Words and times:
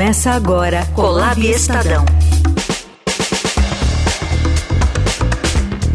Começa 0.00 0.30
agora 0.30 0.86
Colab 0.94 1.46
Estadão. 1.46 2.06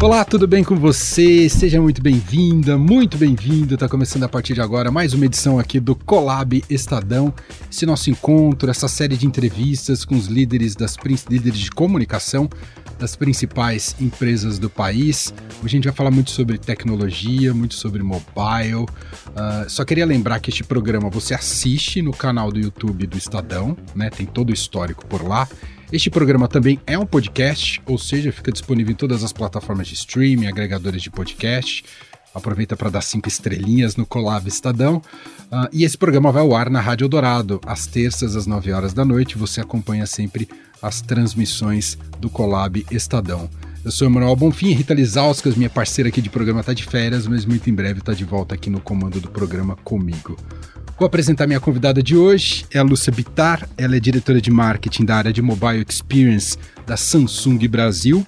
Olá, 0.00 0.24
tudo 0.24 0.46
bem 0.46 0.62
com 0.62 0.76
você? 0.76 1.48
Seja 1.48 1.82
muito 1.82 2.00
bem-vinda, 2.00 2.78
muito 2.78 3.18
bem-vindo. 3.18 3.74
Está 3.74 3.88
começando 3.88 4.22
a 4.22 4.28
partir 4.28 4.54
de 4.54 4.60
agora 4.60 4.92
mais 4.92 5.12
uma 5.12 5.26
edição 5.26 5.58
aqui 5.58 5.80
do 5.80 5.96
Colab 5.96 6.62
Estadão. 6.70 7.34
Esse 7.68 7.84
nosso 7.84 8.08
encontro, 8.08 8.70
essa 8.70 8.86
série 8.86 9.16
de 9.16 9.26
entrevistas 9.26 10.04
com 10.04 10.14
os 10.14 10.28
líderes 10.28 10.76
das 10.76 10.94
líderes 11.28 11.58
de 11.58 11.72
comunicação 11.72 12.48
das 12.98 13.16
principais 13.16 13.94
empresas 14.00 14.58
do 14.58 14.70
país. 14.70 15.32
Hoje 15.58 15.64
a 15.64 15.68
gente 15.68 15.84
vai 15.84 15.94
falar 15.94 16.10
muito 16.10 16.30
sobre 16.30 16.58
tecnologia, 16.58 17.52
muito 17.52 17.74
sobre 17.74 18.02
mobile. 18.02 18.84
Uh, 18.84 19.68
só 19.68 19.84
queria 19.84 20.06
lembrar 20.06 20.40
que 20.40 20.50
este 20.50 20.64
programa 20.64 21.10
você 21.10 21.34
assiste 21.34 22.00
no 22.02 22.12
canal 22.12 22.50
do 22.50 22.58
YouTube 22.58 23.06
do 23.06 23.16
Estadão, 23.16 23.76
né? 23.94 24.10
Tem 24.10 24.26
todo 24.26 24.50
o 24.50 24.54
histórico 24.54 25.04
por 25.06 25.26
lá. 25.26 25.48
Este 25.92 26.10
programa 26.10 26.48
também 26.48 26.80
é 26.86 26.98
um 26.98 27.06
podcast, 27.06 27.80
ou 27.86 27.96
seja, 27.96 28.32
fica 28.32 28.50
disponível 28.50 28.92
em 28.92 28.96
todas 28.96 29.22
as 29.22 29.32
plataformas 29.32 29.86
de 29.86 29.94
streaming, 29.94 30.46
agregadores 30.46 31.02
de 31.02 31.10
podcast. 31.10 31.84
Aproveita 32.34 32.76
para 32.76 32.90
dar 32.90 33.00
cinco 33.00 33.28
estrelinhas 33.28 33.96
no 33.96 34.04
Colab 34.04 34.46
Estadão. 34.46 34.96
Uh, 35.50 35.68
e 35.72 35.84
esse 35.84 35.96
programa 35.96 36.30
vai 36.30 36.42
ao 36.42 36.54
ar 36.54 36.68
na 36.68 36.80
Rádio 36.80 37.08
Dourado, 37.08 37.60
às 37.64 37.86
terças, 37.86 38.36
às 38.36 38.46
9 38.46 38.72
horas 38.72 38.92
da 38.92 39.04
noite. 39.04 39.38
Você 39.38 39.60
acompanha 39.60 40.06
sempre 40.06 40.48
as 40.82 41.00
transmissões 41.00 41.98
do 42.20 42.28
Colab 42.28 42.84
Estadão. 42.90 43.48
Eu 43.84 43.92
sou 43.92 44.08
o 44.08 44.10
Emanuel 44.10 44.34
Bonfim, 44.34 44.72
Rita 44.72 44.94
Lizauskas, 44.94 45.54
minha 45.54 45.70
parceira 45.70 46.08
aqui 46.08 46.20
de 46.20 46.28
programa, 46.28 46.60
está 46.60 46.72
de 46.72 46.84
férias, 46.84 47.26
mas 47.26 47.44
muito 47.44 47.70
em 47.70 47.74
breve 47.74 48.00
está 48.00 48.12
de 48.12 48.24
volta 48.24 48.54
aqui 48.54 48.68
no 48.68 48.80
comando 48.80 49.20
do 49.20 49.30
programa 49.30 49.76
comigo. 49.76 50.36
Vou 50.98 51.06
apresentar 51.06 51.46
minha 51.46 51.60
convidada 51.60 52.02
de 52.02 52.16
hoje, 52.16 52.64
é 52.72 52.78
a 52.78 52.82
Lúcia 52.82 53.12
Bitar, 53.12 53.68
ela 53.76 53.96
é 53.96 54.00
diretora 54.00 54.40
de 54.40 54.50
marketing 54.50 55.04
da 55.04 55.16
área 55.16 55.32
de 55.32 55.42
Mobile 55.42 55.84
Experience 55.88 56.56
da 56.86 56.96
Samsung 56.96 57.58
Brasil, 57.68 58.26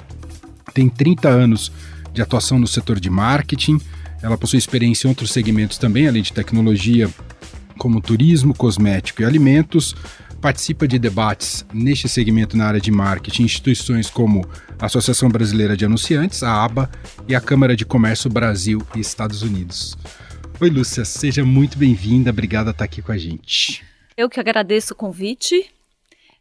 tem 0.72 0.88
30 0.88 1.28
anos 1.28 1.72
de 2.12 2.22
atuação 2.22 2.58
no 2.58 2.66
setor 2.66 3.00
de 3.00 3.10
marketing, 3.10 3.80
ela 4.22 4.36
possui 4.36 4.58
experiência 4.58 5.06
em 5.06 5.10
outros 5.10 5.32
segmentos 5.32 5.78
também, 5.78 6.06
além 6.06 6.22
de 6.22 6.32
tecnologia, 6.32 7.08
como 7.78 8.00
turismo, 8.00 8.54
cosmético 8.54 9.22
e 9.22 9.24
alimentos, 9.24 9.94
participa 10.40 10.86
de 10.86 10.98
debates 10.98 11.66
neste 11.72 12.08
segmento 12.08 12.56
na 12.56 12.66
área 12.66 12.80
de 12.80 12.90
marketing 12.90 13.42
instituições 13.44 14.08
como 14.08 14.48
a 14.78 14.86
Associação 14.86 15.28
Brasileira 15.28 15.76
de 15.76 15.84
Anunciantes, 15.84 16.42
a 16.42 16.64
ABA, 16.64 16.90
e 17.26 17.34
a 17.34 17.40
Câmara 17.40 17.76
de 17.76 17.84
Comércio 17.84 18.30
Brasil 18.30 18.80
e 18.94 19.00
Estados 19.00 19.42
Unidos. 19.42 19.96
Oi, 20.60 20.70
Lúcia, 20.70 21.04
seja 21.04 21.44
muito 21.44 21.78
bem-vinda. 21.78 22.30
Obrigada 22.30 22.66
por 22.66 22.76
estar 22.76 22.84
aqui 22.84 23.02
com 23.02 23.12
a 23.12 23.18
gente. 23.18 23.84
Eu 24.16 24.28
que 24.28 24.40
agradeço 24.40 24.92
o 24.92 24.96
convite. 24.96 25.70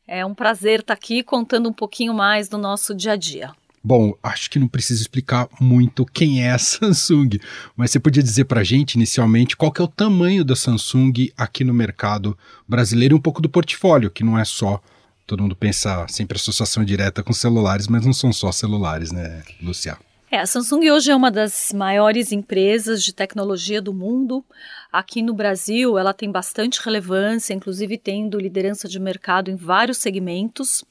É 0.08 0.26
um 0.26 0.34
prazer 0.34 0.80
estar 0.80 0.94
aqui 0.94 1.22
contando 1.22 1.70
um 1.70 1.74
pouquinho 1.74 2.14
mais 2.14 2.48
do 2.48 2.58
nosso 2.58 2.96
dia 2.96 3.12
a 3.12 3.16
dia. 3.16 3.52
Bom, 3.84 4.14
acho 4.22 4.50
que 4.50 4.60
não 4.60 4.68
precisa 4.68 5.02
explicar 5.02 5.48
muito 5.60 6.06
quem 6.06 6.44
é 6.44 6.52
a 6.52 6.58
Samsung, 6.60 7.40
mas 7.76 7.92
você 7.92 8.00
podia 8.00 8.24
dizer 8.24 8.46
para 8.46 8.62
a 8.62 8.64
gente 8.64 8.96
inicialmente 8.96 9.56
qual 9.56 9.72
que 9.72 9.82
é 9.82 9.84
o 9.86 9.88
tamanho 9.88 10.44
da 10.44 10.56
Samsung 10.56 11.32
aqui 11.38 11.64
no 11.64 11.74
mercado 11.74 12.38
brasileiro 12.68 13.16
e 13.16 13.18
um 13.18 13.22
pouco 13.22 13.42
do 13.42 13.50
portfólio, 13.50 14.12
que 14.12 14.24
não 14.24 14.38
é 14.38 14.44
só 14.44 14.82
todo 15.28 15.44
mundo 15.44 15.56
pensa 15.56 16.06
sempre 16.08 16.38
associação 16.38 16.86
direta 16.86 17.22
com 17.22 17.34
celulares, 17.34 17.88
mas 17.90 18.06
não 18.06 18.14
são 18.14 18.32
só 18.32 18.50
celulares, 18.52 19.12
né, 19.12 19.44
Luciano? 19.62 20.00
É, 20.30 20.40
a 20.40 20.46
Samsung 20.46 20.90
hoje 20.92 21.10
é 21.10 21.16
uma 21.16 21.32
das 21.32 21.72
maiores 21.74 22.34
empresas 22.34 23.02
de 23.02 23.14
tecnologia 23.14 23.82
do 23.82 23.94
mundo. 23.94 24.44
Aqui 24.92 25.22
no 25.22 25.34
Brasil, 25.34 25.98
ela 25.98 26.14
tem 26.14 26.30
bastante 26.30 26.82
relevância, 26.84 27.54
inclusive 27.54 27.98
tendo 27.98 28.38
liderança 28.38 28.90
de 28.90 29.00
mercado 29.00 29.50
em 29.50 29.56
vários 29.56 30.00
segmentos. 30.00 30.84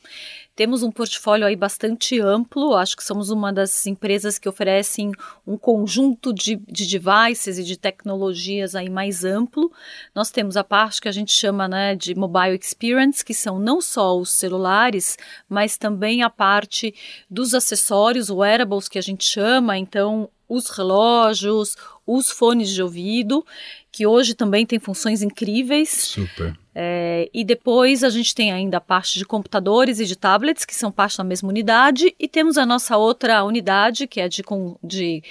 Temos 0.57 0.83
um 0.83 0.91
portfólio 0.91 1.47
aí 1.47 1.55
bastante 1.55 2.19
amplo, 2.19 2.75
acho 2.75 2.97
que 2.97 3.05
somos 3.05 3.29
uma 3.29 3.53
das 3.53 3.87
empresas 3.87 4.39
que 4.39 4.49
oferecem 4.49 5.13
um 5.47 5.59
conjunto 5.59 6.33
de, 6.33 6.57
de 6.57 6.87
devices 6.87 7.59
e 7.59 7.63
de 7.63 7.77
tecnologias 7.77 8.75
aí 8.75 8.89
mais 8.89 9.23
amplo. 9.23 9.71
Nós 10.15 10.31
temos 10.31 10.57
a 10.57 10.65
parte 10.65 11.03
que 11.03 11.09
a 11.09 11.13
gente 11.13 11.31
chama 11.31 11.69
né, 11.69 11.95
de 11.95 12.15
mobile 12.15 12.59
experience, 12.59 13.23
que 13.23 13.35
são 13.35 13.59
não 13.59 13.83
só 13.83 14.19
os 14.19 14.31
celulares, 14.31 15.19
mas 15.47 15.77
também 15.77 16.23
a 16.23 16.31
parte 16.31 16.95
dos 17.29 17.53
acessórios, 17.53 18.31
wearables 18.31 18.89
que 18.89 18.99
a 18.99 19.03
gente 19.03 19.25
chama, 19.25 19.77
então 19.77 20.31
os 20.49 20.71
relógios, 20.71 21.77
os 22.07 22.31
fones 22.31 22.71
de 22.71 22.83
ouvido, 22.83 23.45
que 23.91 24.07
hoje 24.07 24.35
também 24.35 24.65
tem 24.65 24.79
funções 24.79 25.23
incríveis. 25.23 25.91
Super. 25.91 26.57
É, 26.75 27.29
e 27.33 27.43
depois 27.45 28.05
a 28.05 28.11
gente 28.11 28.35
tem 28.35 28.53
ainda 28.53 28.77
a 28.77 28.81
parte 28.81 29.19
de 29.19 29.25
computadores 29.25 29.99
e 29.99 30.05
de 30.05 30.15
tablets, 30.15 30.65
que 30.65 30.75
são 30.75 30.93
parte 30.93 31.17
da 31.17 31.25
mesma 31.25 31.49
unidade, 31.49 32.15
e 32.19 32.29
temos 32.29 32.59
a 32.59 32.67
nossa 32.67 32.97
outra 32.97 33.43
unidade, 33.43 34.07
que 34.07 34.21
é 34.21 34.29
de, 34.29 34.43
de 34.85 35.23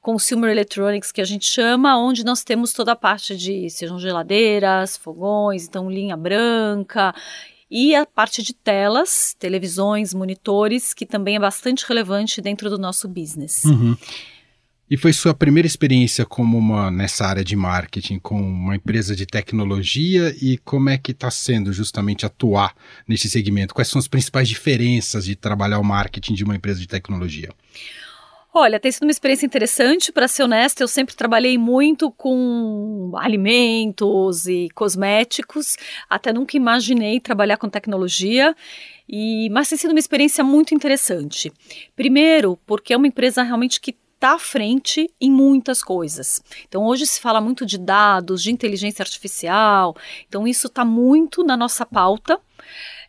Consumer 0.00 0.50
Electronics, 0.50 1.12
que 1.12 1.20
a 1.20 1.24
gente 1.24 1.46
chama, 1.46 1.98
onde 1.98 2.24
nós 2.24 2.42
temos 2.42 2.72
toda 2.72 2.92
a 2.92 2.96
parte 2.96 3.36
de, 3.36 3.68
sejam 3.70 3.98
geladeiras, 3.98 4.96
fogões, 4.96 5.66
então 5.66 5.90
linha 5.90 6.16
branca, 6.16 7.14
e 7.70 7.94
a 7.94 8.06
parte 8.06 8.42
de 8.42 8.52
telas, 8.52 9.34
televisões, 9.38 10.14
monitores, 10.14 10.94
que 10.94 11.04
também 11.04 11.36
é 11.36 11.40
bastante 11.40 11.84
relevante 11.86 12.40
dentro 12.40 12.70
do 12.70 12.78
nosso 12.78 13.08
business. 13.08 13.64
Uhum. 13.64 13.96
E 14.90 14.98
foi 14.98 15.14
sua 15.14 15.32
primeira 15.32 15.66
experiência 15.66 16.26
como 16.26 16.58
uma 16.58 16.90
nessa 16.90 17.26
área 17.26 17.42
de 17.42 17.56
marketing 17.56 18.18
com 18.18 18.38
uma 18.38 18.76
empresa 18.76 19.16
de 19.16 19.24
tecnologia 19.24 20.34
e 20.42 20.58
como 20.58 20.90
é 20.90 20.98
que 20.98 21.12
está 21.12 21.30
sendo 21.30 21.72
justamente 21.72 22.26
atuar 22.26 22.74
nesse 23.08 23.30
segmento? 23.30 23.74
Quais 23.74 23.88
são 23.88 23.98
as 23.98 24.06
principais 24.06 24.46
diferenças 24.46 25.24
de 25.24 25.34
trabalhar 25.34 25.78
o 25.78 25.84
marketing 25.84 26.34
de 26.34 26.44
uma 26.44 26.54
empresa 26.54 26.80
de 26.80 26.86
tecnologia? 26.86 27.48
Olha, 28.56 28.78
tem 28.78 28.92
sido 28.92 29.02
uma 29.02 29.10
experiência 29.10 29.44
interessante, 29.44 30.12
para 30.12 30.28
ser 30.28 30.44
honesta, 30.44 30.80
eu 30.84 30.86
sempre 30.86 31.16
trabalhei 31.16 31.58
muito 31.58 32.08
com 32.12 33.10
alimentos 33.16 34.46
e 34.46 34.68
cosméticos, 34.76 35.76
até 36.08 36.32
nunca 36.32 36.56
imaginei 36.56 37.18
trabalhar 37.18 37.56
com 37.56 37.68
tecnologia. 37.68 38.54
E, 39.08 39.50
mas 39.50 39.68
tem 39.68 39.76
sido 39.76 39.90
uma 39.90 39.98
experiência 39.98 40.44
muito 40.44 40.72
interessante. 40.72 41.52
Primeiro, 41.96 42.56
porque 42.64 42.94
é 42.94 42.96
uma 42.96 43.08
empresa 43.08 43.42
realmente 43.42 43.80
que 43.80 43.96
está 44.14 44.34
à 44.34 44.38
frente 44.38 45.10
em 45.20 45.30
muitas 45.30 45.82
coisas. 45.82 46.42
Então, 46.66 46.84
hoje 46.86 47.06
se 47.06 47.20
fala 47.20 47.40
muito 47.40 47.66
de 47.66 47.76
dados, 47.76 48.42
de 48.42 48.50
inteligência 48.50 49.02
artificial, 49.02 49.94
então 50.26 50.46
isso 50.46 50.66
está 50.68 50.84
muito 50.84 51.44
na 51.44 51.56
nossa 51.56 51.84
pauta. 51.84 52.40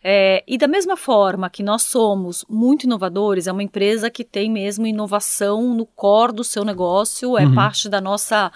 É, 0.04 0.44
e 0.46 0.58
da 0.58 0.68
mesma 0.68 0.96
forma 0.96 1.50
que 1.50 1.62
nós 1.62 1.82
somos 1.82 2.44
muito 2.48 2.84
inovadores, 2.84 3.46
é 3.46 3.52
uma 3.52 3.62
empresa 3.62 4.10
que 4.10 4.22
tem 4.22 4.50
mesmo 4.50 4.86
inovação 4.86 5.74
no 5.74 5.86
core 5.86 6.32
do 6.32 6.44
seu 6.44 6.64
negócio, 6.64 7.36
é 7.36 7.44
uhum. 7.44 7.54
parte 7.54 7.88
da 7.88 8.00
nossa, 8.00 8.52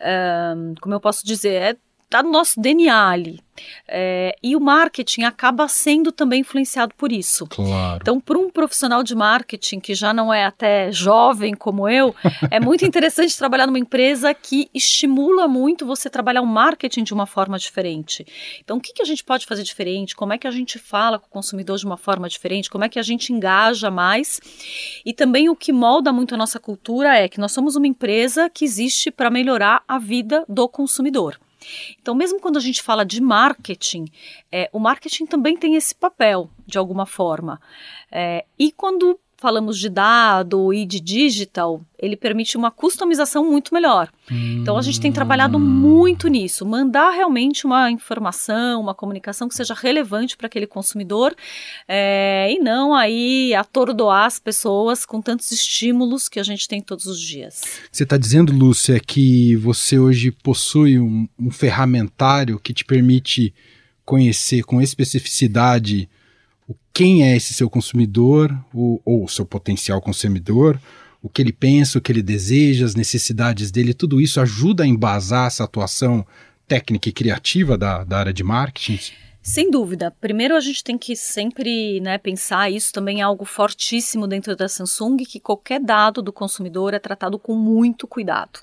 é, 0.00 0.54
como 0.80 0.94
eu 0.94 1.00
posso 1.00 1.24
dizer, 1.24 1.62
é 1.62 1.76
está 2.10 2.24
no 2.24 2.30
nosso 2.30 2.60
DNA 2.60 3.08
ali. 3.08 3.40
É, 3.86 4.34
e 4.42 4.56
o 4.56 4.60
marketing 4.60 5.22
acaba 5.22 5.68
sendo 5.68 6.10
também 6.10 6.40
influenciado 6.40 6.94
por 6.96 7.12
isso. 7.12 7.46
Claro. 7.46 7.98
Então, 8.00 8.18
para 8.18 8.38
um 8.38 8.50
profissional 8.50 9.02
de 9.02 9.14
marketing 9.14 9.78
que 9.80 9.94
já 9.94 10.12
não 10.12 10.32
é 10.32 10.44
até 10.44 10.90
jovem 10.90 11.54
como 11.54 11.88
eu, 11.88 12.14
é 12.50 12.58
muito 12.58 12.84
interessante 12.86 13.36
trabalhar 13.36 13.66
numa 13.66 13.78
empresa 13.78 14.32
que 14.32 14.68
estimula 14.72 15.46
muito 15.46 15.86
você 15.86 16.08
trabalhar 16.08 16.40
o 16.40 16.46
marketing 16.46 17.04
de 17.04 17.14
uma 17.14 17.26
forma 17.26 17.58
diferente. 17.58 18.26
Então, 18.64 18.78
o 18.78 18.80
que, 18.80 18.92
que 18.92 19.02
a 19.02 19.06
gente 19.06 19.22
pode 19.22 19.46
fazer 19.46 19.62
diferente? 19.62 20.16
Como 20.16 20.32
é 20.32 20.38
que 20.38 20.46
a 20.46 20.50
gente 20.50 20.78
fala 20.78 21.18
com 21.18 21.26
o 21.26 21.30
consumidor 21.30 21.76
de 21.76 21.86
uma 21.86 21.96
forma 21.96 22.28
diferente? 22.28 22.70
Como 22.70 22.84
é 22.84 22.88
que 22.88 22.98
a 22.98 23.02
gente 23.02 23.32
engaja 23.32 23.90
mais? 23.90 24.40
E 25.04 25.12
também 25.12 25.48
o 25.48 25.54
que 25.54 25.72
molda 25.72 26.12
muito 26.12 26.34
a 26.34 26.38
nossa 26.38 26.58
cultura 26.58 27.16
é 27.16 27.28
que 27.28 27.38
nós 27.38 27.52
somos 27.52 27.76
uma 27.76 27.86
empresa 27.86 28.48
que 28.48 28.64
existe 28.64 29.10
para 29.10 29.30
melhorar 29.30 29.82
a 29.86 29.98
vida 29.98 30.44
do 30.48 30.68
consumidor. 30.68 31.38
Então, 32.00 32.14
mesmo 32.14 32.40
quando 32.40 32.56
a 32.56 32.60
gente 32.60 32.82
fala 32.82 33.04
de 33.04 33.20
marketing, 33.20 34.06
é, 34.50 34.68
o 34.72 34.78
marketing 34.78 35.26
também 35.26 35.56
tem 35.56 35.74
esse 35.74 35.94
papel, 35.94 36.50
de 36.66 36.78
alguma 36.78 37.06
forma. 37.06 37.60
É, 38.10 38.44
e 38.58 38.72
quando 38.72 39.18
falamos 39.40 39.78
de 39.78 39.88
dado 39.88 40.72
e 40.72 40.84
de 40.84 41.00
digital, 41.00 41.80
ele 41.98 42.14
permite 42.14 42.58
uma 42.58 42.70
customização 42.70 43.42
muito 43.50 43.72
melhor. 43.72 44.10
Hum. 44.30 44.58
Então 44.60 44.76
a 44.76 44.82
gente 44.82 45.00
tem 45.00 45.10
trabalhado 45.10 45.58
muito 45.58 46.28
nisso, 46.28 46.66
mandar 46.66 47.10
realmente 47.10 47.64
uma 47.64 47.90
informação, 47.90 48.82
uma 48.82 48.94
comunicação 48.94 49.48
que 49.48 49.54
seja 49.54 49.72
relevante 49.72 50.36
para 50.36 50.46
aquele 50.46 50.66
consumidor 50.66 51.34
é, 51.88 52.52
e 52.52 52.58
não 52.58 52.94
aí 52.94 53.54
atordoar 53.54 54.26
as 54.26 54.38
pessoas 54.38 55.06
com 55.06 55.22
tantos 55.22 55.50
estímulos 55.50 56.28
que 56.28 56.38
a 56.38 56.42
gente 56.42 56.68
tem 56.68 56.82
todos 56.82 57.06
os 57.06 57.18
dias. 57.18 57.62
Você 57.90 58.02
está 58.02 58.18
dizendo, 58.18 58.52
Lúcia, 58.52 59.00
que 59.00 59.56
você 59.56 59.98
hoje 59.98 60.30
possui 60.30 60.98
um, 60.98 61.26
um 61.38 61.50
ferramentário 61.50 62.60
que 62.60 62.74
te 62.74 62.84
permite 62.84 63.54
conhecer 64.04 64.64
com 64.64 64.82
especificidade 64.82 66.10
quem 66.92 67.22
é 67.22 67.36
esse 67.36 67.54
seu 67.54 67.70
consumidor 67.70 68.52
o, 68.72 69.00
ou 69.04 69.24
o 69.24 69.28
seu 69.28 69.46
potencial 69.46 70.00
consumidor, 70.00 70.80
o 71.22 71.28
que 71.28 71.42
ele 71.42 71.52
pensa, 71.52 71.98
o 71.98 72.00
que 72.00 72.10
ele 72.10 72.22
deseja, 72.22 72.84
as 72.84 72.94
necessidades 72.94 73.70
dele, 73.70 73.94
tudo 73.94 74.20
isso 74.20 74.40
ajuda 74.40 74.84
a 74.84 74.86
embasar 74.86 75.46
essa 75.46 75.64
atuação 75.64 76.26
técnica 76.66 77.08
e 77.08 77.12
criativa 77.12 77.76
da, 77.76 78.04
da 78.04 78.18
área 78.18 78.32
de 78.32 78.44
marketing? 78.44 78.98
Sem 79.42 79.70
dúvida. 79.70 80.14
Primeiro 80.20 80.54
a 80.54 80.60
gente 80.60 80.84
tem 80.84 80.98
que 80.98 81.16
sempre 81.16 82.00
né, 82.00 82.18
pensar, 82.18 82.70
isso 82.70 82.92
também 82.92 83.20
é 83.20 83.22
algo 83.22 83.44
fortíssimo 83.44 84.26
dentro 84.26 84.54
da 84.54 84.68
Samsung, 84.68 85.16
que 85.18 85.40
qualquer 85.40 85.80
dado 85.80 86.22
do 86.22 86.32
consumidor 86.32 86.92
é 86.94 86.98
tratado 86.98 87.38
com 87.38 87.54
muito 87.54 88.06
cuidado. 88.06 88.60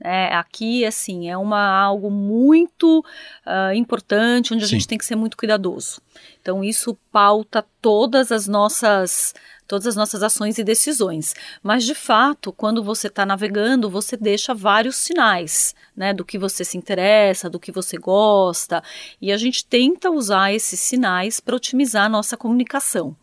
É, 0.00 0.34
aqui, 0.34 0.84
assim, 0.84 1.28
é 1.28 1.36
uma, 1.36 1.60
algo 1.60 2.10
muito 2.10 3.04
uh, 3.44 3.74
importante, 3.74 4.54
onde 4.54 4.64
a 4.64 4.66
Sim. 4.66 4.76
gente 4.76 4.88
tem 4.88 4.98
que 4.98 5.04
ser 5.04 5.16
muito 5.16 5.36
cuidadoso. 5.36 6.00
Então, 6.40 6.62
isso 6.62 6.96
pauta 7.10 7.64
todas 7.80 8.30
as 8.30 8.46
nossas 8.46 9.34
todas 9.68 9.86
as 9.86 9.94
nossas 9.94 10.22
ações 10.22 10.56
e 10.56 10.64
decisões. 10.64 11.34
Mas, 11.62 11.84
de 11.84 11.94
fato, 11.94 12.50
quando 12.50 12.82
você 12.82 13.06
está 13.06 13.26
navegando, 13.26 13.90
você 13.90 14.16
deixa 14.16 14.54
vários 14.54 14.96
sinais, 14.96 15.74
né, 15.94 16.14
do 16.14 16.24
que 16.24 16.38
você 16.38 16.64
se 16.64 16.78
interessa, 16.78 17.50
do 17.50 17.60
que 17.60 17.70
você 17.70 17.98
gosta, 17.98 18.82
e 19.20 19.30
a 19.30 19.36
gente 19.36 19.66
tenta 19.66 20.10
usar 20.10 20.54
esses 20.54 20.80
sinais 20.80 21.38
para 21.38 21.54
otimizar 21.54 22.06
a 22.06 22.08
nossa 22.08 22.34
comunicação. 22.34 23.14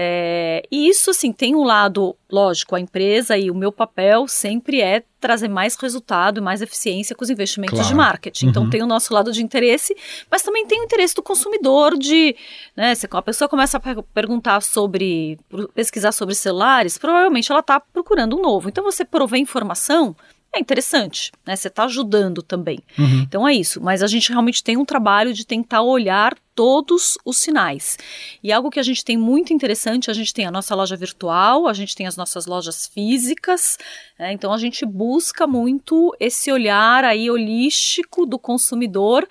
É, 0.00 0.62
e 0.70 0.88
isso, 0.88 1.10
assim, 1.10 1.32
tem 1.32 1.56
um 1.56 1.64
lado, 1.64 2.14
lógico, 2.30 2.76
a 2.76 2.80
empresa 2.80 3.36
e 3.36 3.50
o 3.50 3.54
meu 3.54 3.72
papel 3.72 4.28
sempre 4.28 4.80
é 4.80 5.02
trazer 5.18 5.48
mais 5.48 5.74
resultado 5.74 6.38
e 6.38 6.40
mais 6.40 6.62
eficiência 6.62 7.16
com 7.16 7.24
os 7.24 7.30
investimentos 7.30 7.74
claro. 7.74 7.88
de 7.88 7.94
marketing. 7.96 8.46
Então, 8.46 8.62
uhum. 8.62 8.70
tem 8.70 8.80
o 8.80 8.86
nosso 8.86 9.12
lado 9.12 9.32
de 9.32 9.42
interesse, 9.42 9.96
mas 10.30 10.42
também 10.42 10.64
tem 10.68 10.80
o 10.80 10.84
interesse 10.84 11.16
do 11.16 11.22
consumidor 11.22 11.98
de, 11.98 12.36
né, 12.76 12.94
se 12.94 13.08
a 13.10 13.22
pessoa 13.22 13.48
começa 13.48 13.76
a 13.76 14.02
perguntar 14.14 14.62
sobre, 14.62 15.36
pesquisar 15.74 16.12
sobre 16.12 16.36
celulares, 16.36 16.96
provavelmente 16.96 17.50
ela 17.50 17.58
está 17.58 17.80
procurando 17.80 18.38
um 18.38 18.40
novo. 18.40 18.68
Então, 18.68 18.84
você 18.84 19.04
prover 19.04 19.40
informação 19.40 20.14
é 20.58 20.60
interessante, 20.60 21.32
né? 21.46 21.56
Você 21.56 21.68
está 21.68 21.84
ajudando 21.84 22.42
também. 22.42 22.80
Uhum. 22.98 23.22
Então 23.22 23.48
é 23.48 23.54
isso. 23.54 23.80
Mas 23.80 24.02
a 24.02 24.06
gente 24.06 24.30
realmente 24.30 24.62
tem 24.62 24.76
um 24.76 24.84
trabalho 24.84 25.32
de 25.32 25.46
tentar 25.46 25.82
olhar 25.82 26.36
todos 26.54 27.16
os 27.24 27.38
sinais. 27.38 27.96
E 28.42 28.52
algo 28.52 28.70
que 28.70 28.80
a 28.80 28.82
gente 28.82 29.04
tem 29.04 29.16
muito 29.16 29.52
interessante, 29.52 30.10
a 30.10 30.14
gente 30.14 30.34
tem 30.34 30.44
a 30.44 30.50
nossa 30.50 30.74
loja 30.74 30.96
virtual, 30.96 31.68
a 31.68 31.72
gente 31.72 31.94
tem 31.94 32.06
as 32.06 32.16
nossas 32.16 32.46
lojas 32.46 32.86
físicas. 32.86 33.78
Né? 34.18 34.32
Então 34.32 34.52
a 34.52 34.58
gente 34.58 34.84
busca 34.84 35.46
muito 35.46 36.14
esse 36.18 36.50
olhar 36.50 37.04
aí 37.04 37.30
holístico 37.30 38.26
do 38.26 38.38
consumidor 38.38 39.26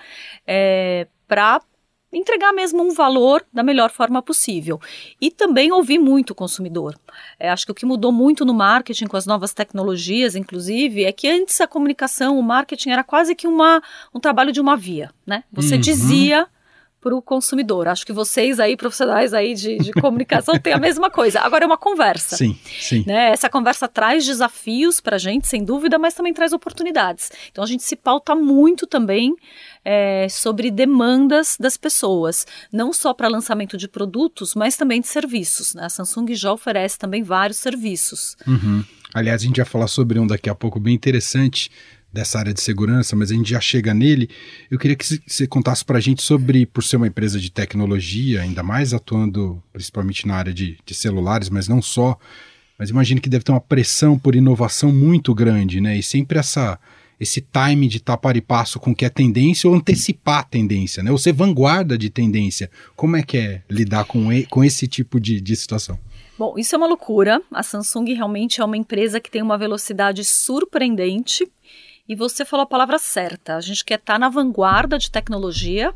é, 0.45 1.07
para 1.27 1.61
entregar 2.17 2.51
mesmo 2.53 2.83
um 2.83 2.93
valor 2.93 3.45
da 3.53 3.63
melhor 3.63 3.89
forma 3.89 4.21
possível. 4.21 4.79
E 5.21 5.29
também 5.29 5.71
ouvir 5.71 5.99
muito 5.99 6.31
o 6.31 6.35
consumidor. 6.35 6.95
É, 7.39 7.49
acho 7.49 7.65
que 7.65 7.71
o 7.71 7.75
que 7.75 7.85
mudou 7.85 8.11
muito 8.11 8.45
no 8.45 8.53
marketing 8.53 9.05
com 9.05 9.17
as 9.17 9.25
novas 9.25 9.53
tecnologias, 9.53 10.35
inclusive, 10.35 11.03
é 11.03 11.11
que 11.11 11.27
antes 11.27 11.59
a 11.61 11.67
comunicação, 11.67 12.37
o 12.37 12.43
marketing 12.43 12.89
era 12.89 13.03
quase 13.03 13.35
que 13.35 13.47
uma, 13.47 13.81
um 14.13 14.19
trabalho 14.19 14.51
de 14.51 14.59
uma 14.59 14.75
via, 14.75 15.11
né? 15.25 15.43
Você 15.51 15.75
uhum. 15.75 15.81
dizia 15.81 16.47
para 17.07 17.15
o 17.15 17.21
consumidor. 17.21 17.87
Acho 17.87 18.05
que 18.05 18.11
vocês 18.11 18.59
aí, 18.59 18.75
profissionais 18.75 19.33
aí 19.33 19.53
de, 19.53 19.77
de 19.77 19.93
comunicação, 19.93 20.59
têm 20.59 20.73
a 20.73 20.77
mesma 20.77 21.09
coisa. 21.09 21.39
Agora 21.39 21.63
é 21.63 21.67
uma 21.67 21.77
conversa. 21.77 22.35
Sim, 22.35 22.57
sim. 22.79 23.03
Né? 23.07 23.31
Essa 23.31 23.49
conversa 23.49 23.87
traz 23.87 24.25
desafios 24.25 24.99
para 24.99 25.15
a 25.15 25.19
gente, 25.19 25.47
sem 25.47 25.63
dúvida, 25.63 25.97
mas 25.97 26.13
também 26.13 26.33
traz 26.33 26.51
oportunidades. 26.51 27.31
Então 27.49 27.63
a 27.63 27.67
gente 27.67 27.83
se 27.83 27.95
pauta 27.95 28.35
muito 28.35 28.85
também 28.85 29.33
é, 29.85 30.27
sobre 30.29 30.69
demandas 30.69 31.55
das 31.57 31.77
pessoas, 31.77 32.45
não 32.71 32.91
só 32.91 33.13
para 33.13 33.29
lançamento 33.29 33.77
de 33.77 33.87
produtos, 33.87 34.53
mas 34.53 34.75
também 34.75 34.99
de 34.99 35.07
serviços. 35.07 35.73
Né? 35.73 35.85
A 35.85 35.89
Samsung 35.89 36.35
já 36.35 36.51
oferece 36.51 36.99
também 36.99 37.23
vários 37.23 37.57
serviços. 37.57 38.35
Uhum. 38.45 38.83
Aliás, 39.13 39.41
a 39.41 39.45
gente 39.45 39.57
vai 39.57 39.65
falar 39.65 39.87
sobre 39.87 40.19
um 40.19 40.27
daqui 40.27 40.49
a 40.49 40.55
pouco 40.55 40.79
bem 40.79 40.93
interessante, 40.93 41.71
dessa 42.17 42.39
área 42.39 42.53
de 42.53 42.59
segurança, 42.59 43.15
mas 43.15 43.31
a 43.31 43.35
gente 43.35 43.51
já 43.51 43.61
chega 43.61 43.93
nele. 43.93 44.27
Eu 44.71 44.79
queria 44.79 44.95
que 44.95 45.05
você 45.05 45.45
contasse 45.45 45.85
para 45.85 45.99
a 45.99 46.01
gente 46.01 46.23
sobre, 46.23 46.65
por 46.65 46.83
ser 46.83 46.97
uma 46.97 47.07
empresa 47.07 47.39
de 47.39 47.51
tecnologia, 47.51 48.41
ainda 48.41 48.63
mais 48.63 48.91
atuando 48.91 49.61
principalmente 49.71 50.27
na 50.27 50.35
área 50.35 50.51
de, 50.51 50.79
de 50.83 50.95
celulares, 50.95 51.47
mas 51.47 51.67
não 51.67 51.79
só. 51.79 52.17
Mas 52.77 52.89
imagino 52.89 53.21
que 53.21 53.29
deve 53.29 53.43
ter 53.43 53.51
uma 53.51 53.61
pressão 53.61 54.17
por 54.17 54.35
inovação 54.35 54.91
muito 54.91 55.33
grande, 55.33 55.79
né? 55.79 55.95
E 55.97 56.01
sempre 56.03 56.39
essa 56.39 56.79
esse 57.19 57.41
time 57.41 57.87
de 57.87 57.99
tapar 57.99 58.37
e 58.37 58.41
passo 58.41 58.79
com 58.79 58.93
que 58.93 59.03
é 59.03 59.09
tendência 59.09 59.67
ou 59.67 59.75
antecipar 59.75 60.39
a 60.39 60.43
tendência, 60.43 61.01
né? 61.01 61.11
Ou 61.11 61.17
ser 61.17 61.33
vanguarda 61.33 61.97
de 61.97 62.11
tendência. 62.11 62.69
Como 62.95 63.15
é 63.15 63.23
que 63.23 63.37
é 63.37 63.61
lidar 63.69 64.05
com, 64.05 64.31
e, 64.31 64.45
com 64.45 64.63
esse 64.63 64.87
tipo 64.87 65.19
de, 65.19 65.41
de 65.41 65.55
situação? 65.55 65.97
Bom, 66.37 66.53
isso 66.55 66.75
é 66.75 66.77
uma 66.77 66.85
loucura. 66.85 67.41
A 67.51 67.63
Samsung 67.63 68.13
realmente 68.13 68.61
é 68.61 68.65
uma 68.65 68.77
empresa 68.77 69.19
que 69.19 69.31
tem 69.31 69.41
uma 69.41 69.57
velocidade 69.57 70.23
surpreendente 70.23 71.47
e 72.07 72.15
você 72.15 72.45
falou 72.45 72.63
a 72.63 72.67
palavra 72.67 72.97
certa. 72.97 73.55
A 73.55 73.61
gente 73.61 73.83
quer 73.83 73.99
estar 73.99 74.17
na 74.17 74.29
vanguarda 74.29 74.97
de 74.97 75.11
tecnologia 75.11 75.93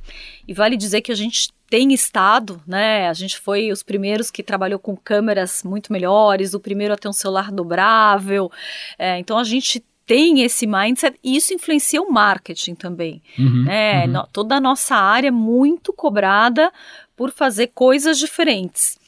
e 0.48 0.54
vale 0.54 0.76
dizer 0.76 1.02
que 1.02 1.12
a 1.12 1.16
gente 1.16 1.54
tem 1.70 1.94
estado, 1.94 2.62
né? 2.68 3.08
A 3.08 3.14
gente 3.14 3.40
foi 3.40 3.72
os 3.72 3.82
primeiros 3.82 4.30
que 4.30 4.44
trabalhou 4.44 4.78
com 4.78 4.96
câmeras 4.96 5.64
muito 5.64 5.94
melhores, 5.94 6.54
o 6.54 6.60
primeiro 6.60 6.94
a 6.94 6.98
ter 6.98 7.08
um 7.08 7.14
celular 7.14 7.50
dobrável. 7.50 8.52
É, 9.00 9.18
então 9.20 9.38
a 9.38 9.44
gente 9.46 9.82
tem 10.06 10.42
esse 10.42 10.68
mindset 10.68 11.18
e 11.24 11.38
isso 11.38 11.54
influencia 11.54 12.02
o 12.02 12.12
marketing 12.12 12.76
também. 12.76 13.22
Uhum, 13.40 13.64
né? 13.64 14.06
Uhum. 14.06 14.26
toda 14.34 14.56
a 14.56 14.60
nossa 14.60 14.96
área 14.96 15.30
é 15.30 15.32
muito 15.32 15.94
cobrada 15.94 16.74
por 17.16 17.32
fazer 17.32 17.68
coisas 17.68 18.20
diferentes. 18.20 19.00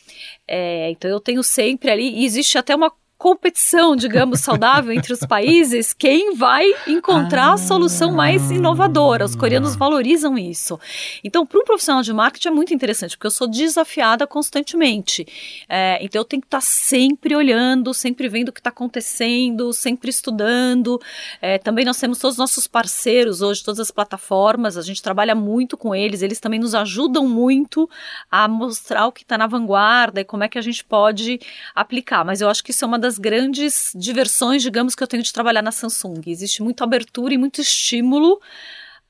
É, 0.48 0.90
então 0.92 1.12
eu 1.12 1.20
tenho 1.20 1.44
sempre 1.44 1.92
ali, 1.92 2.22
e 2.22 2.26
existe 2.26 2.58
até 2.58 2.74
uma 2.74 2.90
competição, 3.18 3.96
digamos, 3.96 4.42
saudável 4.42 4.92
entre 4.92 5.14
os 5.14 5.20
países, 5.22 5.94
quem 5.94 6.36
vai 6.36 6.66
encontrar 6.88 7.52
ah, 7.52 7.54
a 7.54 7.58
solução 7.58 8.12
mais 8.12 8.52
inovadora. 8.52 9.24
Os 9.24 9.36
coreanos 9.36 9.76
valorizam 9.76 10.38
isso. 10.38 10.80
Então, 11.24 11.46
para 11.46 11.60
um 11.60 11.64
profissional 11.64 12.02
de 12.02 12.12
marketing 12.12 12.50
é 12.50 12.52
muito 12.52 12.74
interessante, 12.74 13.16
porque 13.16 13.28
eu 13.28 13.32
sou 13.32 13.48
desafiada 13.48 14.28
constantemente. 14.28 15.26
É, 15.70 16.00
então, 16.04 16.20
eu 16.20 16.26
tenho 16.26 16.42
que 16.42 16.48
estar 16.48 16.62
sempre 16.62 17.36
olhando, 17.36 17.94
sempre 17.94 18.28
vendo 18.28 18.50
o 18.50 18.52
que 18.52 18.60
está 18.60 18.70
acontecendo, 18.70 19.72
sempre 19.72 20.10
estudando. 20.10 21.00
É, 21.42 21.58
também 21.58 21.86
nós 21.86 21.98
temos 21.98 22.20
todos 22.20 22.36
os 22.36 22.40
nossos 22.40 22.68
parceiros 22.68 23.42
hoje, 23.42 23.64
todas 23.64 23.80
as 23.80 23.92
plataformas, 23.92 24.78
a 24.78 24.82
gente 24.82 25.02
trabalha 25.02 25.34
muito 25.34 25.78
com 25.78 25.96
eles, 25.96 26.22
eles 26.22 26.40
também 26.40 26.60
nos 26.60 26.76
ajudam 26.76 27.28
muito 27.28 27.90
a 28.30 28.48
mostrar 28.48 29.08
o 29.08 29.12
que 29.12 29.24
está 29.24 29.38
na 29.38 29.48
vanguarda 29.48 30.22
e 30.22 30.26
como 30.26 30.44
é 30.44 30.50
que 30.50 30.58
a 30.58 30.62
gente 30.62 30.84
pode 30.84 31.40
aplicar. 31.74 32.26
Mas 32.26 32.42
eu 32.42 32.50
acho 32.50 32.64
que 32.64 32.72
isso 32.72 32.84
é 32.84 32.88
uma 32.88 33.00
das 33.00 33.13
das 33.14 33.18
grandes 33.20 33.92
diversões, 33.96 34.64
digamos, 34.64 34.96
que 34.96 35.04
eu 35.04 35.08
tenho 35.08 35.24
de 35.24 35.32
trabalhar 35.32 35.62
na 35.62 35.72
Samsung. 35.72 36.22
Existe 36.26 36.64
muita 36.64 36.84
abertura 36.84 37.34
e 37.34 37.38
muito 37.38 37.62
estímulo 37.62 38.40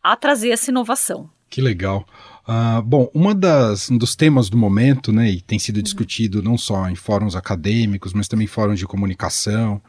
a 0.01 0.15
trazer 0.15 0.49
essa 0.49 0.69
inovação. 0.69 1.29
Que 1.49 1.61
legal. 1.61 2.05
Uh, 2.45 2.81
bom, 2.81 3.09
uma 3.13 3.33
das, 3.33 3.89
um 3.89 3.97
dos 3.97 4.15
temas 4.15 4.49
do 4.49 4.57
momento, 4.57 5.13
né, 5.13 5.29
e 5.29 5.41
tem 5.41 5.57
sido 5.57 5.77
uhum. 5.77 5.83
discutido 5.83 6.43
não 6.43 6.57
só 6.57 6.89
em 6.89 6.95
fóruns 6.95 7.35
acadêmicos, 7.35 8.11
mas 8.11 8.27
também 8.27 8.45
em 8.45 8.47
fóruns 8.47 8.79
de 8.79 8.85
comunicação, 8.85 9.81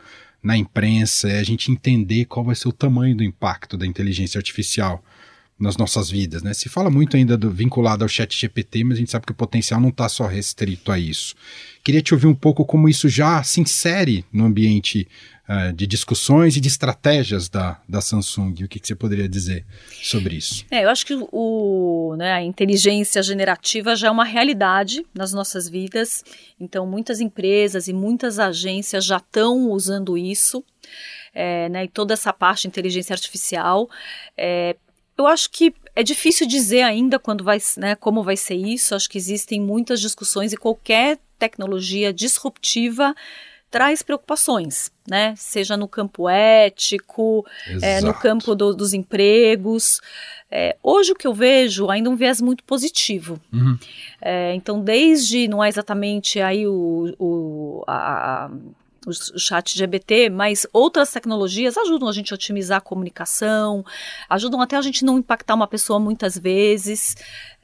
na 0.43 0.57
imprensa, 0.57 1.29
é 1.29 1.41
a 1.41 1.45
gente 1.45 1.73
entender 1.73 2.27
qual 2.27 2.45
vai 2.45 2.55
ser 2.55 2.69
o 2.69 2.73
tamanho 2.73 3.17
do 3.17 3.25
impacto 3.25 3.77
da 3.77 3.87
inteligência 3.87 4.39
artificial 4.39 5.03
nas 5.59 5.77
nossas 5.77 6.11
vidas, 6.11 6.43
né? 6.43 6.53
Se 6.53 6.69
fala 6.69 6.91
muito 6.91 7.17
ainda 7.17 7.37
do 7.37 7.51
vinculado 7.51 8.05
ao 8.05 8.09
chat 8.09 8.37
GPT, 8.37 8.85
mas 8.85 8.97
a 8.97 9.01
gente 9.01 9.11
sabe 9.11 9.27
que 9.27 9.33
o 9.33 9.37
potencial 9.37 9.81
não 9.81 9.91
está 9.91 10.09
só 10.09 10.27
restrito 10.27 10.91
a 10.91 10.99
isso. 10.99 11.35
Queria 11.83 12.03
te 12.03 12.13
ouvir 12.13 12.27
um 12.27 12.35
pouco 12.35 12.65
como 12.65 12.89
isso 12.89 13.09
já 13.09 13.43
se 13.43 13.61
insere 13.61 14.25
no 14.33 14.47
ambiente 14.47 15.07
uh, 15.49 15.73
de 15.73 15.87
discussões 15.87 16.57
e 16.57 16.61
de 16.61 16.67
estratégias 16.69 17.49
da, 17.49 17.81
da 17.89 18.01
Samsung. 18.01 18.65
O 18.65 18.69
que, 18.69 18.81
que, 18.81 18.87
você 18.87 18.97
poderia 18.97 19.29
dizer 19.29 19.65
sobre 20.03 20.37
isso? 20.37 20.65
É, 20.71 20.85
eu 20.85 20.91
acho 20.91 21.07
que 21.07 21.15
o, 21.15 22.15
né, 22.19 22.33
a 22.33 22.43
inteligência 22.43 23.23
generativa 23.23 23.95
já 23.95 24.09
é 24.09 24.11
uma 24.11 24.25
realidade 24.25 25.07
nas 25.15 25.33
nossas 25.33 25.69
vidas. 25.69 26.25
Então, 26.59 26.87
muitas 26.87 27.21
empresas 27.21 27.87
e 27.87 27.93
muitas 27.93 28.39
agências 28.41 29.05
já 29.05 29.19
estão 29.19 29.71
usando 29.71 30.19
isso. 30.19 30.65
É, 31.33 31.69
né, 31.69 31.85
e 31.85 31.89
toda 31.89 32.15
essa 32.15 32.33
parte 32.33 32.63
de 32.63 32.69
inteligência 32.69 33.13
artificial. 33.13 33.89
É, 34.37 34.77
eu 35.17 35.27
acho 35.27 35.51
que 35.51 35.75
é 35.95 36.03
difícil 36.03 36.47
dizer 36.47 36.83
ainda 36.83 37.19
quando 37.19 37.45
vai, 37.45 37.59
né, 37.77 37.95
como 37.95 38.23
vai 38.23 38.37
ser 38.37 38.57
isso. 38.57 38.95
Acho 38.95 39.09
que 39.09 39.19
existem 39.19 39.61
muitas 39.61 40.01
discussões 40.01 40.53
e 40.53 40.57
qualquer 40.57 41.19
tecnologia 41.39 42.13
disruptiva 42.13 43.15
traz 43.71 44.03
preocupações, 44.03 44.93
né? 45.09 45.35
Seja 45.37 45.77
no 45.77 45.89
campo 45.89 46.29
ético, 46.29 47.45
é, 47.83 48.01
no 48.01 48.15
campo 48.15 48.55
do, 48.55 48.73
dos 48.73 48.95
empregos. 48.95 50.01
É, 50.49 50.77
hoje 50.81 51.11
o 51.11 51.17
que 51.17 51.27
eu 51.27 51.35
vejo 51.35 51.91
ainda 51.91 52.09
é 52.09 52.13
um 52.13 52.15
viés 52.15 52.41
muito 52.41 52.63
positivo. 52.63 53.41
Uhum. 53.53 53.77
É, 54.23 54.55
então, 54.55 54.81
desde 54.81 55.49
não 55.49 55.63
é 55.63 55.69
exatamente 55.69 56.41
aí 56.41 56.69
o, 56.69 57.13
o 57.19 57.83
a, 57.89 58.49
o 59.07 59.39
chat 59.39 59.77
GBT, 59.77 60.31
mas 60.31 60.67
outras 60.73 61.11
tecnologias 61.11 61.77
ajudam 61.77 62.09
a 62.09 62.13
gente 62.13 62.33
a 62.33 62.37
otimizar 62.37 62.79
a 62.79 62.81
comunicação, 62.81 63.85
ajudam 64.29 64.61
até 64.61 64.77
a 64.77 64.83
gente 64.83 65.05
não 65.05 65.19
impactar 65.19 65.55
uma 65.55 65.67
pessoa 65.67 65.99
muitas 65.99 66.37
vezes. 66.37 67.17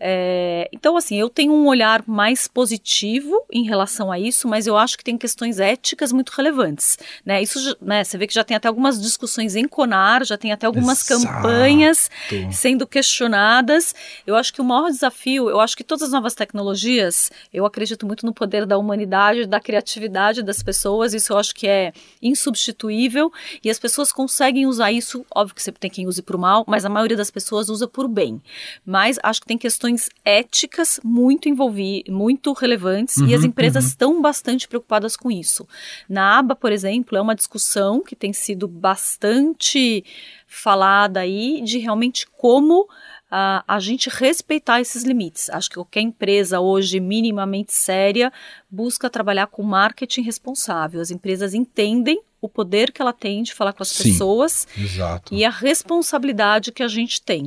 É, 0.03 0.67
então, 0.73 0.97
assim, 0.97 1.21
eu 1.21 1.29
tenho 1.29 1.53
um 1.53 1.67
olhar 1.67 2.03
mais 2.07 2.49
positivo 2.49 3.45
em 3.53 3.65
relação 3.65 4.11
a 4.11 4.19
isso, 4.19 4.49
mas 4.49 4.67
eu 4.67 4.75
acho 4.75 4.97
que 4.97 5.05
tem 5.05 5.19
questões 5.19 5.61
éticas 5.61 6.11
muito 6.11 6.31
relevantes. 6.31 6.99
Né? 7.25 7.43
Isso, 7.43 7.77
né, 7.83 8.03
você 8.03 8.17
vê 8.17 8.27
que 8.27 8.33
já 8.33 8.43
tem 8.43 8.57
até 8.57 8.67
algumas 8.67 9.01
discussões 9.01 9.55
em 9.55 9.69
Conar, 9.69 10.25
já 10.25 10.39
tem 10.39 10.53
até 10.53 10.65
algumas 10.65 11.09
Exato. 11.09 11.27
campanhas 11.27 12.11
sendo 12.51 12.87
questionadas. 12.87 13.95
Eu 14.27 14.37
acho 14.37 14.55
que 14.55 14.63
o 14.63 14.65
maior 14.65 14.91
desafio, 14.91 15.51
eu 15.51 15.61
acho 15.61 15.77
que 15.77 15.85
todas 15.85 16.05
as 16.05 16.13
novas 16.13 16.35
tecnologias, 16.35 17.31
eu 17.53 17.67
acredito 17.67 18.07
muito 18.07 18.25
no 18.25 18.33
poder 18.33 18.65
da 18.65 18.79
humanidade, 18.79 19.47
da 19.47 19.61
criatividade 19.61 20.43
das 20.43 20.63
pessoas, 20.63 21.13
isso 21.13 21.30
eu 21.33 21.39
acho 21.39 21.55
que 21.55 21.67
é 21.67 21.93
insubstituível, 22.23 23.33
e 23.63 23.71
as 23.71 23.79
pessoas 23.79 24.13
conseguem 24.13 24.67
usar 24.67 24.93
isso, 24.93 25.25
óbvio 25.35 25.55
que 25.55 25.63
sempre 25.63 25.81
tem 25.81 25.91
quem 25.91 26.07
use 26.07 26.25
o 26.31 26.39
mal, 26.39 26.65
mas 26.67 26.85
a 26.85 26.89
maioria 26.89 27.17
das 27.17 27.31
pessoas 27.31 27.69
usa 27.69 27.89
por 27.89 28.09
bem. 28.09 28.41
Mas 28.87 29.19
acho 29.23 29.41
que 29.41 29.47
tem 29.47 29.59
questões 29.59 29.81
questões 29.81 30.09
éticas 30.25 31.01
muito 31.03 31.49
envolvidas, 31.49 32.13
muito 32.15 32.53
relevantes, 32.53 33.17
uhum, 33.17 33.29
e 33.29 33.35
as 33.35 33.41
uhum, 33.41 33.49
empresas 33.49 33.85
uhum. 33.85 33.89
estão 33.89 34.23
bastante 34.23 34.69
preocupadas 34.69 35.17
com 35.17 35.31
isso. 35.31 35.67
Na 36.09 36.39
aba, 36.39 36.55
por 36.55 36.73
exemplo, 36.73 37.17
é 37.17 37.21
uma 37.21 37.35
discussão 37.35 38.03
que 38.03 38.15
tem 38.15 38.33
sido 38.33 38.69
bastante 38.69 40.05
falada 40.47 41.21
aí 41.21 41.61
de 41.63 41.79
realmente 41.79 42.27
como 42.37 42.89
Uh, 43.31 43.63
a 43.67 43.79
gente 43.79 44.11
respeitar 44.11 44.81
esses 44.81 45.05
limites. 45.05 45.49
Acho 45.51 45.69
que 45.69 45.77
qualquer 45.77 46.01
empresa 46.01 46.59
hoje 46.59 46.99
minimamente 46.99 47.73
séria 47.73 48.33
busca 48.69 49.09
trabalhar 49.09 49.47
com 49.47 49.63
marketing 49.63 50.23
responsável. 50.23 51.01
As 51.01 51.13
empresas 51.13 51.55
entendem 51.55 52.21
o 52.41 52.49
poder 52.49 52.91
que 52.91 53.01
ela 53.01 53.13
tem 53.13 53.45
de 53.45 53.55
falar 53.55 53.73
com 53.73 53.85
as 53.85 53.91
Sim, 53.91 54.03
pessoas 54.03 54.67
exato. 54.77 55.33
e 55.33 55.45
a 55.45 55.51
responsabilidade 55.51 56.73
que 56.73 56.83
a 56.83 56.89
gente 56.89 57.23
tem. 57.23 57.47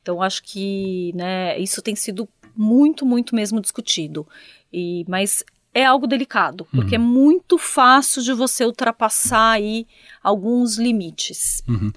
Então, 0.00 0.22
acho 0.22 0.42
que 0.42 1.12
né, 1.14 1.58
isso 1.58 1.82
tem 1.82 1.94
sido 1.94 2.26
muito, 2.56 3.04
muito 3.04 3.34
mesmo 3.34 3.60
discutido. 3.60 4.26
E, 4.72 5.04
mas 5.06 5.44
é 5.74 5.84
algo 5.84 6.06
delicado, 6.06 6.66
porque 6.72 6.96
uhum. 6.96 7.02
é 7.02 7.06
muito 7.06 7.58
fácil 7.58 8.22
de 8.22 8.32
você 8.32 8.64
ultrapassar 8.64 9.50
aí 9.50 9.86
alguns 10.22 10.78
limites. 10.78 11.62
Uhum 11.68 11.92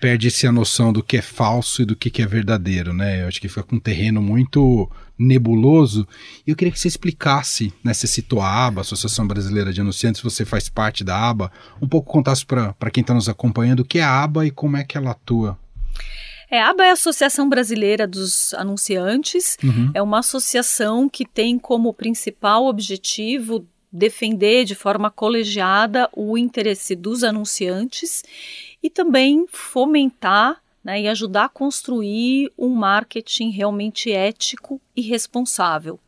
perde-se 0.00 0.46
a 0.46 0.52
noção 0.52 0.92
do 0.92 1.02
que 1.02 1.16
é 1.16 1.22
falso 1.22 1.82
e 1.82 1.84
do 1.84 1.96
que 1.96 2.22
é 2.22 2.26
verdadeiro, 2.26 2.92
né? 2.92 3.22
Eu 3.22 3.28
acho 3.28 3.40
que 3.40 3.48
fica 3.48 3.62
com 3.62 3.76
um 3.76 3.80
terreno 3.80 4.22
muito 4.22 4.90
nebuloso. 5.18 6.06
E 6.46 6.50
eu 6.50 6.56
queria 6.56 6.72
que 6.72 6.78
você 6.78 6.88
explicasse, 6.88 7.72
né? 7.82 7.92
Você 7.92 8.06
citou 8.06 8.40
a 8.40 8.66
ABA, 8.66 8.82
Associação 8.82 9.26
Brasileira 9.26 9.72
de 9.72 9.80
Anunciantes, 9.80 10.20
você 10.20 10.44
faz 10.44 10.68
parte 10.68 11.02
da 11.02 11.16
ABA, 11.16 11.50
um 11.82 11.88
pouco 11.88 12.10
contasse 12.10 12.46
para 12.46 12.90
quem 12.92 13.00
está 13.00 13.12
nos 13.12 13.28
acompanhando 13.28 13.80
o 13.80 13.84
que 13.84 13.98
é 13.98 14.02
a 14.02 14.22
ABA 14.22 14.46
e 14.46 14.50
como 14.50 14.76
é 14.76 14.84
que 14.84 14.96
ela 14.96 15.10
atua. 15.10 15.58
É, 16.50 16.62
a 16.62 16.70
ABA 16.70 16.84
é 16.84 16.90
a 16.90 16.94
Associação 16.94 17.48
Brasileira 17.48 18.06
dos 18.06 18.54
Anunciantes, 18.54 19.58
uhum. 19.62 19.90
é 19.92 20.00
uma 20.00 20.20
associação 20.20 21.08
que 21.08 21.26
tem 21.26 21.58
como 21.58 21.92
principal 21.92 22.66
objetivo 22.66 23.66
defender 23.92 24.64
de 24.64 24.74
forma 24.74 25.10
colegiada 25.10 26.08
o 26.14 26.36
interesse 26.36 26.94
dos 26.94 27.24
anunciantes 27.24 28.22
e 28.82 28.90
também 28.90 29.46
fomentar 29.48 30.60
né, 30.82 31.02
e 31.02 31.08
ajudar 31.08 31.44
a 31.44 31.48
construir 31.48 32.52
um 32.56 32.68
marketing 32.68 33.50
realmente 33.50 34.10
ético 34.10 34.80
e 34.96 35.02
responsável. 35.02 35.98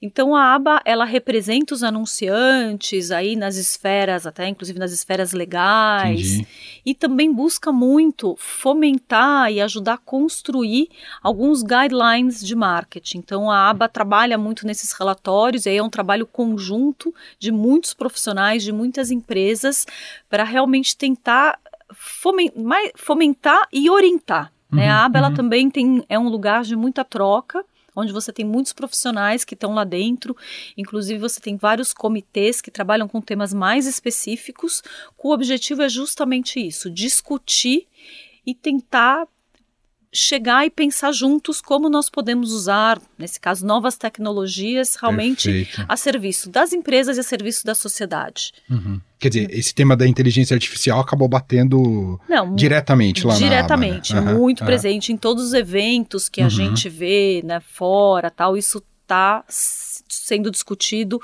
Então 0.00 0.36
a 0.36 0.54
aba 0.54 0.82
ela 0.84 1.04
representa 1.04 1.74
os 1.74 1.82
anunciantes 1.82 3.10
aí 3.10 3.34
nas 3.34 3.56
esferas, 3.56 4.26
até 4.26 4.46
inclusive 4.46 4.78
nas 4.78 4.92
esferas 4.92 5.32
legais, 5.32 6.34
Entendi. 6.34 6.48
e 6.84 6.94
também 6.94 7.32
busca 7.32 7.72
muito 7.72 8.36
fomentar 8.38 9.50
e 9.50 9.60
ajudar 9.60 9.94
a 9.94 9.98
construir 9.98 10.88
alguns 11.22 11.62
guidelines 11.62 12.44
de 12.44 12.54
marketing. 12.54 13.18
Então 13.18 13.50
a 13.50 13.70
aba 13.70 13.88
trabalha 13.88 14.36
muito 14.36 14.66
nesses 14.66 14.92
relatórios, 14.92 15.64
e 15.64 15.70
aí 15.70 15.76
é 15.78 15.82
um 15.82 15.90
trabalho 15.90 16.26
conjunto 16.26 17.14
de 17.38 17.50
muitos 17.50 17.94
profissionais, 17.94 18.62
de 18.62 18.72
muitas 18.72 19.10
empresas, 19.10 19.86
para 20.28 20.44
realmente 20.44 20.96
tentar 20.96 21.58
fomentar 21.94 23.68
e 23.72 23.88
orientar. 23.90 24.52
Né? 24.70 24.86
Uhum, 24.86 24.92
a 24.92 25.04
aba 25.04 25.18
ela 25.18 25.28
uhum. 25.28 25.34
também 25.34 25.70
tem, 25.70 26.04
é 26.08 26.18
um 26.18 26.28
lugar 26.28 26.62
de 26.62 26.76
muita 26.76 27.04
troca, 27.04 27.64
onde 27.96 28.12
você 28.12 28.32
tem 28.32 28.44
muitos 28.44 28.72
profissionais 28.72 29.44
que 29.44 29.54
estão 29.54 29.74
lá 29.74 29.82
dentro, 29.82 30.36
inclusive 30.76 31.18
você 31.18 31.40
tem 31.40 31.56
vários 31.56 31.92
comitês 31.92 32.60
que 32.60 32.70
trabalham 32.70 33.08
com 33.08 33.20
temas 33.20 33.52
mais 33.52 33.86
específicos, 33.86 34.82
o 35.18 35.32
objetivo 35.32 35.82
é 35.82 35.88
justamente 35.88 36.64
isso, 36.64 36.90
discutir 36.90 37.86
e 38.46 38.54
tentar 38.54 39.26
chegar 40.12 40.64
e 40.66 40.70
pensar 40.70 41.12
juntos 41.12 41.60
como 41.60 41.88
nós 41.88 42.08
podemos 42.08 42.52
usar, 42.52 43.00
nesse 43.18 43.38
caso, 43.38 43.66
novas 43.66 43.96
tecnologias 43.96 44.96
realmente 44.96 45.50
Perfeito. 45.50 45.84
a 45.88 45.96
serviço 45.96 46.50
das 46.50 46.72
empresas 46.72 47.16
e 47.16 47.20
a 47.20 47.22
serviço 47.22 47.64
da 47.64 47.74
sociedade. 47.74 48.52
Uhum. 48.70 49.00
Quer 49.18 49.28
dizer, 49.28 49.50
esse 49.50 49.74
tema 49.74 49.96
da 49.96 50.06
inteligência 50.06 50.54
artificial 50.54 51.00
acabou 51.00 51.28
batendo 51.28 52.20
Não, 52.28 52.54
diretamente 52.54 53.26
lá 53.26 53.34
diretamente, 53.34 54.14
na 54.14 54.20
aba, 54.20 54.32
né? 54.32 54.38
muito 54.38 54.60
uhum. 54.60 54.66
presente 54.66 55.12
em 55.12 55.16
todos 55.16 55.44
os 55.44 55.52
eventos 55.52 56.28
que 56.28 56.40
a 56.40 56.44
uhum. 56.44 56.50
gente 56.50 56.88
vê 56.88 57.42
né, 57.44 57.60
fora, 57.60 58.30
tal. 58.30 58.56
Isso 58.56 58.82
está 59.02 59.44
sendo 59.48 60.50
discutido 60.50 61.20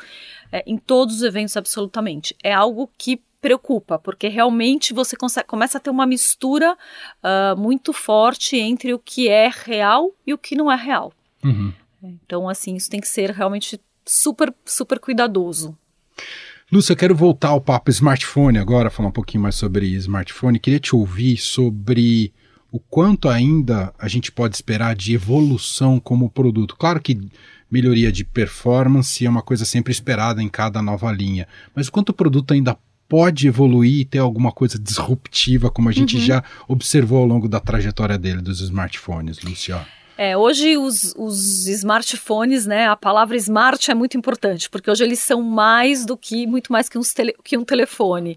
é, 0.51 0.63
em 0.67 0.77
todos 0.77 1.17
os 1.17 1.23
eventos 1.23 1.57
absolutamente. 1.57 2.35
É 2.43 2.53
algo 2.53 2.91
que 2.99 3.21
preocupa, 3.45 3.99
porque 3.99 4.27
realmente 4.27 4.95
você 4.95 5.15
consegue, 5.15 5.47
começa 5.47 5.77
a 5.77 5.81
ter 5.81 5.91
uma 5.91 6.07
mistura 6.07 6.73
uh, 6.73 7.55
muito 7.61 7.93
forte 7.93 8.57
entre 8.57 8.95
o 8.95 8.99
que 8.99 9.29
é 9.29 9.51
real 9.53 10.15
e 10.27 10.33
o 10.33 10.39
que 10.39 10.57
não 10.57 10.73
é 10.73 10.75
real. 10.75 11.13
Uhum. 11.45 11.71
Então, 12.03 12.49
assim, 12.49 12.75
isso 12.75 12.89
tem 12.89 13.03
que 13.03 13.07
ser 13.07 13.31
realmente 13.31 13.79
super, 14.03 14.51
super 14.65 14.99
cuidadoso. 14.99 15.77
Lúcia, 16.73 16.95
eu 16.95 16.97
quero 16.97 17.15
voltar 17.15 17.49
ao 17.49 17.61
papo 17.61 17.91
smartphone 17.91 18.57
agora, 18.57 18.89
falar 18.89 19.11
um 19.11 19.13
pouquinho 19.13 19.43
mais 19.43 19.57
sobre 19.57 19.89
smartphone. 19.89 20.59
Queria 20.59 20.81
te 20.81 20.97
ouvir 20.97 21.37
sobre 21.37 22.33
o 22.73 22.81
quanto 22.81 23.29
ainda 23.29 23.93
a 23.99 24.09
gente 24.09 24.33
pode 24.33 24.55
esperar 24.55 24.97
de 24.97 25.13
evolução 25.13 26.01
como 26.01 26.31
produto. 26.31 26.77
Claro 26.77 26.99
que 26.99 27.29
melhoria 27.71 28.11
de 28.11 28.25
performance 28.25 29.23
é 29.23 29.29
uma 29.29 29.43
coisa 29.43 29.67
sempre 29.67 29.93
esperada 29.93 30.43
em 30.43 30.49
cada 30.49 30.81
nova 30.81 31.13
linha, 31.13 31.47
mas 31.75 31.89
o 31.89 31.93
quanto 31.93 32.09
o 32.09 32.15
produto 32.15 32.55
ainda 32.55 32.79
pode 33.15 33.47
evoluir 33.47 34.01
e 34.01 34.05
ter 34.05 34.19
alguma 34.19 34.51
coisa 34.51 34.77
disruptiva, 34.77 35.71
como 35.71 35.89
a 35.89 35.93
gente 35.93 36.17
uhum. 36.17 36.23
já 36.23 36.43
observou 36.67 37.21
ao 37.21 37.25
longo 37.25 37.49
da 37.49 37.61
trajetória 37.61 38.19
dele, 38.19 38.43
dos 38.43 38.61
smartphones, 38.61 39.41
Luciano? 39.41 39.87
É, 40.19 40.37
hoje 40.37 40.77
os, 40.77 41.15
os, 41.17 41.69
smartphones, 41.69 42.67
né, 42.67 42.89
a 42.89 42.97
palavra 42.97 43.37
smart 43.37 43.89
é 43.89 43.95
muito 43.95 44.17
importante, 44.17 44.69
porque 44.69 44.91
hoje 44.91 45.05
eles 45.05 45.21
são 45.21 45.43
mais 45.43 46.05
do 46.05 46.17
que, 46.17 46.45
muito 46.45 46.73
mais 46.73 46.89
que, 46.89 46.99
tele, 47.15 47.37
que 47.45 47.57
um 47.57 47.65
telefone. 47.65 48.37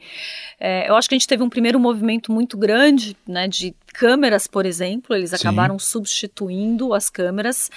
É, 0.60 0.88
eu 0.88 0.96
acho 0.96 1.10
que 1.10 1.16
a 1.16 1.18
gente 1.18 1.28
teve 1.28 1.42
um 1.42 1.50
primeiro 1.50 1.80
movimento 1.80 2.32
muito 2.32 2.56
grande, 2.56 3.18
né, 3.28 3.48
de 3.48 3.74
câmeras, 3.92 4.46
por 4.46 4.64
exemplo, 4.64 5.16
eles 5.16 5.32
Sim. 5.32 5.38
acabaram 5.38 5.80
substituindo 5.80 6.94
as 6.94 7.10
câmeras. 7.10 7.72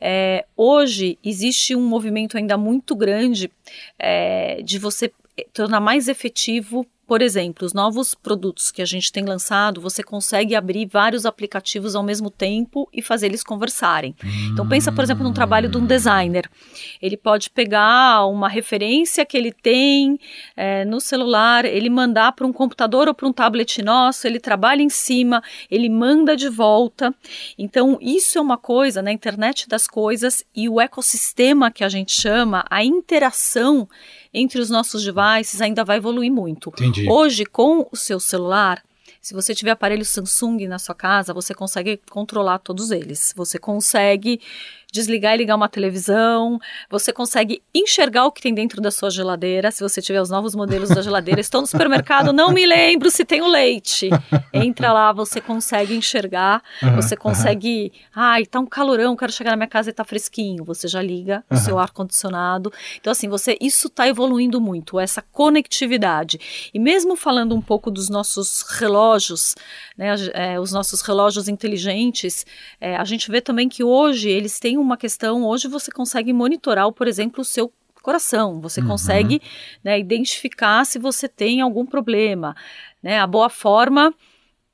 É, 0.00 0.44
hoje 0.56 1.18
existe 1.24 1.74
um 1.74 1.84
movimento 1.84 2.36
ainda 2.36 2.56
muito 2.56 2.94
grande 2.94 3.50
é, 3.98 4.62
de 4.62 4.78
você 4.78 5.12
tornar 5.52 5.80
mais 5.80 6.08
efetivo 6.08 6.86
por 7.06 7.20
exemplo, 7.20 7.66
os 7.66 7.74
novos 7.74 8.14
produtos 8.14 8.70
que 8.70 8.80
a 8.80 8.84
gente 8.84 9.12
tem 9.12 9.24
lançado, 9.24 9.80
você 9.80 10.02
consegue 10.02 10.54
abrir 10.54 10.86
vários 10.86 11.26
aplicativos 11.26 11.94
ao 11.94 12.02
mesmo 12.02 12.30
tempo 12.30 12.88
e 12.92 13.02
fazer 13.02 13.26
eles 13.26 13.42
conversarem. 13.42 14.14
Então 14.50 14.66
pensa, 14.66 14.90
por 14.90 15.04
exemplo, 15.04 15.22
no 15.22 15.34
trabalho 15.34 15.68
de 15.68 15.76
um 15.76 15.84
designer. 15.84 16.48
Ele 17.02 17.16
pode 17.16 17.50
pegar 17.50 18.24
uma 18.26 18.48
referência 18.48 19.24
que 19.26 19.36
ele 19.36 19.52
tem 19.52 20.18
é, 20.56 20.84
no 20.84 20.98
celular, 20.98 21.66
ele 21.66 21.90
mandar 21.90 22.32
para 22.32 22.46
um 22.46 22.52
computador 22.52 23.06
ou 23.06 23.14
para 23.14 23.28
um 23.28 23.32
tablet 23.32 23.82
nosso, 23.82 24.26
ele 24.26 24.40
trabalha 24.40 24.82
em 24.82 24.88
cima, 24.88 25.42
ele 25.70 25.90
manda 25.90 26.34
de 26.34 26.48
volta. 26.48 27.14
Então 27.58 27.98
isso 28.00 28.38
é 28.38 28.40
uma 28.40 28.56
coisa 28.56 29.02
na 29.02 29.12
internet 29.12 29.68
das 29.68 29.86
coisas 29.86 30.42
e 30.56 30.70
o 30.70 30.80
ecossistema 30.80 31.70
que 31.70 31.84
a 31.84 31.88
gente 31.88 32.12
chama, 32.12 32.64
a 32.70 32.82
interação 32.82 33.86
entre 34.34 34.60
os 34.60 34.68
nossos 34.68 35.02
devices 35.04 35.60
ainda 35.60 35.84
vai 35.84 35.98
evoluir 35.98 36.30
muito. 36.30 36.70
Entendi. 36.70 37.08
Hoje, 37.08 37.46
com 37.46 37.88
o 37.90 37.96
seu 37.96 38.18
celular, 38.18 38.82
se 39.22 39.32
você 39.32 39.54
tiver 39.54 39.70
aparelho 39.70 40.04
Samsung 40.04 40.66
na 40.66 40.78
sua 40.78 40.94
casa, 40.94 41.32
você 41.32 41.54
consegue 41.54 41.98
controlar 42.10 42.58
todos 42.58 42.90
eles. 42.90 43.32
Você 43.36 43.58
consegue 43.58 44.40
desligar 44.94 45.34
e 45.34 45.38
ligar 45.38 45.56
uma 45.56 45.68
televisão, 45.68 46.60
você 46.88 47.12
consegue 47.12 47.60
enxergar 47.74 48.26
o 48.26 48.32
que 48.32 48.40
tem 48.40 48.54
dentro 48.54 48.80
da 48.80 48.92
sua 48.92 49.10
geladeira. 49.10 49.72
Se 49.72 49.82
você 49.82 50.00
tiver 50.00 50.20
os 50.22 50.30
novos 50.30 50.54
modelos 50.54 50.88
da 50.88 51.02
geladeira, 51.02 51.40
estou 51.40 51.60
no 51.60 51.66
supermercado, 51.66 52.32
não 52.32 52.52
me 52.52 52.64
lembro 52.64 53.10
se 53.10 53.24
tem 53.24 53.42
o 53.42 53.48
leite. 53.48 54.08
Entra 54.52 54.92
lá, 54.92 55.12
você 55.12 55.40
consegue 55.40 55.96
enxergar, 55.96 56.62
uhum, 56.80 56.94
você 56.94 57.16
consegue. 57.16 57.92
Uhum. 57.92 58.22
Ai, 58.22 58.46
tá 58.46 58.60
um 58.60 58.66
calorão, 58.66 59.16
quero 59.16 59.32
chegar 59.32 59.50
na 59.50 59.56
minha 59.56 59.68
casa 59.68 59.90
e 59.90 59.92
tá 59.92 60.04
fresquinho. 60.04 60.62
Você 60.64 60.86
já 60.86 61.02
liga 61.02 61.44
uhum. 61.50 61.56
o 61.56 61.60
seu 61.60 61.76
ar-condicionado. 61.76 62.72
Então, 63.00 63.10
assim, 63.10 63.28
você 63.28 63.58
isso 63.60 63.88
está 63.88 64.06
evoluindo 64.06 64.60
muito, 64.60 65.00
essa 65.00 65.22
conectividade. 65.32 66.70
E 66.72 66.78
mesmo 66.78 67.16
falando 67.16 67.56
um 67.56 67.60
pouco 67.60 67.90
dos 67.90 68.08
nossos 68.08 68.62
relógios, 68.78 69.56
né, 69.98 70.14
é, 70.34 70.60
os 70.60 70.70
nossos 70.70 71.00
relógios 71.00 71.48
inteligentes, 71.48 72.46
é, 72.80 72.94
a 72.94 73.04
gente 73.04 73.28
vê 73.28 73.40
também 73.40 73.68
que 73.68 73.82
hoje 73.82 74.30
eles 74.30 74.60
têm 74.60 74.83
uma 74.84 74.96
questão, 74.96 75.44
hoje 75.44 75.68
você 75.68 75.90
consegue 75.90 76.32
monitorar, 76.32 76.90
por 76.92 77.08
exemplo, 77.08 77.40
o 77.40 77.44
seu 77.44 77.72
coração, 78.02 78.60
você 78.60 78.80
uhum. 78.80 78.88
consegue 78.88 79.40
né, 79.82 79.98
identificar 79.98 80.84
se 80.84 80.98
você 80.98 81.26
tem 81.26 81.62
algum 81.62 81.86
problema. 81.86 82.54
Né, 83.02 83.18
a 83.18 83.26
boa 83.26 83.48
forma 83.48 84.14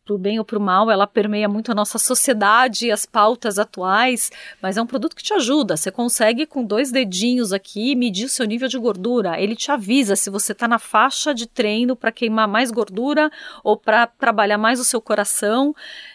para 0.05 0.15
o 0.15 0.19
bem 0.19 0.39
ou 0.39 0.45
para 0.45 0.59
o 0.59 0.61
mal, 0.61 0.91
ela 0.91 1.07
permeia 1.07 1.49
muito 1.49 1.71
a 1.71 1.75
nossa 1.75 1.99
sociedade 1.99 2.87
e 2.87 2.91
as 2.91 3.07
pautas 3.07 3.59
atuais, 3.59 4.31
mas 4.61 4.77
é 4.77 4.83
um 4.83 4.87
produto 4.87 5.15
que 5.15 5.23
te 5.23 5.33
ajuda. 5.33 5.77
Você 5.77 5.91
consegue, 5.91 6.47
com 6.47 6.65
dois 6.65 6.91
dedinhos 6.91 7.53
aqui, 7.53 7.95
medir 7.95 8.25
o 8.25 8.29
seu 8.29 8.45
nível 8.45 8.69
de 8.69 8.79
gordura. 8.79 9.41
Ele 9.41 9.55
te 9.55 9.71
avisa 9.71 10.17
se 10.17 10.29
você 10.29 10.53
está 10.53 10.67
na 10.67 10.79
faixa 10.79 11.33
de 11.33 11.47
treino 11.47 11.95
para 11.95 12.11
queimar 12.11 12.49
mais 12.49 12.71
gordura 12.71 13.31
ou 13.63 13.77
para 13.77 14.07
trabalhar 14.07 14.59
mais 14.59 14.81
o 14.81 14.85
seu 14.85 15.01
coração. 15.01 15.75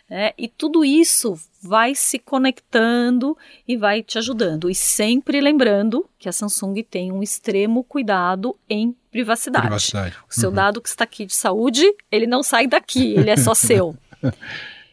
Né? 0.09 0.33
E 0.37 0.47
tudo 0.49 0.83
isso 0.83 1.35
vai 1.65 1.95
se 1.95 2.19
conectando 2.19 3.35
e 3.67 3.75
vai 3.75 4.03
te 4.03 4.17
ajudando. 4.17 4.69
E 4.69 4.75
sempre 4.75 5.41
lembrando 5.41 6.07
que 6.19 6.29
a 6.29 6.31
Samsung 6.31 6.75
tem 6.83 7.11
um 7.11 7.23
extremo 7.23 7.83
cuidado 7.83 8.55
em 8.69 8.95
privacidade. 9.09 9.65
privacidade. 9.65 10.15
O 10.29 10.33
seu 10.33 10.49
uhum. 10.49 10.55
dado 10.55 10.81
que 10.81 10.89
está 10.89 11.03
aqui 11.03 11.25
de 11.25 11.35
saúde, 11.35 11.83
ele 12.11 12.27
não 12.27 12.43
sai 12.43 12.67
daqui, 12.67 13.15
ele 13.15 13.29
é 13.29 13.37
só 13.37 13.53
seu. 13.55 13.95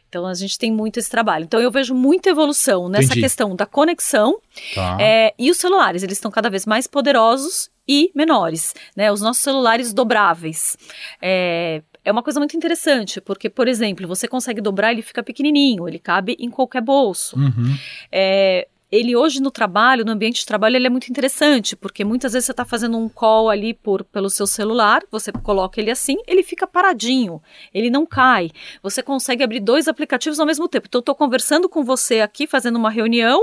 Então 0.08 0.26
a 0.26 0.34
gente 0.34 0.58
tem 0.58 0.72
muito 0.72 0.98
esse 0.98 1.10
trabalho. 1.10 1.44
Então 1.44 1.60
eu 1.60 1.70
vejo 1.70 1.94
muita 1.94 2.30
evolução 2.30 2.88
nessa 2.88 3.06
Entendi. 3.06 3.20
questão 3.20 3.54
da 3.54 3.66
conexão 3.66 4.38
tá. 4.74 4.96
é, 5.00 5.34
e 5.38 5.50
os 5.50 5.58
celulares. 5.58 6.02
Eles 6.02 6.16
estão 6.16 6.30
cada 6.30 6.48
vez 6.48 6.64
mais 6.64 6.86
poderosos 6.86 7.70
e 7.86 8.10
menores, 8.14 8.74
né? 8.96 9.10
Os 9.10 9.20
nossos 9.20 9.42
celulares 9.42 9.92
dobráveis. 9.92 10.76
É, 11.20 11.82
é 12.04 12.10
uma 12.10 12.22
coisa 12.22 12.40
muito 12.40 12.56
interessante, 12.56 13.20
porque, 13.20 13.48
por 13.48 13.68
exemplo, 13.68 14.06
você 14.08 14.26
consegue 14.26 14.60
dobrar, 14.60 14.92
ele 14.92 15.02
fica 15.02 15.22
pequenininho, 15.22 15.88
ele 15.88 15.98
cabe 15.98 16.36
em 16.38 16.50
qualquer 16.50 16.82
bolso. 16.82 17.38
Uhum. 17.38 17.76
É, 18.10 18.66
ele 18.92 19.16
hoje 19.16 19.40
no 19.40 19.50
trabalho, 19.50 20.04
no 20.04 20.12
ambiente 20.12 20.40
de 20.40 20.46
trabalho, 20.46 20.76
ele 20.76 20.86
é 20.86 20.90
muito 20.90 21.08
interessante, 21.08 21.74
porque 21.74 22.04
muitas 22.04 22.34
vezes 22.34 22.44
você 22.44 22.52
está 22.52 22.62
fazendo 22.62 22.98
um 22.98 23.08
call 23.08 23.48
ali 23.48 23.72
por, 23.72 24.04
pelo 24.04 24.28
seu 24.28 24.46
celular, 24.46 25.02
você 25.10 25.32
coloca 25.32 25.80
ele 25.80 25.90
assim, 25.90 26.18
ele 26.26 26.42
fica 26.42 26.66
paradinho, 26.66 27.42
ele 27.72 27.88
não 27.88 28.04
cai. 28.04 28.50
Você 28.82 29.02
consegue 29.02 29.42
abrir 29.42 29.60
dois 29.60 29.88
aplicativos 29.88 30.38
ao 30.38 30.44
mesmo 30.44 30.68
tempo. 30.68 30.86
Então, 30.86 30.98
eu 30.98 31.00
estou 31.00 31.14
conversando 31.14 31.70
com 31.70 31.82
você 31.82 32.20
aqui, 32.20 32.46
fazendo 32.46 32.76
uma 32.76 32.90
reunião, 32.90 33.40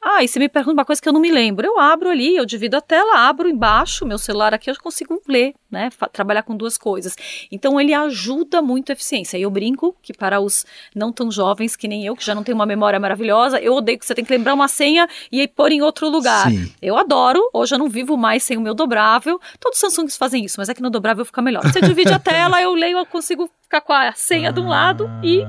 ah, 0.00 0.22
e 0.22 0.28
você 0.28 0.38
me 0.38 0.48
pergunta 0.48 0.74
uma 0.74 0.84
coisa 0.84 1.02
que 1.02 1.08
eu 1.08 1.12
não 1.12 1.20
me 1.20 1.32
lembro. 1.32 1.66
Eu 1.66 1.80
abro 1.80 2.08
ali, 2.08 2.36
eu 2.36 2.46
divido 2.46 2.76
a 2.76 2.80
tela, 2.80 3.26
abro 3.28 3.48
embaixo, 3.48 4.06
meu 4.06 4.18
celular 4.18 4.54
aqui, 4.54 4.70
eu 4.70 4.76
consigo 4.80 5.20
ler, 5.26 5.54
né? 5.68 5.88
Trabalhar 6.12 6.44
com 6.44 6.56
duas 6.56 6.78
coisas. 6.78 7.16
Então, 7.50 7.80
ele 7.80 7.92
ajuda 7.92 8.62
muito 8.62 8.90
a 8.90 8.92
eficiência. 8.92 9.36
E 9.38 9.42
eu 9.42 9.50
brinco 9.50 9.96
que 10.00 10.12
para 10.12 10.38
os 10.40 10.64
não 10.94 11.10
tão 11.10 11.32
jovens 11.32 11.74
que 11.74 11.88
nem 11.88 12.06
eu, 12.06 12.14
que 12.14 12.24
já 12.24 12.32
não 12.32 12.44
tem 12.44 12.54
uma 12.54 12.66
memória 12.66 13.00
maravilhosa, 13.00 13.58
eu 13.58 13.74
odeio 13.74 13.98
que 13.98 14.06
você 14.06 14.14
tem 14.14 14.24
que 14.24 14.32
lembrar 14.32 14.54
uma 14.54 14.68
senha 14.84 15.08
e 15.32 15.48
pôr 15.48 15.72
em 15.72 15.80
outro 15.80 16.08
lugar. 16.08 16.50
Sim. 16.50 16.70
Eu 16.80 16.96
adoro, 16.96 17.40
hoje 17.52 17.74
eu 17.74 17.78
não 17.78 17.88
vivo 17.88 18.16
mais 18.16 18.42
sem 18.42 18.56
o 18.56 18.60
meu 18.60 18.74
dobrável. 18.74 19.40
Todos 19.58 19.78
os 19.78 19.80
Samsungs 19.80 20.16
fazem 20.16 20.44
isso, 20.44 20.56
mas 20.58 20.68
é 20.68 20.74
que 20.74 20.82
no 20.82 20.90
dobrável 20.90 21.24
fica 21.24 21.40
melhor. 21.40 21.62
Você 21.62 21.80
divide 21.80 22.12
a 22.12 22.18
tela, 22.18 22.60
eu 22.60 22.74
leio, 22.74 22.98
eu 22.98 23.06
consigo 23.06 23.48
ficar 23.62 23.80
com 23.80 23.92
a 23.92 24.12
senha 24.12 24.50
ah. 24.50 24.52
de 24.52 24.60
um 24.60 24.68
lado 24.68 25.10
e 25.22 25.42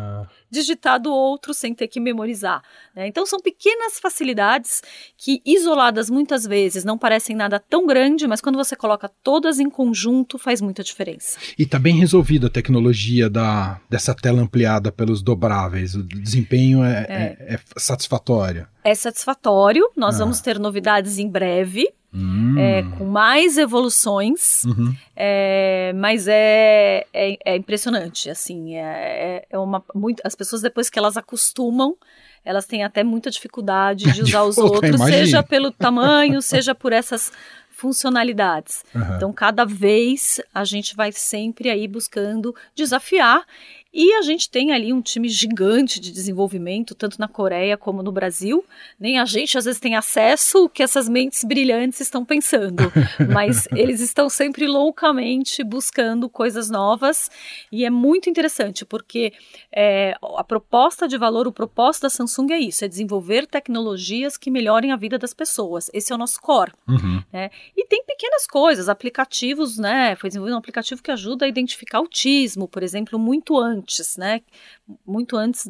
digitar 0.50 1.00
do 1.00 1.12
outro 1.12 1.54
sem 1.54 1.74
ter 1.74 1.88
que 1.88 2.00
memorizar. 2.00 2.62
Né? 2.96 3.08
Então 3.08 3.25
são 3.25 3.40
pequenas 3.40 4.00
facilidades 4.00 4.82
que, 5.18 5.42
isoladas 5.46 6.10
muitas 6.10 6.46
vezes, 6.46 6.84
não 6.84 6.98
parecem 6.98 7.36
nada 7.36 7.60
tão 7.60 7.86
grande, 7.86 8.28
mas 8.28 8.42
quando 8.42 8.56
você 8.56 8.75
coloca 8.75 9.10
todas 9.24 9.60
em 9.60 9.70
conjunto, 9.70 10.38
faz 10.38 10.62
muita 10.62 10.84
diferença. 10.84 11.38
E 11.58 11.64
está 11.64 11.80
bem 11.80 11.96
resolvida 11.98 12.48
a 12.48 12.50
tecnologia 12.50 13.30
da, 13.30 13.80
dessa 13.90 14.14
tela 14.14 14.42
ampliada 14.42 14.92
pelos 14.92 15.22
dobráveis. 15.22 15.96
O 15.96 16.04
desempenho 16.04 16.84
é, 16.84 17.06
é. 17.10 17.14
é, 17.14 17.54
é 17.56 17.60
satisfatório. 17.78 18.68
É 18.84 18.94
satisfatório. 18.94 19.90
Nós 19.96 20.16
ah. 20.16 20.20
vamos 20.20 20.40
ter 20.40 20.60
novidades 20.60 21.18
em 21.18 21.28
breve. 21.28 21.92
Hum. 22.18 22.58
É, 22.58 22.82
com 22.98 23.04
mais 23.04 23.58
evoluções, 23.58 24.64
uhum. 24.64 24.96
é, 25.14 25.92
mas 25.94 26.30
é, 26.30 27.06
é, 27.14 27.38
é, 27.44 27.58
impressionante, 27.58 28.30
assim, 28.30 28.76
é, 28.76 28.80
é, 28.80 29.46
é 29.50 29.60
uma, 29.60 29.84
muito, 29.94 30.22
as 30.24 30.34
pessoas 30.34 30.62
depois 30.62 30.90
que 30.90 30.98
elas 30.98 31.18
acostumam, 31.18 31.98
elas 32.46 32.66
têm 32.66 32.86
até 32.86 33.04
muita 33.04 33.30
dificuldade 33.30 34.10
de 34.14 34.22
usar 34.24 34.44
os 34.44 34.58
outros, 34.58 35.02
seja 35.02 35.44
pelo 35.44 35.72
tamanho, 35.72 36.42
seja 36.42 36.74
por 36.74 36.94
essas 36.94 37.34
funcionalidades. 37.70 38.86
Uhum. 38.96 39.16
Então, 39.18 39.34
cada 39.34 39.66
vez 39.66 40.40
a 40.54 40.64
gente 40.64 40.96
vai 40.96 41.12
sempre 41.12 41.70
aí 41.70 41.86
buscando 41.86 42.56
desafiar 42.74 43.44
e 43.98 44.14
a 44.16 44.22
gente 44.22 44.50
tem 44.50 44.74
ali 44.74 44.92
um 44.92 45.01
time 45.01 45.29
gigante 45.29 46.01
de 46.01 46.12
desenvolvimento, 46.12 46.94
tanto 46.94 47.18
na 47.18 47.29
Coreia 47.29 47.77
como 47.77 48.03
no 48.03 48.12
Brasil. 48.12 48.66
Nem 49.00 49.20
a 49.20 49.24
gente 49.24 49.58
às 49.58 49.64
vezes 49.64 49.79
tem 49.79 49.96
acesso 49.96 50.58
ao 50.58 50.70
que 50.70 50.84
essas 50.84 51.08
mentes 51.08 51.46
brilhantes 51.46 52.01
estão 52.01 52.25
pensando, 52.25 52.92
mas 53.31 53.70
eles 53.72 54.01
estão 54.01 54.27
sempre 54.27 54.68
loucamente 54.68 55.64
buscando 55.64 56.27
coisas 56.27 56.70
novas 56.70 57.31
e 57.72 57.86
é 57.86 57.90
muito 57.90 58.29
interessante 58.29 58.84
porque 58.84 59.31
é, 59.74 60.14
a 60.36 60.44
proposta 60.44 61.08
de 61.08 61.18
valor, 61.18 61.48
o 61.48 61.53
propósito 61.53 62.03
da 62.03 62.10
Samsung 62.10 62.51
é 62.51 62.60
isso: 62.60 62.84
é 62.84 62.90
desenvolver 62.90 63.48
tecnologias 63.48 64.36
que 64.36 64.51
melhorem 64.51 64.92
a 64.92 64.98
vida 64.98 65.18
das 65.18 65.34
pessoas. 65.34 65.90
Esse 65.94 66.12
é 66.12 66.16
o 66.16 66.20
nosso 66.20 66.42
core. 66.42 66.74
Uhum. 66.86 67.24
Né? 67.31 67.50
E 67.77 67.86
tem 67.86 68.03
pequenas 68.03 68.46
coisas, 68.46 68.90
aplicativos, 68.90 69.77
né? 69.77 70.18
Foi 70.18 70.29
desenvolvido 70.29 70.55
um 70.55 70.60
aplicativo 70.60 71.01
que 71.01 71.12
ajuda 71.12 71.46
a 71.46 71.48
identificar 71.48 72.00
autismo, 72.00 72.68
por 72.68 72.84
exemplo, 72.84 73.18
muito 73.18 73.58
antes 73.58 73.85
antes, 73.86 74.18
né? 74.18 74.42
Muito 75.06 75.38
antes 75.38 75.70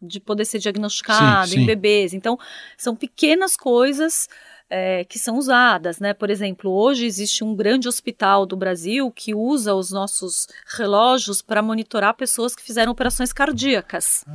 de 0.00 0.20
poder 0.20 0.44
ser 0.44 0.58
diagnosticado 0.58 1.48
sim, 1.48 1.56
sim. 1.56 1.62
em 1.62 1.66
bebês. 1.66 2.14
Então, 2.14 2.38
são 2.76 2.94
pequenas 2.94 3.56
coisas 3.56 4.28
é, 4.68 5.04
que 5.04 5.18
são 5.18 5.36
usadas, 5.38 5.98
né? 5.98 6.12
Por 6.12 6.30
exemplo, 6.30 6.70
hoje 6.70 7.06
existe 7.06 7.42
um 7.42 7.54
grande 7.54 7.88
hospital 7.88 8.44
do 8.46 8.56
Brasil 8.56 9.10
que 9.10 9.34
usa 9.34 9.74
os 9.74 9.90
nossos 9.90 10.48
relógios 10.76 11.40
para 11.42 11.62
monitorar 11.62 12.14
pessoas 12.14 12.54
que 12.54 12.62
fizeram 12.62 12.92
operações 12.92 13.32
cardíacas. 13.32 14.24
Ah, 14.26 14.32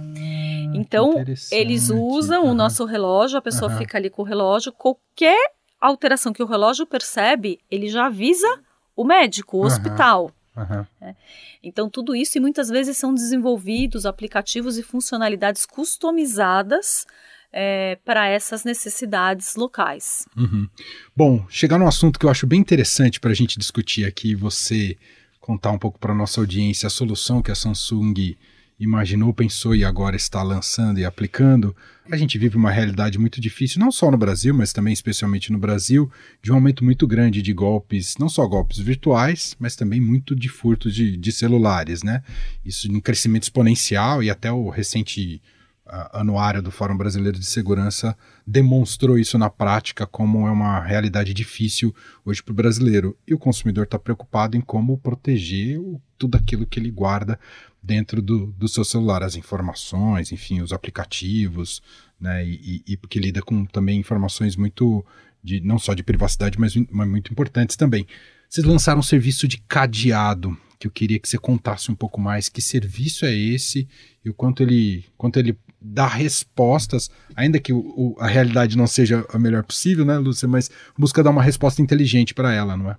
então, 0.74 1.24
eles 1.52 1.90
usam 1.90 2.44
uhum. 2.44 2.52
o 2.52 2.54
nosso 2.54 2.86
relógio, 2.86 3.38
a 3.38 3.42
pessoa 3.42 3.72
uhum. 3.72 3.78
fica 3.78 3.98
ali 3.98 4.10
com 4.10 4.22
o 4.22 4.26
relógio, 4.26 4.72
qualquer 4.72 5.54
alteração 5.80 6.34
que 6.34 6.44
o 6.44 6.48
relógio 6.48 6.86
percebe, 6.86 7.60
ele 7.70 7.90
já 7.90 8.06
avisa 8.06 8.60
o 8.96 9.04
médico, 9.04 9.58
o 9.58 9.62
uhum. 9.62 9.68
hospital. 9.68 10.32
Uhum. 10.56 10.86
É. 11.02 11.16
Então, 11.64 11.90
tudo 11.90 12.16
isso, 12.16 12.38
e 12.38 12.42
muitas 12.42 12.70
vezes 12.70 12.98
são 12.98 13.14
desenvolvidos 13.14 14.06
aplicativos 14.06 14.78
e 14.78 14.84
funcionalidades 14.84 15.66
customizadas 15.66 17.06
é, 17.52 17.98
para 18.06 18.28
essas 18.28 18.64
necessidades 18.64 19.56
locais. 19.56 20.26
Uhum. 20.36 20.68
Bom, 21.16 21.46
chegar 21.50 21.78
num 21.78 21.88
assunto 21.88 22.20
que 22.20 22.26
eu 22.26 22.30
acho 22.30 22.48
bem 22.48 22.60
interessante 22.60 23.20
para 23.20 23.32
a 23.32 23.36
gente 23.36 23.60
discutir 23.60 24.06
aqui, 24.06 24.36
você 24.36 24.98
contar 25.40 25.72
um 25.72 25.80
pouco 25.80 26.00
para 26.00 26.14
a 26.14 26.16
nossa 26.16 26.40
audiência 26.40 26.88
a 26.88 26.90
solução 26.90 27.42
que 27.42 27.52
a 27.52 27.56
Samsung 27.56 28.38
imaginou, 28.84 29.32
pensou 29.32 29.76
e 29.76 29.86
agora 29.86 30.16
está 30.16 30.42
lançando 30.42 31.00
e 31.00 31.06
aplicando. 31.06 31.76
A 32.10 32.18
gente 32.18 32.38
vive 32.40 32.58
uma 32.58 32.72
realidade 32.72 33.20
muito 33.20 33.40
difícil, 33.40 33.80
não 33.80 33.92
só 33.92 34.10
no 34.10 34.18
Brasil, 34.18 34.56
mas 34.56 34.74
também 34.74 34.92
especialmente 34.92 35.52
no 35.52 35.60
Brasil, 35.60 36.12
de 36.42 36.52
um 36.52 36.56
aumento 36.56 36.84
muito 36.84 37.06
grande 37.06 37.44
de 37.44 37.54
golpes, 37.54 38.18
não 38.18 38.28
só 38.28 38.46
golpes 38.48 38.80
virtuais, 38.80 39.56
mas 39.60 39.76
também 39.76 40.02
muito 40.02 40.36
de 40.36 40.50
furtos 40.50 40.96
de, 40.96 41.16
de 41.16 41.32
celulares, 41.32 42.02
né? 42.02 42.24
Isso 42.66 42.92
em 42.92 43.00
crescimento 43.00 43.44
exponencial 43.44 44.24
e 44.24 44.32
até 44.32 44.52
o 44.52 44.68
recente 44.70 45.40
uh, 45.86 46.18
anuário 46.18 46.62
do 46.62 46.72
Fórum 46.72 46.98
Brasileiro 46.98 47.38
de 47.38 47.46
Segurança 47.46 48.18
demonstrou 48.48 49.20
isso 49.20 49.38
na 49.38 49.50
prática 49.50 50.08
como 50.08 50.48
é 50.48 50.52
uma 50.52 50.82
realidade 50.82 51.36
difícil 51.36 51.96
hoje 52.26 52.42
para 52.42 52.52
o 52.52 52.56
brasileiro. 52.56 53.16
E 53.28 53.34
o 53.36 53.40
consumidor 53.40 53.84
está 53.84 54.00
preocupado 54.00 54.58
em 54.58 54.62
como 54.62 54.98
proteger 54.98 55.80
o, 55.80 56.02
tudo 56.18 56.36
aquilo 56.36 56.66
que 56.66 56.80
ele 56.80 56.90
guarda 56.90 57.40
dentro 57.82 58.22
do, 58.22 58.48
do 58.48 58.68
seu 58.68 58.86
celular, 58.86 59.24
as 59.24 59.36
informações, 59.36 60.32
enfim, 60.32 60.62
os 60.62 60.72
aplicativos, 60.72 61.82
né, 62.20 62.46
e, 62.46 62.84
e 62.88 62.98
porque 62.98 63.20
lida 63.20 63.42
com 63.42 63.66
também 63.66 64.00
informações 64.00 64.56
muito, 64.56 65.04
de, 65.44 65.60
não 65.62 65.80
só 65.80 65.94
de 65.94 66.04
privacidade, 66.04 66.60
mas, 66.60 66.76
mas 66.92 67.08
muito 67.10 67.32
importantes 67.32 67.76
também. 67.76 68.06
Vocês 68.48 68.66
lançaram 68.66 69.00
um 69.00 69.04
serviço 69.04 69.48
de 69.48 69.58
cadeado, 69.58 70.56
que 70.78 70.86
eu 70.86 70.92
queria 70.92 71.20
que 71.20 71.28
você 71.28 71.38
contasse 71.38 71.92
um 71.92 71.96
pouco 71.96 72.20
mais, 72.20 72.50
que 72.50 72.62
serviço 72.62 73.26
é 73.26 73.34
esse 73.34 73.88
e 74.24 74.30
o 74.30 74.34
quanto 74.34 74.62
ele, 74.62 75.06
quanto 75.18 75.40
ele 75.40 75.58
dar 75.82 76.08
respostas, 76.08 77.10
ainda 77.36 77.60
que 77.60 77.74
o, 77.74 77.80
o, 77.80 78.16
a 78.20 78.28
realidade 78.28 78.78
não 78.78 78.86
seja 78.86 79.26
a 79.34 79.40
melhor 79.40 79.64
possível, 79.64 80.06
né, 80.06 80.18
Lúcia? 80.18 80.48
Mas 80.48 80.70
busca 80.98 81.24
dar 81.24 81.32
uma 81.32 81.42
resposta 81.42 81.82
inteligente 81.82 82.34
para 82.34 82.54
ela, 82.54 82.78
não 82.78 82.92
é? 82.92 82.98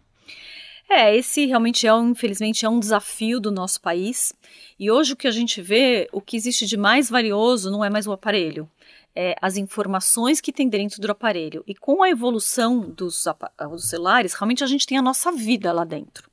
É, 0.95 1.17
esse 1.17 1.47
realmente 1.47 1.87
é, 1.87 1.95
um, 1.95 2.11
infelizmente, 2.11 2.67
é 2.67 2.69
um 2.69 2.79
desafio 2.79 3.41
do 3.41 3.51
nosso 3.51 3.81
país. 3.81 4.35
E 4.79 4.91
hoje 4.91 5.15
o 5.15 5.17
que 5.17 5.27
a 5.27 5.31
gente 5.31 5.63
vê, 5.63 6.07
o 6.13 6.21
que 6.21 6.37
existe 6.37 6.67
de 6.67 6.77
mais 6.77 7.09
valioso 7.09 7.71
não 7.71 7.83
é 7.83 7.89
mais 7.89 8.07
o 8.07 8.13
aparelho, 8.13 8.69
é 9.17 9.35
as 9.41 9.57
informações 9.57 10.39
que 10.39 10.53
tem 10.53 10.69
dentro 10.69 11.01
do 11.01 11.11
aparelho. 11.11 11.65
E 11.67 11.75
com 11.75 12.03
a 12.03 12.11
evolução 12.11 12.81
dos, 12.81 13.25
dos 13.71 13.89
celulares, 13.89 14.35
realmente 14.35 14.63
a 14.63 14.67
gente 14.67 14.87
tem 14.87 14.99
a 14.99 15.03
nossa 15.03 15.33
vida 15.33 15.73
lá 15.73 15.85
dentro. 15.85 16.31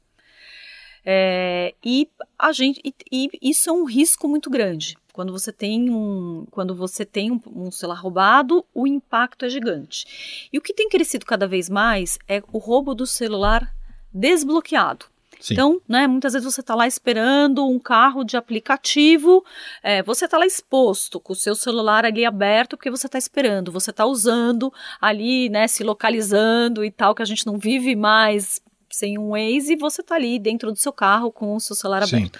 É, 1.06 1.74
e 1.84 2.10
a 2.38 2.52
gente 2.52 2.82
e, 2.84 2.94
e, 3.10 3.30
isso 3.42 3.70
é 3.70 3.74
um 3.74 3.86
risco 3.86 4.28
muito 4.28 4.50
grande. 4.50 4.98
Quando 5.14 5.32
você 5.32 5.54
tem 5.54 5.90
um, 5.90 6.46
quando 6.52 6.76
você 6.76 7.06
tem 7.06 7.32
um, 7.32 7.40
um, 7.48 7.72
celular 7.72 8.00
roubado, 8.02 8.66
o 8.76 8.86
impacto 8.86 9.46
é 9.46 9.50
gigante. 9.50 10.50
E 10.52 10.58
o 10.58 10.62
que 10.62 10.74
tem 10.74 10.90
crescido 10.90 11.26
cada 11.26 11.48
vez 11.48 11.70
mais 11.70 12.20
é 12.28 12.44
o 12.52 12.58
roubo 12.58 12.94
do 12.94 13.08
celular 13.08 13.74
desbloqueado. 14.14 15.06
Sim. 15.40 15.54
Então, 15.54 15.82
né, 15.88 16.06
muitas 16.06 16.34
vezes 16.34 16.54
você 16.54 16.60
está 16.60 16.76
lá 16.76 16.86
esperando 16.86 17.66
um 17.66 17.80
carro 17.80 18.26
de 18.26 18.36
aplicativo, 18.36 19.44
é, 19.82 20.04
você 20.04 20.26
está 20.26 20.38
lá 20.38 20.46
exposto 20.46 21.20
com 21.20 21.32
o 21.32 21.36
seu 21.36 21.56
celular 21.56 22.06
ali 22.06 22.26
aberto 22.26 22.76
porque 22.76 22.92
você 22.92 23.08
está 23.08 23.18
esperando, 23.18 23.72
você 23.72 23.92
está 23.92 24.06
usando 24.06 24.72
ali, 25.00 25.48
né, 25.48 25.68
se 25.68 25.82
localizando 25.82 26.84
e 26.84 26.92
tal, 26.92 27.16
que 27.16 27.22
a 27.22 27.26
gente 27.26 27.48
não 27.48 27.58
vive 27.58 27.96
mais 27.96 28.62
sem 28.90 29.18
um 29.18 29.30
Waze 29.30 29.74
e 29.74 29.78
você 29.78 30.02
está 30.02 30.16
ali 30.16 30.38
dentro 30.40 30.72
do 30.72 30.78
seu 30.78 30.92
carro 30.92 31.32
com 31.32 31.56
o 31.56 31.60
seu 31.60 31.76
celular 31.76 32.06
Sim. 32.06 32.18
aberto. 32.18 32.40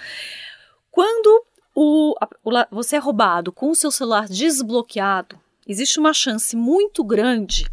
Quando 0.90 1.44
o, 1.74 2.14
o, 2.44 2.50
você 2.70 2.96
é 2.96 2.98
roubado 2.98 3.50
com 3.50 3.70
o 3.70 3.74
seu 3.74 3.90
celular 3.90 4.28
desbloqueado, 4.28 5.40
existe 5.66 5.98
uma 5.98 6.12
chance 6.12 6.54
muito 6.54 7.02
grande 7.02 7.66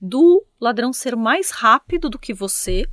do 0.00 0.44
ladrão 0.60 0.92
ser 0.92 1.16
mais 1.16 1.50
rápido 1.50 2.08
do 2.10 2.18
que 2.18 2.34
você 2.34 2.88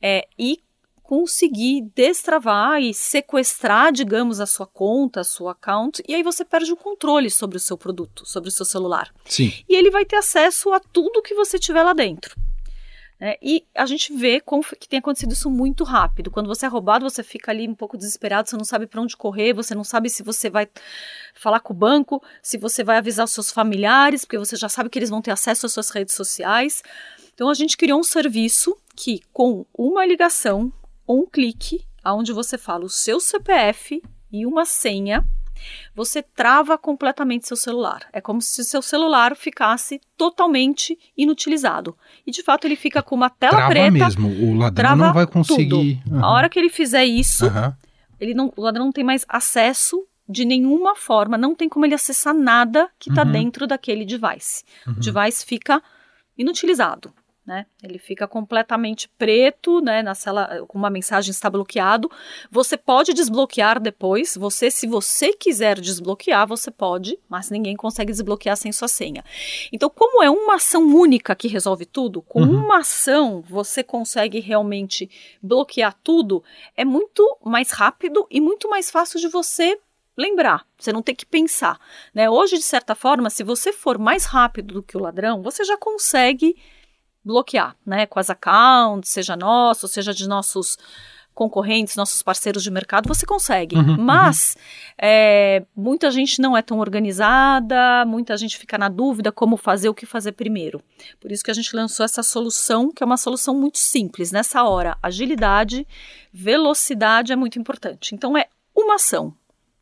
é, 0.00 0.26
e 0.38 0.62
conseguir 1.02 1.82
destravar 1.94 2.80
e 2.80 2.94
sequestrar, 2.94 3.92
digamos, 3.92 4.40
a 4.40 4.46
sua 4.46 4.66
conta, 4.66 5.20
a 5.20 5.24
sua 5.24 5.52
account, 5.52 6.02
e 6.08 6.14
aí 6.14 6.22
você 6.22 6.44
perde 6.44 6.72
o 6.72 6.76
controle 6.76 7.30
sobre 7.30 7.56
o 7.56 7.60
seu 7.60 7.76
produto, 7.76 8.24
sobre 8.24 8.48
o 8.48 8.52
seu 8.52 8.64
celular. 8.64 9.12
Sim. 9.26 9.52
E 9.68 9.74
ele 9.74 9.90
vai 9.90 10.06
ter 10.06 10.16
acesso 10.16 10.72
a 10.72 10.80
tudo 10.80 11.20
que 11.20 11.34
você 11.34 11.58
tiver 11.58 11.82
lá 11.82 11.92
dentro. 11.92 12.34
É, 13.24 13.38
e 13.40 13.64
a 13.72 13.86
gente 13.86 14.12
vê 14.12 14.40
como 14.40 14.64
que 14.64 14.88
tem 14.88 14.98
acontecido 14.98 15.30
isso 15.32 15.48
muito 15.48 15.84
rápido. 15.84 16.28
Quando 16.28 16.48
você 16.48 16.66
é 16.66 16.68
roubado, 16.68 17.08
você 17.08 17.22
fica 17.22 17.52
ali 17.52 17.68
um 17.68 17.74
pouco 17.74 17.96
desesperado, 17.96 18.50
você 18.50 18.56
não 18.56 18.64
sabe 18.64 18.84
para 18.84 19.00
onde 19.00 19.16
correr, 19.16 19.52
você 19.52 19.76
não 19.76 19.84
sabe 19.84 20.10
se 20.10 20.24
você 20.24 20.50
vai 20.50 20.66
falar 21.32 21.60
com 21.60 21.72
o 21.72 21.76
banco, 21.76 22.20
se 22.42 22.58
você 22.58 22.82
vai 22.82 22.96
avisar 22.96 23.24
os 23.24 23.30
seus 23.30 23.52
familiares, 23.52 24.24
porque 24.24 24.38
você 24.38 24.56
já 24.56 24.68
sabe 24.68 24.90
que 24.90 24.98
eles 24.98 25.08
vão 25.08 25.22
ter 25.22 25.30
acesso 25.30 25.66
às 25.66 25.72
suas 25.72 25.90
redes 25.90 26.16
sociais. 26.16 26.82
Então 27.32 27.48
a 27.48 27.54
gente 27.54 27.76
criou 27.76 28.00
um 28.00 28.02
serviço 28.02 28.76
que, 28.96 29.20
com 29.32 29.66
uma 29.74 30.04
ligação, 30.04 30.72
um 31.08 31.26
clique, 31.26 31.84
aonde 32.02 32.32
você 32.32 32.58
fala 32.58 32.84
o 32.84 32.88
seu 32.88 33.20
CPF 33.20 34.02
e 34.30 34.46
uma 34.46 34.64
senha, 34.64 35.24
você 35.94 36.22
trava 36.22 36.76
completamente 36.76 37.46
seu 37.46 37.56
celular. 37.56 38.08
É 38.12 38.20
como 38.20 38.40
se 38.40 38.64
seu 38.64 38.82
celular 38.82 39.36
ficasse 39.36 40.00
totalmente 40.16 40.98
inutilizado. 41.16 41.96
E 42.26 42.30
de 42.30 42.42
fato 42.42 42.66
ele 42.66 42.76
fica 42.76 43.02
com 43.02 43.14
uma 43.14 43.30
tela 43.30 43.52
trava 43.52 43.70
preta. 43.70 43.90
mesmo, 43.90 44.28
o 44.28 44.54
ladrão 44.54 44.96
não 44.96 45.12
vai 45.12 45.26
conseguir. 45.26 46.02
Uhum. 46.10 46.24
A 46.24 46.32
hora 46.32 46.48
que 46.48 46.58
ele 46.58 46.68
fizer 46.68 47.04
isso, 47.04 47.46
uhum. 47.46 47.72
ele 48.18 48.34
não, 48.34 48.52
o 48.56 48.62
ladrão 48.62 48.86
não 48.86 48.92
tem 48.92 49.04
mais 49.04 49.24
acesso 49.28 50.04
de 50.28 50.44
nenhuma 50.44 50.94
forma, 50.94 51.36
não 51.36 51.54
tem 51.54 51.68
como 51.68 51.84
ele 51.84 51.94
acessar 51.94 52.32
nada 52.32 52.88
que 52.98 53.10
está 53.10 53.24
uhum. 53.24 53.32
dentro 53.32 53.66
daquele 53.66 54.04
device. 54.04 54.64
O 54.86 54.90
uhum. 54.90 54.96
device 54.98 55.44
fica 55.44 55.82
inutilizado 56.36 57.12
né? 57.44 57.66
Ele 57.82 57.98
fica 57.98 58.28
completamente 58.28 59.08
preto, 59.18 59.80
né? 59.80 60.02
Na 60.02 60.14
cela 60.14 60.64
com 60.68 60.78
uma 60.78 60.90
mensagem 60.90 61.30
está 61.30 61.50
bloqueado. 61.50 62.10
Você 62.50 62.76
pode 62.76 63.12
desbloquear 63.12 63.80
depois. 63.80 64.36
Você, 64.36 64.70
se 64.70 64.86
você 64.86 65.32
quiser 65.32 65.80
desbloquear, 65.80 66.46
você 66.46 66.70
pode, 66.70 67.18
mas 67.28 67.50
ninguém 67.50 67.76
consegue 67.76 68.12
desbloquear 68.12 68.56
sem 68.56 68.70
sua 68.70 68.88
senha. 68.88 69.24
Então, 69.72 69.90
como 69.90 70.22
é 70.22 70.30
uma 70.30 70.54
ação 70.54 70.84
única 70.84 71.34
que 71.34 71.48
resolve 71.48 71.84
tudo, 71.84 72.22
com 72.22 72.42
uhum. 72.42 72.64
uma 72.64 72.78
ação 72.78 73.42
você 73.42 73.82
consegue 73.82 74.38
realmente 74.38 75.10
bloquear 75.42 75.96
tudo. 76.02 76.44
É 76.76 76.84
muito 76.84 77.38
mais 77.44 77.72
rápido 77.72 78.26
e 78.30 78.40
muito 78.40 78.68
mais 78.70 78.90
fácil 78.90 79.18
de 79.18 79.28
você 79.28 79.78
lembrar, 80.16 80.66
você 80.78 80.92
não 80.92 81.02
tem 81.02 81.14
que 81.14 81.24
pensar. 81.24 81.80
Né? 82.14 82.28
Hoje, 82.28 82.56
de 82.56 82.62
certa 82.62 82.94
forma, 82.94 83.30
se 83.30 83.42
você 83.42 83.72
for 83.72 83.98
mais 83.98 84.26
rápido 84.26 84.74
do 84.74 84.82
que 84.82 84.96
o 84.96 85.00
ladrão, 85.00 85.42
você 85.42 85.64
já 85.64 85.76
consegue 85.76 86.54
bloquear, 87.24 87.76
né? 87.84 88.06
Com 88.06 88.18
as 88.18 88.30
accounts, 88.30 89.10
seja 89.10 89.36
nosso, 89.36 89.88
seja 89.88 90.12
de 90.12 90.28
nossos 90.28 90.76
concorrentes, 91.34 91.96
nossos 91.96 92.22
parceiros 92.22 92.62
de 92.62 92.70
mercado, 92.70 93.08
você 93.08 93.24
consegue. 93.24 93.76
Uhum, 93.76 93.90
uhum. 93.90 93.96
Mas 93.98 94.54
uhum. 94.56 94.62
É, 94.98 95.64
muita 95.74 96.10
gente 96.10 96.40
não 96.40 96.56
é 96.56 96.62
tão 96.62 96.78
organizada, 96.78 98.04
muita 98.06 98.36
gente 98.36 98.58
fica 98.58 98.76
na 98.76 98.88
dúvida 98.88 99.32
como 99.32 99.56
fazer, 99.56 99.88
o 99.88 99.94
que 99.94 100.06
fazer 100.06 100.32
primeiro. 100.32 100.82
Por 101.20 101.32
isso 101.32 101.42
que 101.42 101.50
a 101.50 101.54
gente 101.54 101.74
lançou 101.74 102.04
essa 102.04 102.22
solução, 102.22 102.92
que 102.92 103.02
é 103.02 103.06
uma 103.06 103.16
solução 103.16 103.54
muito 103.54 103.78
simples. 103.78 104.30
Nessa 104.30 104.62
hora, 104.62 104.96
agilidade, 105.02 105.86
velocidade 106.32 107.32
é 107.32 107.36
muito 107.36 107.58
importante. 107.58 108.14
Então 108.14 108.36
é 108.36 108.46
uma 108.76 108.96
ação, 108.96 109.34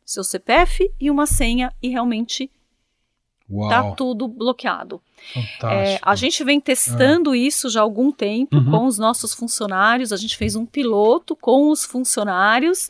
seu 0.05 0.23
CPF 0.23 0.91
e 0.99 1.11
uma 1.11 1.25
senha 1.25 1.73
e 1.81 1.89
realmente 1.89 2.49
Uau. 3.51 3.69
Tá 3.69 3.91
tudo 3.91 4.27
bloqueado. 4.27 5.01
É, 5.63 5.99
a 6.01 6.15
gente 6.15 6.43
vem 6.43 6.59
testando 6.59 7.35
é. 7.35 7.37
isso 7.37 7.69
já 7.69 7.81
há 7.81 7.83
algum 7.83 8.11
tempo 8.11 8.55
uhum. 8.55 8.71
com 8.71 8.85
os 8.85 8.97
nossos 8.97 9.33
funcionários. 9.33 10.11
A 10.11 10.17
gente 10.17 10.37
fez 10.37 10.55
um 10.55 10.65
piloto 10.65 11.35
com 11.35 11.69
os 11.69 11.83
funcionários 11.83 12.87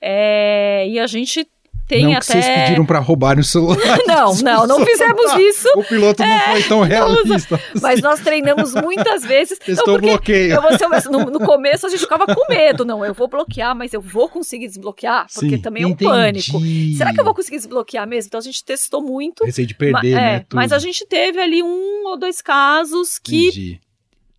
é, 0.00 0.88
e 0.88 0.98
a 0.98 1.06
gente 1.06 1.46
tem 1.90 2.04
não 2.04 2.12
até. 2.12 2.20
Que 2.20 2.26
vocês 2.26 2.46
pediram 2.46 2.86
para 2.86 3.00
roubarem 3.00 3.40
o 3.40 3.44
celular. 3.44 3.76
não, 4.06 4.34
não, 4.36 4.66
não 4.66 4.86
fizemos 4.86 5.32
isso. 5.34 5.68
O 5.74 5.82
piloto 5.82 6.22
não 6.22 6.40
foi 6.40 6.62
tão 6.62 6.82
realista. 6.82 7.60
Mas 7.82 8.00
nós 8.00 8.20
treinamos 8.20 8.74
muitas 8.74 9.24
vezes. 9.24 9.58
Testou 9.58 9.96
o 9.96 10.00
bloqueio. 10.00 10.54
Eu 10.54 10.62
no, 11.10 11.30
no, 11.30 11.40
começo 11.40 11.86
a 11.86 11.88
gente 11.88 12.00
ficava 12.00 12.26
com 12.26 12.46
medo. 12.48 12.84
Não, 12.84 13.04
eu 13.04 13.12
vou 13.12 13.26
bloquear, 13.26 13.74
mas 13.74 13.92
eu 13.92 14.00
vou 14.00 14.28
conseguir 14.28 14.68
desbloquear, 14.68 15.26
porque 15.32 15.56
Sim, 15.56 15.62
também 15.62 15.82
é 15.82 15.86
um 15.86 15.90
entendi. 15.90 16.10
pânico. 16.10 16.60
Será 16.96 17.12
que 17.12 17.20
eu 17.20 17.24
vou 17.24 17.34
conseguir 17.34 17.56
desbloquear 17.56 18.06
mesmo? 18.06 18.28
Então 18.28 18.38
a 18.38 18.42
gente 18.42 18.64
testou 18.64 19.02
muito. 19.02 19.44
Receio 19.44 19.66
de 19.66 19.74
perder, 19.74 20.14
ma, 20.14 20.20
né? 20.20 20.36
É, 20.36 20.46
mas 20.52 20.72
a 20.72 20.78
gente 20.78 21.04
teve 21.06 21.40
ali 21.40 21.62
um 21.62 22.06
ou 22.06 22.18
dois 22.18 22.40
casos 22.40 23.18
que, 23.18 23.80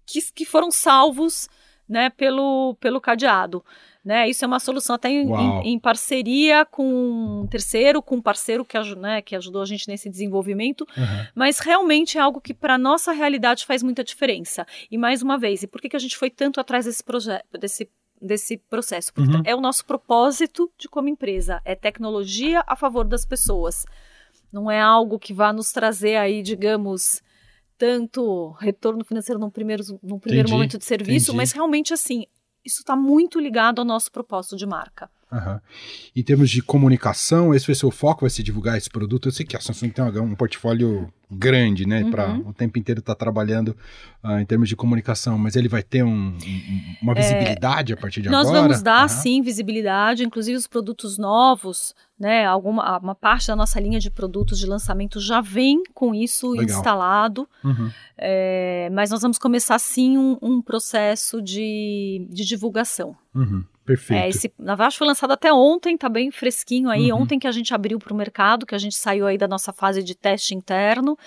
que, 0.06 0.22
que 0.34 0.46
foram 0.46 0.72
salvos 0.72 1.50
né, 1.88 2.10
pelo, 2.10 2.76
pelo 2.80 3.02
cadeado. 3.02 3.64
Né? 4.04 4.28
Isso 4.28 4.44
é 4.44 4.48
uma 4.48 4.60
solução 4.60 4.96
até 4.96 5.10
em, 5.10 5.30
em, 5.30 5.74
em 5.74 5.80
parceria 5.80 6.66
com 6.66 7.42
um 7.44 7.48
terceiro, 7.48 8.02
com 8.02 8.16
um 8.16 8.22
parceiro 8.22 8.66
que, 8.66 8.80
né, 8.96 9.22
que 9.22 9.36
ajudou 9.36 9.62
a 9.62 9.66
gente 9.66 9.88
nesse 9.88 10.10
desenvolvimento, 10.10 10.88
uhum. 10.98 11.28
mas 11.36 11.60
realmente 11.60 12.18
é 12.18 12.22
algo 12.22 12.42
que 12.42 12.52
para 12.52 12.80
nossa 12.80 13.12
realidade 13.12 13.64
faz 13.64 13.84
muita 13.84 14.04
diferença. 14.04 14.66
E 14.90 14.98
mais 14.98 15.22
uma 15.22 15.38
vez, 15.38 15.62
e 15.62 15.68
por 15.68 15.80
que, 15.80 15.88
que 15.88 15.96
a 15.96 16.00
gente 16.00 16.18
foi 16.18 16.32
tanto 16.32 16.60
atrás 16.60 16.86
desse 16.86 17.04
projeto, 17.04 17.46
desse 17.60 17.88
desse 18.22 18.58
processo, 18.58 19.12
porque 19.14 19.36
uhum. 19.36 19.42
é 19.44 19.56
o 19.56 19.60
nosso 19.60 19.84
propósito 19.84 20.72
de 20.78 20.88
como 20.88 21.10
empresa, 21.10 21.60
é 21.66 21.74
tecnologia 21.74 22.64
a 22.68 22.76
favor 22.76 23.04
das 23.04 23.26
pessoas. 23.26 23.84
Não 24.54 24.70
é 24.70 24.80
algo 24.80 25.18
que 25.18 25.34
vá 25.34 25.52
nos 25.52 25.72
trazer 25.72 26.18
aí, 26.18 26.44
digamos, 26.44 27.24
tanto 27.78 28.52
retorno 28.60 29.04
financeiro 29.04 29.40
num 29.40 29.50
primeiro, 29.50 29.84
num 30.04 30.20
primeiro 30.20 30.48
entendi, 30.48 30.54
momento 30.54 30.78
de 30.78 30.86
serviço, 30.86 31.32
entendi. 31.32 31.38
mas 31.38 31.52
realmente 31.52 31.94
assim, 31.94 32.26
isso 32.66 32.82
está 32.82 32.96
muito 32.96 33.40
ligado 33.40 33.80
ao 33.80 33.86
nosso 33.86 34.12
propósito 34.12 34.56
de 34.56 34.66
marca. 34.66 35.10
Uhum. 35.32 35.60
Em 36.16 36.24
termos 36.24 36.50
de 36.50 36.62
comunicação, 36.62 37.54
esse 37.54 37.66
vai 37.66 37.76
ser 37.76 37.86
o 37.86 37.92
foco, 37.92 38.22
vai 38.22 38.30
ser 38.30 38.44
divulgar 38.44 38.78
esse 38.78 38.90
produto. 38.90 39.30
Eu 39.30 39.32
sei 39.32 39.46
que 39.46 39.56
a 39.56 39.62
Samsung 39.62 39.90
tem 39.90 40.04
um 40.22 40.36
portfólio 40.36 41.12
grande, 41.32 41.88
né, 41.88 42.04
uhum. 42.04 42.12
para 42.12 42.34
o 42.34 42.54
tempo 42.54 42.78
inteiro 42.78 43.00
estar 43.00 43.16
tá 43.16 43.20
trabalhando 43.20 43.70
uh, 44.22 44.40
em 44.40 44.46
termos 44.46 44.68
de 44.68 44.76
comunicação, 44.76 45.38
mas 45.38 45.56
ele 45.56 45.70
vai 45.70 45.82
ter 45.82 46.04
um, 46.04 46.36
um, 46.36 46.96
uma 47.02 47.14
é, 47.14 47.16
visibilidade 47.16 47.94
é, 47.94 47.96
a 47.96 47.98
partir 47.98 48.22
de 48.22 48.30
nós 48.30 48.42
agora? 48.42 48.54
Nós 48.54 48.64
vamos 48.64 48.82
dar, 48.84 49.04
uhum. 49.04 49.08
sim, 49.08 49.42
visibilidade, 49.42 50.26
inclusive 50.26 50.58
os 50.58 50.68
produtos 50.68 51.18
novos, 51.18 51.96
né, 52.20 52.46
alguma, 52.46 53.00
uma 53.00 53.16
parte 53.16 53.48
da 53.48 53.56
nossa 53.56 53.80
linha 53.80 54.00
de 54.00 54.12
produtos 54.12 54.60
de 54.60 54.66
lançamento 54.66 55.22
já 55.22 55.40
vem 55.40 55.82
com 55.94 56.14
isso 56.14 56.52
Legal. 56.52 56.78
instalado, 56.78 57.48
uhum. 57.64 57.90
é, 58.18 58.90
mas 58.92 59.10
nós 59.10 59.22
vamos 59.22 59.38
começar, 59.38 59.80
sim, 59.80 60.18
um, 60.18 60.38
um 60.42 60.62
processo 60.62 61.42
de, 61.42 62.28
de 62.30 62.46
divulgação. 62.46 63.16
Uhum. 63.34 63.64
Perfeito. 63.86 64.22
É, 64.22 64.30
esse, 64.30 64.54
na 64.60 64.76
verdade, 64.76 64.98
foi 64.98 65.08
lançado 65.08 65.32
até 65.32 65.52
ontem, 65.52 65.98
tá 65.98 66.08
bem 66.08 66.30
fresquinho 66.32 66.90
aí. 66.90 67.12
Uhum. 67.12 67.22
Ontem 67.22 67.40
que 67.40 67.48
a 67.48 67.52
gente 67.52 67.74
abriu 67.74 67.98
para 67.98 68.14
o 68.14 68.16
mercado, 68.16 68.66
que 68.66 68.76
a 68.76 68.78
gente 68.78 68.96
saiu 68.96 69.26
aí 69.26 69.38
da 69.38 69.48
nossa 69.48 69.74
fase 69.74 70.04
de 70.04 70.16
teste 70.16 70.54
interno. 70.54 71.18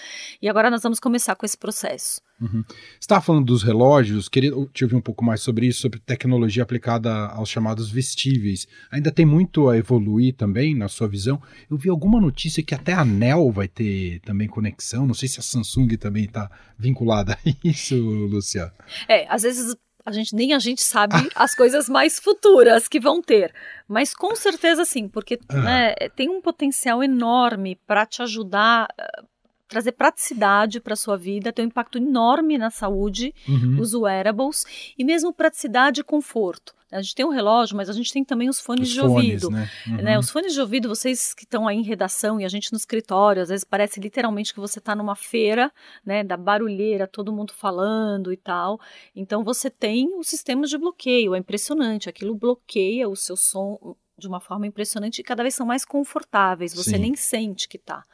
e 0.40 0.48
agora 0.48 0.70
nós 0.70 0.82
vamos 0.82 1.00
começar 1.00 1.34
com 1.34 1.44
esse 1.44 1.58
processo. 1.58 2.20
Uhum. 2.40 2.64
Você 2.66 2.98
estava 3.00 3.20
falando 3.20 3.46
dos 3.46 3.62
relógios, 3.62 4.28
queria 4.28 4.50
te 4.72 4.84
ouvir 4.84 4.96
um 4.96 5.00
pouco 5.00 5.24
mais 5.24 5.40
sobre 5.40 5.66
isso, 5.66 5.80
sobre 5.80 6.00
tecnologia 6.00 6.62
aplicada 6.62 7.12
aos 7.28 7.48
chamados 7.48 7.90
vestíveis. 7.90 8.66
Ainda 8.90 9.10
tem 9.10 9.24
muito 9.24 9.68
a 9.68 9.76
evoluir 9.76 10.34
também, 10.34 10.74
na 10.76 10.88
sua 10.88 11.08
visão. 11.08 11.40
Eu 11.70 11.76
vi 11.76 11.88
alguma 11.88 12.20
notícia 12.20 12.62
que 12.62 12.74
até 12.74 12.92
a 12.92 13.00
Anel 13.00 13.50
vai 13.50 13.68
ter 13.68 14.20
também 14.20 14.48
conexão, 14.48 15.06
não 15.06 15.14
sei 15.14 15.28
se 15.28 15.38
a 15.40 15.42
Samsung 15.42 15.96
também 15.96 16.24
está 16.24 16.50
vinculada 16.78 17.34
a 17.34 17.38
isso, 17.64 17.96
Lucia. 17.96 18.72
É, 19.08 19.26
às 19.28 19.42
vezes 19.42 19.76
a 20.04 20.12
gente 20.12 20.34
nem 20.34 20.52
a 20.52 20.58
gente 20.58 20.82
sabe 20.82 21.14
as 21.34 21.54
coisas 21.54 21.88
mais 21.88 22.18
futuras 22.18 22.88
que 22.88 23.00
vão 23.00 23.22
ter, 23.22 23.52
mas 23.88 24.14
com 24.14 24.34
certeza 24.36 24.84
sim, 24.84 25.08
porque 25.08 25.38
ah. 25.48 25.56
né, 25.56 25.94
tem 26.14 26.28
um 26.28 26.40
potencial 26.40 27.02
enorme 27.02 27.78
para 27.86 28.04
te 28.04 28.22
ajudar 28.22 28.88
trazer 29.74 29.92
praticidade 29.92 30.80
para 30.80 30.94
sua 30.94 31.16
vida, 31.16 31.52
tem 31.52 31.64
um 31.64 31.68
impacto 31.68 31.98
enorme 31.98 32.56
na 32.56 32.70
saúde, 32.70 33.34
uhum. 33.48 33.80
os 33.80 33.92
wearables, 33.92 34.64
e 34.96 35.04
mesmo 35.04 35.32
praticidade 35.32 36.00
e 36.00 36.04
conforto. 36.04 36.72
A 36.92 37.02
gente 37.02 37.16
tem 37.16 37.26
um 37.26 37.30
relógio, 37.30 37.76
mas 37.76 37.90
a 37.90 37.92
gente 37.92 38.12
tem 38.12 38.24
também 38.24 38.48
os 38.48 38.60
fones 38.60 38.86
os 38.86 38.94
de 38.94 39.00
fones, 39.00 39.42
ouvido. 39.42 39.50
Né? 39.50 39.68
Uhum. 39.88 39.96
Né? 39.96 40.16
Os 40.16 40.30
fones 40.30 40.52
de 40.52 40.60
ouvido, 40.60 40.88
vocês 40.88 41.34
que 41.34 41.42
estão 41.42 41.66
aí 41.66 41.76
em 41.76 41.82
redação 41.82 42.40
e 42.40 42.44
a 42.44 42.48
gente 42.48 42.70
no 42.70 42.78
escritório, 42.78 43.42
às 43.42 43.48
vezes 43.48 43.64
parece 43.64 43.98
literalmente 43.98 44.54
que 44.54 44.60
você 44.60 44.78
está 44.78 44.94
numa 44.94 45.16
feira, 45.16 45.72
né, 46.06 46.22
da 46.22 46.36
barulheira, 46.36 47.08
todo 47.08 47.32
mundo 47.32 47.52
falando 47.52 48.32
e 48.32 48.36
tal. 48.36 48.78
Então 49.16 49.42
você 49.42 49.68
tem 49.68 50.16
os 50.16 50.28
sistemas 50.28 50.70
de 50.70 50.78
bloqueio, 50.78 51.34
é 51.34 51.38
impressionante. 51.38 52.08
Aquilo 52.08 52.32
bloqueia 52.32 53.08
o 53.08 53.16
seu 53.16 53.36
som 53.36 53.96
de 54.16 54.28
uma 54.28 54.40
forma 54.40 54.66
impressionante 54.66 55.18
e 55.18 55.24
cada 55.24 55.42
vez 55.42 55.54
são 55.54 55.66
mais 55.66 55.84
confortáveis, 55.84 56.74
você 56.74 56.90
Sim. 56.90 56.98
nem 56.98 57.16
sente 57.16 57.68
que 57.68 57.78
tá. 57.78 58.04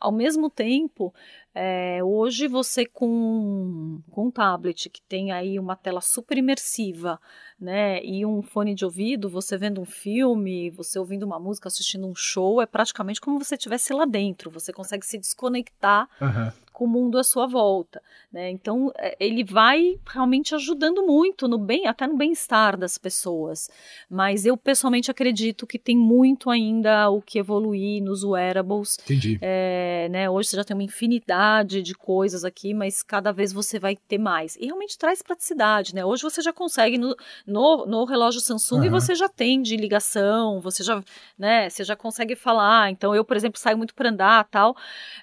Ao 0.00 0.12
mesmo 0.12 0.48
tempo, 0.48 1.12
é, 1.60 1.98
hoje 2.04 2.46
você 2.46 2.86
com, 2.86 4.00
com 4.12 4.26
um 4.26 4.30
tablet 4.30 4.88
que 4.88 5.02
tem 5.02 5.32
aí 5.32 5.58
uma 5.58 5.74
tela 5.74 6.00
super 6.00 6.38
imersiva, 6.38 7.20
né, 7.60 8.00
e 8.04 8.24
um 8.24 8.40
fone 8.40 8.76
de 8.76 8.84
ouvido, 8.84 9.28
você 9.28 9.58
vendo 9.58 9.80
um 9.80 9.84
filme, 9.84 10.70
você 10.70 11.00
ouvindo 11.00 11.24
uma 11.24 11.40
música, 11.40 11.66
assistindo 11.66 12.06
um 12.06 12.14
show, 12.14 12.62
é 12.62 12.66
praticamente 12.66 13.20
como 13.20 13.38
se 13.40 13.48
você 13.48 13.56
estivesse 13.56 13.92
lá 13.92 14.04
dentro, 14.04 14.52
você 14.52 14.72
consegue 14.72 15.04
se 15.04 15.18
desconectar 15.18 16.08
uhum 16.20 16.52
com 16.78 16.84
o 16.84 16.88
mundo 16.88 17.18
à 17.18 17.24
sua 17.24 17.44
volta. 17.44 18.00
Né? 18.32 18.50
Então, 18.50 18.92
é, 18.96 19.16
ele 19.18 19.42
vai 19.42 19.98
realmente 20.06 20.54
ajudando 20.54 21.04
muito 21.04 21.48
no 21.48 21.58
bem, 21.58 21.88
até 21.88 22.06
no 22.06 22.16
bem-estar 22.16 22.76
das 22.76 22.96
pessoas. 22.96 23.68
Mas 24.08 24.46
eu 24.46 24.56
pessoalmente 24.56 25.10
acredito 25.10 25.66
que 25.66 25.76
tem 25.76 25.96
muito 25.96 26.48
ainda 26.48 27.10
o 27.10 27.20
que 27.20 27.40
evoluir 27.40 28.00
nos 28.00 28.22
wearables. 28.22 28.96
Entendi. 29.02 29.40
É, 29.42 30.06
né? 30.08 30.30
Hoje 30.30 30.50
você 30.50 30.56
já 30.56 30.62
tem 30.62 30.76
uma 30.76 30.84
infinidade 30.84 31.47
de 31.64 31.94
coisas 31.94 32.44
aqui, 32.44 32.72
mas 32.72 33.02
cada 33.02 33.32
vez 33.32 33.52
você 33.52 33.78
vai 33.78 33.96
ter 33.96 34.18
mais. 34.18 34.56
E 34.56 34.66
realmente 34.66 34.96
traz 34.98 35.22
praticidade, 35.22 35.94
né? 35.94 36.04
Hoje 36.04 36.22
você 36.22 36.40
já 36.40 36.52
consegue 36.52 36.98
no, 36.98 37.16
no, 37.46 37.86
no 37.86 38.04
relógio 38.04 38.40
Samsung 38.40 38.86
uhum. 38.86 38.90
você 38.90 39.14
já 39.14 39.28
tem 39.28 39.62
de 39.62 39.76
ligação, 39.76 40.60
você 40.60 40.82
já, 40.82 41.02
né? 41.38 41.68
Você 41.68 41.84
já 41.84 41.96
consegue 41.96 42.34
falar. 42.34 42.90
Então 42.90 43.14
eu, 43.14 43.24
por 43.24 43.36
exemplo, 43.36 43.58
saio 43.58 43.76
muito 43.76 43.94
para 43.94 44.10
andar, 44.10 44.44
tal. 44.44 44.76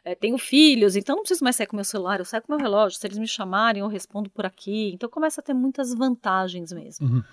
É, 0.03 0.15
tenho 0.15 0.37
filhos, 0.37 0.95
então 0.95 1.15
não 1.15 1.23
preciso 1.23 1.43
mais 1.43 1.55
sair 1.55 1.67
com 1.67 1.75
meu 1.75 1.85
celular, 1.85 2.19
eu 2.19 2.25
saio 2.25 2.43
com 2.43 2.53
meu 2.53 2.61
relógio. 2.61 2.99
Se 2.99 3.07
eles 3.07 3.17
me 3.17 3.27
chamarem, 3.27 3.81
eu 3.81 3.87
respondo 3.87 4.29
por 4.29 4.45
aqui. 4.45 4.91
Então 4.93 5.09
começa 5.09 5.41
a 5.41 5.43
ter 5.43 5.53
muitas 5.53 5.93
vantagens 5.93 6.71
mesmo. 6.71 7.07
Uhum. 7.07 7.23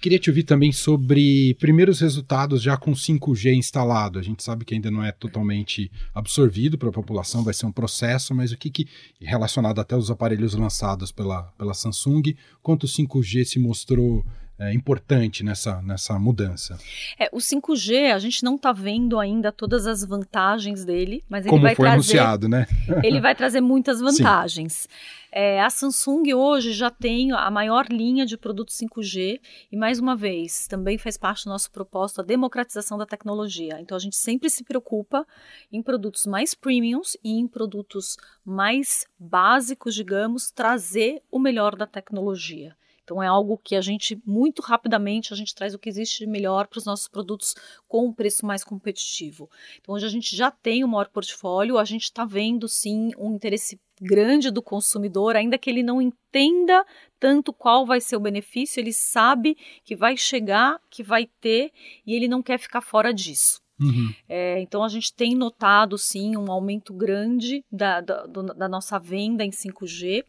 Queria 0.00 0.18
te 0.18 0.30
ouvir 0.30 0.44
também 0.44 0.72
sobre 0.72 1.54
primeiros 1.58 2.00
resultados 2.00 2.62
já 2.62 2.76
com 2.76 2.92
5G 2.92 3.54
instalado. 3.54 4.18
A 4.18 4.22
gente 4.22 4.42
sabe 4.42 4.64
que 4.64 4.74
ainda 4.74 4.90
não 4.90 5.02
é 5.02 5.12
totalmente 5.12 5.90
absorvido 6.14 6.78
para 6.78 6.88
a 6.88 6.92
população, 6.92 7.44
vai 7.44 7.54
ser 7.54 7.66
um 7.66 7.72
processo, 7.72 8.31
mas 8.32 8.52
o 8.52 8.56
que, 8.56 8.70
que 8.70 8.88
relacionado 9.20 9.80
até 9.80 9.94
aos 9.94 10.10
aparelhos 10.10 10.54
lançados 10.54 11.12
pela, 11.12 11.44
pela 11.58 11.74
Samsung, 11.74 12.34
quanto 12.62 12.84
o 12.84 12.88
5G 12.88 13.44
se 13.44 13.58
mostrou 13.58 14.24
é, 14.62 14.72
importante 14.72 15.42
nessa, 15.42 15.82
nessa 15.82 16.18
mudança. 16.18 16.78
É, 17.18 17.28
o 17.32 17.38
5G, 17.38 18.12
a 18.12 18.18
gente 18.18 18.44
não 18.44 18.54
está 18.54 18.72
vendo 18.72 19.18
ainda 19.18 19.50
todas 19.50 19.86
as 19.86 20.04
vantagens 20.04 20.84
dele, 20.84 21.24
mas 21.28 21.44
ele 21.44 21.50
Como 21.50 21.62
vai 21.62 21.74
foi 21.74 21.84
trazer, 21.84 21.94
anunciado, 21.94 22.48
né? 22.48 22.66
ele 23.02 23.20
vai 23.20 23.34
trazer 23.34 23.60
muitas 23.60 24.00
vantagens. 24.00 24.88
É, 25.34 25.62
a 25.62 25.70
Samsung 25.70 26.34
hoje 26.34 26.72
já 26.74 26.90
tem 26.90 27.32
a 27.32 27.50
maior 27.50 27.86
linha 27.88 28.26
de 28.26 28.36
produtos 28.36 28.76
5G 28.76 29.40
e, 29.72 29.76
mais 29.76 29.98
uma 29.98 30.14
vez, 30.14 30.68
também 30.68 30.98
faz 30.98 31.16
parte 31.16 31.44
do 31.44 31.50
nosso 31.50 31.70
propósito 31.70 32.20
a 32.20 32.24
democratização 32.24 32.98
da 32.98 33.06
tecnologia. 33.06 33.80
Então, 33.80 33.96
a 33.96 34.00
gente 34.00 34.14
sempre 34.14 34.50
se 34.50 34.62
preocupa 34.62 35.26
em 35.72 35.82
produtos 35.82 36.26
mais 36.26 36.54
premiums 36.54 37.16
e 37.24 37.32
em 37.32 37.48
produtos 37.48 38.18
mais 38.44 39.06
básicos, 39.18 39.94
digamos, 39.94 40.50
trazer 40.50 41.22
o 41.30 41.38
melhor 41.38 41.76
da 41.76 41.86
tecnologia. 41.86 42.76
Então 43.04 43.22
é 43.22 43.26
algo 43.26 43.58
que 43.58 43.74
a 43.74 43.80
gente 43.80 44.20
muito 44.24 44.62
rapidamente 44.62 45.32
a 45.32 45.36
gente 45.36 45.54
traz 45.54 45.74
o 45.74 45.78
que 45.78 45.88
existe 45.88 46.20
de 46.20 46.26
melhor 46.26 46.66
para 46.66 46.78
os 46.78 46.84
nossos 46.84 47.08
produtos 47.08 47.54
com 47.88 48.06
um 48.06 48.12
preço 48.12 48.46
mais 48.46 48.62
competitivo. 48.62 49.50
Então 49.80 49.94
hoje 49.94 50.06
a 50.06 50.08
gente 50.08 50.34
já 50.36 50.50
tem 50.50 50.84
o 50.84 50.88
maior 50.88 51.08
portfólio, 51.08 51.78
a 51.78 51.84
gente 51.84 52.04
está 52.04 52.24
vendo 52.24 52.68
sim 52.68 53.10
um 53.18 53.34
interesse 53.34 53.80
grande 54.00 54.50
do 54.50 54.62
consumidor, 54.62 55.36
ainda 55.36 55.58
que 55.58 55.70
ele 55.70 55.82
não 55.82 56.00
entenda 56.00 56.84
tanto 57.20 57.52
qual 57.52 57.86
vai 57.86 58.00
ser 58.00 58.16
o 58.16 58.20
benefício, 58.20 58.80
ele 58.80 58.92
sabe 58.92 59.56
que 59.84 59.94
vai 59.94 60.16
chegar, 60.16 60.80
que 60.90 61.02
vai 61.02 61.28
ter 61.40 61.70
e 62.06 62.14
ele 62.14 62.26
não 62.26 62.42
quer 62.42 62.58
ficar 62.58 62.80
fora 62.80 63.12
disso. 63.12 63.60
Uhum. 63.80 64.14
É, 64.28 64.60
então 64.60 64.84
a 64.84 64.88
gente 64.88 65.12
tem 65.12 65.34
notado 65.34 65.98
sim 65.98 66.36
um 66.36 66.50
aumento 66.50 66.92
grande 66.92 67.64
da, 67.70 68.00
da, 68.00 68.26
da 68.26 68.68
nossa 68.68 68.98
venda 68.98 69.44
em 69.44 69.50
5G. 69.50 70.24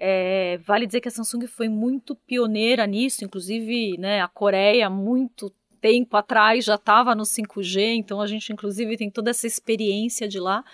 É, 0.00 0.58
vale 0.58 0.86
dizer 0.86 1.00
que 1.00 1.08
a 1.08 1.10
Samsung 1.10 1.46
foi 1.46 1.68
muito 1.68 2.14
pioneira 2.14 2.86
nisso, 2.86 3.24
inclusive 3.24 3.96
né, 3.98 4.20
a 4.20 4.28
Coreia, 4.28 4.88
muito 4.88 5.52
tempo 5.80 6.16
atrás, 6.16 6.64
já 6.64 6.74
estava 6.74 7.14
no 7.14 7.22
5G, 7.22 7.96
então 7.96 8.20
a 8.20 8.26
gente, 8.26 8.52
inclusive, 8.52 8.96
tem 8.96 9.10
toda 9.10 9.30
essa 9.30 9.46
experiência 9.46 10.28
de 10.28 10.38
lá. 10.38 10.64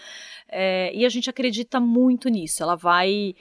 É, 0.48 0.90
e 0.94 1.04
a 1.04 1.08
gente 1.08 1.28
acredita 1.30 1.80
muito 1.80 2.28
nisso. 2.28 2.62
Ela 2.62 2.76
vai. 2.76 3.34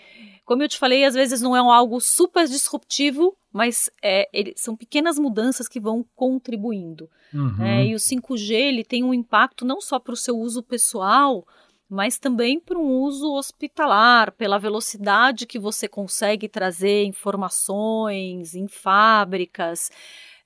Como 0.45 0.61
eu 0.61 0.67
te 0.67 0.77
falei, 0.77 1.05
às 1.05 1.13
vezes 1.13 1.41
não 1.41 1.55
é 1.55 1.61
um 1.61 1.71
algo 1.71 1.99
super 2.01 2.45
disruptivo, 2.47 3.35
mas 3.51 3.89
é, 4.01 4.27
ele, 4.33 4.53
são 4.57 4.75
pequenas 4.75 5.17
mudanças 5.17 5.67
que 5.67 5.79
vão 5.79 6.05
contribuindo. 6.15 7.09
Uhum. 7.33 7.63
É, 7.63 7.85
e 7.85 7.95
o 7.95 7.97
5G 7.97 8.51
ele 8.53 8.83
tem 8.83 9.03
um 9.03 9.13
impacto 9.13 9.63
não 9.63 9.79
só 9.79 9.99
para 9.99 10.13
o 10.13 10.17
seu 10.17 10.37
uso 10.37 10.61
pessoal, 10.61 11.47
mas 11.93 12.17
também 12.17 12.60
para 12.60 12.79
um 12.79 13.01
uso 13.01 13.36
hospitalar, 13.36 14.32
pela 14.32 14.58
velocidade 14.58 15.45
que 15.45 15.60
você 15.60 15.88
consegue 15.88 16.49
trazer 16.49 17.03
informações 17.03 18.56
em 18.56 18.67
fábricas. 18.67 19.91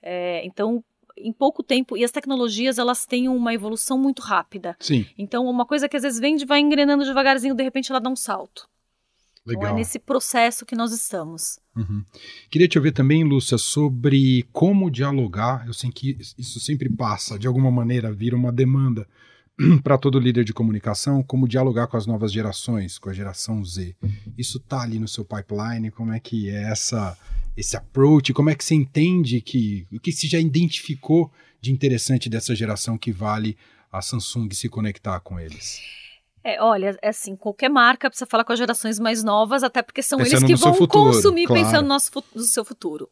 É, 0.04 0.46
então, 0.46 0.84
em 1.18 1.32
pouco 1.32 1.64
tempo, 1.64 1.96
e 1.96 2.04
as 2.04 2.12
tecnologias 2.12 2.78
elas 2.78 3.06
têm 3.06 3.30
uma 3.30 3.54
evolução 3.54 3.98
muito 3.98 4.22
rápida. 4.22 4.76
Sim. 4.78 5.06
Então, 5.18 5.46
uma 5.46 5.66
coisa 5.66 5.88
que 5.88 5.96
às 5.96 6.04
vezes 6.04 6.20
vem 6.20 6.38
vai 6.46 6.60
engrenando 6.60 7.06
devagarzinho, 7.06 7.56
de 7.56 7.64
repente 7.64 7.92
ela 7.92 8.02
dá 8.02 8.10
um 8.10 8.16
salto. 8.16 8.68
Legal. 9.46 9.64
Então, 9.64 9.74
é 9.74 9.80
nesse 9.80 10.00
processo 10.00 10.66
que 10.66 10.76
nós 10.76 10.92
estamos. 10.92 11.60
Uhum. 11.78 12.04
Queria 12.52 12.68
te 12.68 12.78
ouvir 12.78 12.92
também, 12.92 13.24
Lúcia, 13.24 13.58
sobre 13.58 14.46
como 14.52 14.92
dialogar. 14.92 15.66
Eu 15.66 15.74
sei 15.74 15.90
que 15.92 16.18
isso 16.38 16.60
sempre 16.60 16.90
passa, 16.90 17.40
de 17.40 17.48
alguma 17.48 17.72
maneira, 17.72 18.12
vira 18.12 18.36
uma 18.36 18.52
demanda 18.52 19.08
para 19.84 19.98
todo 19.98 20.20
líder 20.20 20.43
de 20.43 20.54
comunicação, 20.54 21.24
como 21.24 21.48
dialogar 21.48 21.88
com 21.88 21.98
as 21.98 22.06
novas 22.06 22.32
gerações, 22.32 22.98
com 22.98 23.10
a 23.10 23.13
geração 23.13 23.63
Z. 23.63 23.96
Isso 24.38 24.60
tá 24.60 24.82
ali 24.82 25.00
no 25.00 25.08
seu 25.08 25.26
pipeline? 25.26 25.91
Como 25.91 26.13
é 26.13 26.20
que 26.20 26.50
é 26.50 26.63
essa 26.63 27.17
esse 27.56 27.76
approach? 27.76 28.34
Como 28.34 28.50
é 28.50 28.56
que 28.56 28.63
você 28.63 28.76
entende 28.76 29.41
que 29.41 29.88
o 29.91 30.00
que 30.00 30.12
se 30.12 30.28
já 30.28 30.39
identificou 30.39 31.32
de 31.60 31.72
interessante 31.72 32.30
dessa 32.30 32.56
geração 32.56 32.98
que 32.98 33.12
vale 33.12 33.58
a 33.91 34.02
Samsung 34.02 34.50
se 34.52 34.70
conectar 34.70 35.20
com 35.22 35.39
eles? 35.39 35.82
É, 36.43 36.62
olha, 36.62 36.98
é 37.02 37.10
assim, 37.10 37.36
qualquer 37.36 37.70
marca 37.70 38.10
precisa 38.10 38.26
falar 38.26 38.46
com 38.46 38.54
as 38.54 38.60
gerações 38.60 39.00
mais 39.00 39.22
novas, 39.22 39.63
até 39.63 39.82
porque 39.82 40.02
são 40.02 40.17
pensando 40.17 40.46
eles 40.46 40.56
que 40.56 40.56
vão 40.56 40.74
futuro, 40.74 41.12
consumir 41.12 41.46
claro. 41.46 41.62
pensando 41.62 41.82
no, 41.82 41.89
nosso, 41.89 42.10
no 42.34 42.43
seu 42.43 42.63
futuro. 42.63 43.10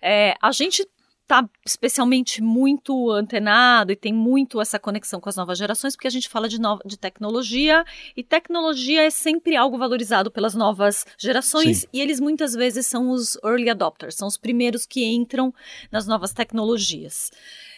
É, 0.00 0.34
a 0.42 0.50
gente 0.50 0.84
está 1.22 1.48
especialmente 1.64 2.42
muito 2.42 3.10
antenado 3.10 3.92
e 3.92 3.96
tem 3.96 4.12
muito 4.12 4.60
essa 4.60 4.78
conexão 4.78 5.20
com 5.20 5.28
as 5.28 5.36
novas 5.36 5.56
gerações, 5.56 5.96
porque 5.96 6.08
a 6.08 6.10
gente 6.10 6.28
fala 6.28 6.48
de, 6.48 6.60
no, 6.60 6.78
de 6.84 6.98
tecnologia 6.98 7.84
e 8.16 8.22
tecnologia 8.22 9.02
é 9.02 9.10
sempre 9.10 9.56
algo 9.56 9.78
valorizado 9.78 10.30
pelas 10.30 10.54
novas 10.54 11.06
gerações 11.16 11.78
Sim. 11.78 11.86
e 11.92 12.00
eles 12.00 12.20
muitas 12.20 12.52
vezes 12.52 12.86
são 12.86 13.10
os 13.10 13.38
early 13.44 13.70
adopters, 13.70 14.16
são 14.16 14.28
os 14.28 14.36
primeiros 14.36 14.84
que 14.84 15.04
entram 15.04 15.54
nas 15.90 16.06
novas 16.06 16.32
tecnologias. 16.32 17.30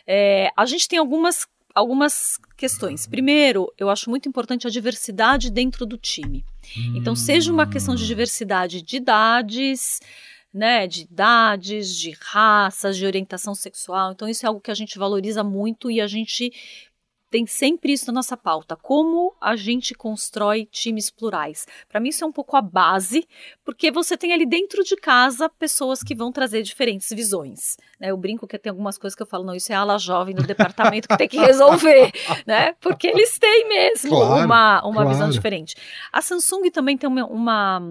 É, 0.07 0.51
a 0.57 0.67
gente 0.67 0.89
tem 0.89 0.99
algumas 0.99 1.47
algumas 1.75 2.39
questões. 2.57 3.05
Primeiro, 3.05 3.73
eu 3.77 3.91
acho 3.91 4.09
muito 4.09 4.29
importante 4.29 4.65
a 4.65 4.71
diversidade 4.71 5.51
dentro 5.51 5.85
do 5.85 5.99
time. 5.99 6.45
Então, 6.95 7.17
seja 7.17 7.53
uma 7.53 7.69
questão 7.69 7.97
de 7.97 8.07
diversidade 8.07 8.81
de 8.81 8.97
idades, 8.97 10.01
né, 10.55 10.87
de 10.87 11.03
idades, 11.03 11.97
de 11.97 12.17
raças, 12.21 12.97
de 12.97 13.05
orientação 13.05 13.57
sexual. 13.57 14.13
Então 14.13 14.29
isso 14.29 14.47
é 14.47 14.49
algo 14.49 14.61
que 14.61 14.71
a 14.71 14.75
gente 14.75 14.97
valoriza 14.97 15.43
muito 15.43 15.91
e 15.91 16.01
a 16.01 16.07
gente 16.07 16.53
tem 17.35 17.47
sempre 17.47 17.93
isso 17.93 18.07
na 18.07 18.13
nossa 18.13 18.37
pauta. 18.37 18.77
Como 18.77 19.35
a 19.41 19.57
gente 19.57 19.93
constrói 19.93 20.67
times 20.67 21.11
plurais? 21.11 21.67
Para 21.89 21.99
mim, 21.99 22.11
isso 22.11 22.23
é 22.23 22.27
um 22.29 22.31
pouco 22.31 22.57
a 22.57 22.63
base, 22.63 23.27
porque 23.65 23.91
você 23.91 24.17
tem 24.17 24.33
ali 24.33 24.47
dentro 24.47 24.85
de 24.85 24.95
casa 24.95 25.49
pessoas 25.49 26.01
que 26.01 26.15
vão 26.15 26.31
trazer 26.31 26.63
diferentes 26.63 27.09
visões. 27.11 27.77
Né? 27.99 28.13
Eu 28.13 28.17
brinco 28.17 28.47
que 28.47 28.57
tem 28.57 28.71
algumas 28.71 28.97
coisas 28.97 29.17
que 29.17 29.23
eu 29.23 29.27
falo, 29.27 29.43
não, 29.43 29.57
isso 29.57 29.73
é 29.73 29.75
ala 29.75 29.99
jovem 29.99 30.33
do 30.33 30.45
departamento 30.45 31.09
que 31.09 31.19
tem 31.19 31.29
que 31.29 31.37
resolver, 31.37 32.13
né? 32.47 32.75
Porque 32.75 33.09
eles 33.09 33.37
têm 33.37 33.69
mesmo 33.69 34.11
claro, 34.11 34.45
uma, 34.45 34.85
uma 34.85 34.93
claro. 34.93 35.09
visão 35.09 35.29
diferente. 35.29 35.75
A 36.13 36.23
Samsung 36.23 36.71
também 36.71 36.97
tem 36.97 37.11
uma, 37.11 37.27
uma, 37.27 37.83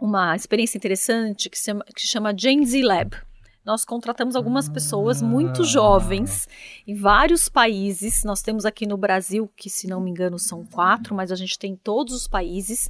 uma 0.00 0.34
experiência 0.34 0.78
interessante 0.78 1.50
que 1.50 1.58
se 1.58 1.66
chama, 1.66 1.84
que 1.94 2.06
chama 2.06 2.34
Gen 2.36 2.64
Z 2.64 2.82
Lab 2.82 3.16
nós 3.64 3.84
contratamos 3.84 4.34
algumas 4.34 4.68
pessoas 4.68 5.20
muito 5.20 5.64
jovens 5.64 6.48
em 6.86 6.94
vários 6.94 7.48
países. 7.48 8.24
Nós 8.24 8.40
temos 8.40 8.64
aqui 8.64 8.86
no 8.86 8.96
Brasil, 8.96 9.50
que 9.54 9.68
se 9.68 9.86
não 9.86 10.00
me 10.00 10.10
engano 10.10 10.38
são 10.38 10.64
quatro, 10.64 11.14
mas 11.14 11.30
a 11.30 11.36
gente 11.36 11.58
tem 11.58 11.72
em 11.72 11.76
todos 11.76 12.14
os 12.14 12.26
países. 12.26 12.88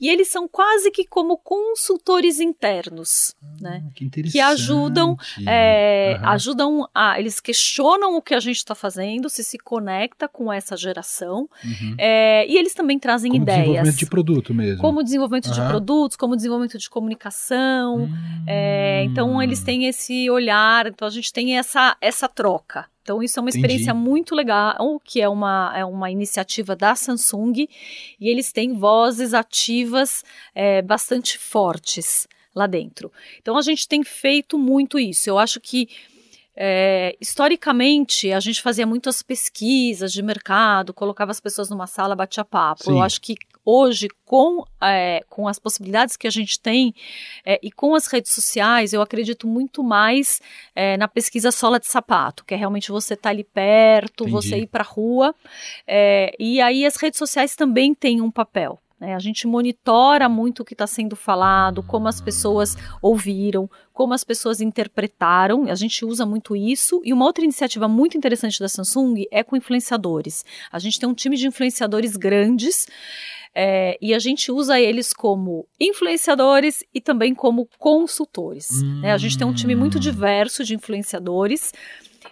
E 0.00 0.08
eles 0.08 0.28
são 0.28 0.46
quase 0.46 0.90
que 0.90 1.06
como 1.06 1.38
consultores 1.38 2.38
internos, 2.38 3.34
ah, 3.42 3.46
né? 3.60 3.84
Que, 3.94 4.08
que 4.08 4.40
ajudam, 4.40 5.16
é, 5.46 6.18
uhum. 6.18 6.28
ajudam 6.28 6.88
a, 6.94 7.18
eles 7.18 7.40
questionam 7.40 8.16
o 8.16 8.22
que 8.22 8.34
a 8.34 8.40
gente 8.40 8.56
está 8.56 8.74
fazendo, 8.74 9.28
se 9.30 9.42
se 9.42 9.58
conecta 9.58 10.28
com 10.28 10.52
essa 10.52 10.76
geração, 10.76 11.48
uhum. 11.64 11.94
é, 11.98 12.46
e 12.46 12.56
eles 12.56 12.74
também 12.74 12.98
trazem 12.98 13.30
como 13.30 13.42
ideias. 13.42 13.60
Desenvolvimento 13.60 13.98
de 13.98 14.06
produto 14.06 14.54
mesmo. 14.54 14.80
Como 14.80 15.02
desenvolvimento 15.02 15.46
uhum. 15.46 15.54
de 15.54 15.60
produtos, 15.60 16.16
como 16.16 16.36
desenvolvimento 16.36 16.78
de 16.78 16.90
comunicação. 16.90 18.08
É, 18.46 19.02
então 19.04 19.42
eles 19.42 19.62
têm 19.62 19.86
esse 19.86 20.28
olhar, 20.30 20.86
então 20.86 21.08
a 21.08 21.10
gente 21.10 21.32
tem 21.32 21.58
essa 21.58 21.96
essa 22.00 22.28
troca. 22.28 22.86
Então, 23.06 23.22
isso 23.22 23.38
é 23.38 23.40
uma 23.40 23.50
experiência 23.50 23.92
Entendi. 23.92 24.04
muito 24.04 24.34
legal, 24.34 25.00
que 25.04 25.20
é 25.20 25.28
uma, 25.28 25.72
é 25.76 25.84
uma 25.84 26.10
iniciativa 26.10 26.74
da 26.74 26.96
Samsung, 26.96 27.68
e 28.18 28.28
eles 28.28 28.50
têm 28.50 28.72
vozes 28.72 29.32
ativas 29.32 30.24
é, 30.52 30.82
bastante 30.82 31.38
fortes 31.38 32.26
lá 32.52 32.66
dentro. 32.66 33.12
Então, 33.40 33.56
a 33.56 33.62
gente 33.62 33.86
tem 33.86 34.02
feito 34.02 34.58
muito 34.58 34.98
isso. 34.98 35.30
Eu 35.30 35.38
acho 35.38 35.60
que 35.60 35.88
é, 36.56 37.16
historicamente, 37.20 38.32
a 38.32 38.40
gente 38.40 38.60
fazia 38.60 38.84
muitas 38.84 39.22
pesquisas 39.22 40.12
de 40.12 40.20
mercado, 40.20 40.92
colocava 40.92 41.30
as 41.30 41.38
pessoas 41.38 41.70
numa 41.70 41.86
sala, 41.86 42.16
batia 42.16 42.44
papo. 42.44 42.86
Sim. 42.86 42.90
Eu 42.90 43.02
acho 43.02 43.20
que 43.20 43.36
hoje, 43.66 44.08
com, 44.24 44.64
é, 44.80 45.20
com 45.28 45.48
as 45.48 45.58
possibilidades 45.58 46.16
que 46.16 46.28
a 46.28 46.30
gente 46.30 46.60
tem 46.60 46.94
é, 47.44 47.58
e 47.62 47.72
com 47.72 47.94
as 47.96 48.06
redes 48.06 48.32
sociais, 48.32 48.92
eu 48.92 49.02
acredito 49.02 49.46
muito 49.48 49.82
mais 49.82 50.40
é, 50.74 50.96
na 50.96 51.08
pesquisa 51.08 51.50
sola 51.50 51.80
de 51.80 51.88
sapato, 51.88 52.44
que 52.44 52.54
é 52.54 52.56
realmente 52.56 52.92
você 52.92 53.14
estar 53.14 53.24
tá 53.24 53.30
ali 53.30 53.42
perto, 53.42 54.22
Entendi. 54.24 54.30
você 54.30 54.58
ir 54.58 54.66
para 54.68 54.84
a 54.84 54.86
rua. 54.86 55.34
E 56.38 56.60
aí 56.60 56.86
as 56.86 56.96
redes 56.96 57.18
sociais 57.18 57.56
também 57.56 57.92
têm 57.92 58.20
um 58.20 58.30
papel. 58.30 58.78
Né? 58.98 59.14
A 59.14 59.18
gente 59.18 59.46
monitora 59.46 60.28
muito 60.28 60.60
o 60.60 60.64
que 60.64 60.74
está 60.74 60.86
sendo 60.86 61.14
falado, 61.14 61.82
como 61.82 62.08
as 62.08 62.20
pessoas 62.20 62.76
ouviram, 63.02 63.68
como 63.92 64.14
as 64.14 64.24
pessoas 64.24 64.60
interpretaram. 64.60 65.64
A 65.70 65.74
gente 65.74 66.04
usa 66.04 66.24
muito 66.24 66.56
isso. 66.56 67.00
E 67.04 67.12
uma 67.12 67.24
outra 67.24 67.44
iniciativa 67.44 67.86
muito 67.86 68.16
interessante 68.16 68.58
da 68.58 68.68
Samsung 68.68 69.24
é 69.30 69.42
com 69.42 69.56
influenciadores. 69.56 70.44
A 70.72 70.78
gente 70.78 70.98
tem 70.98 71.08
um 71.08 71.14
time 71.14 71.36
de 71.36 71.46
influenciadores 71.46 72.16
grandes. 72.16 72.86
É, 73.58 73.96
e 74.02 74.12
a 74.12 74.18
gente 74.18 74.52
usa 74.52 74.78
eles 74.78 75.14
como 75.14 75.66
influenciadores 75.80 76.84
e 76.92 77.00
também 77.00 77.34
como 77.34 77.66
consultores. 77.78 78.82
Hum. 78.82 79.00
Né? 79.00 79.12
A 79.12 79.16
gente 79.16 79.38
tem 79.38 79.46
um 79.46 79.54
time 79.54 79.74
muito 79.74 79.96
hum. 79.96 80.00
diverso 80.00 80.62
de 80.62 80.74
influenciadores 80.74 81.72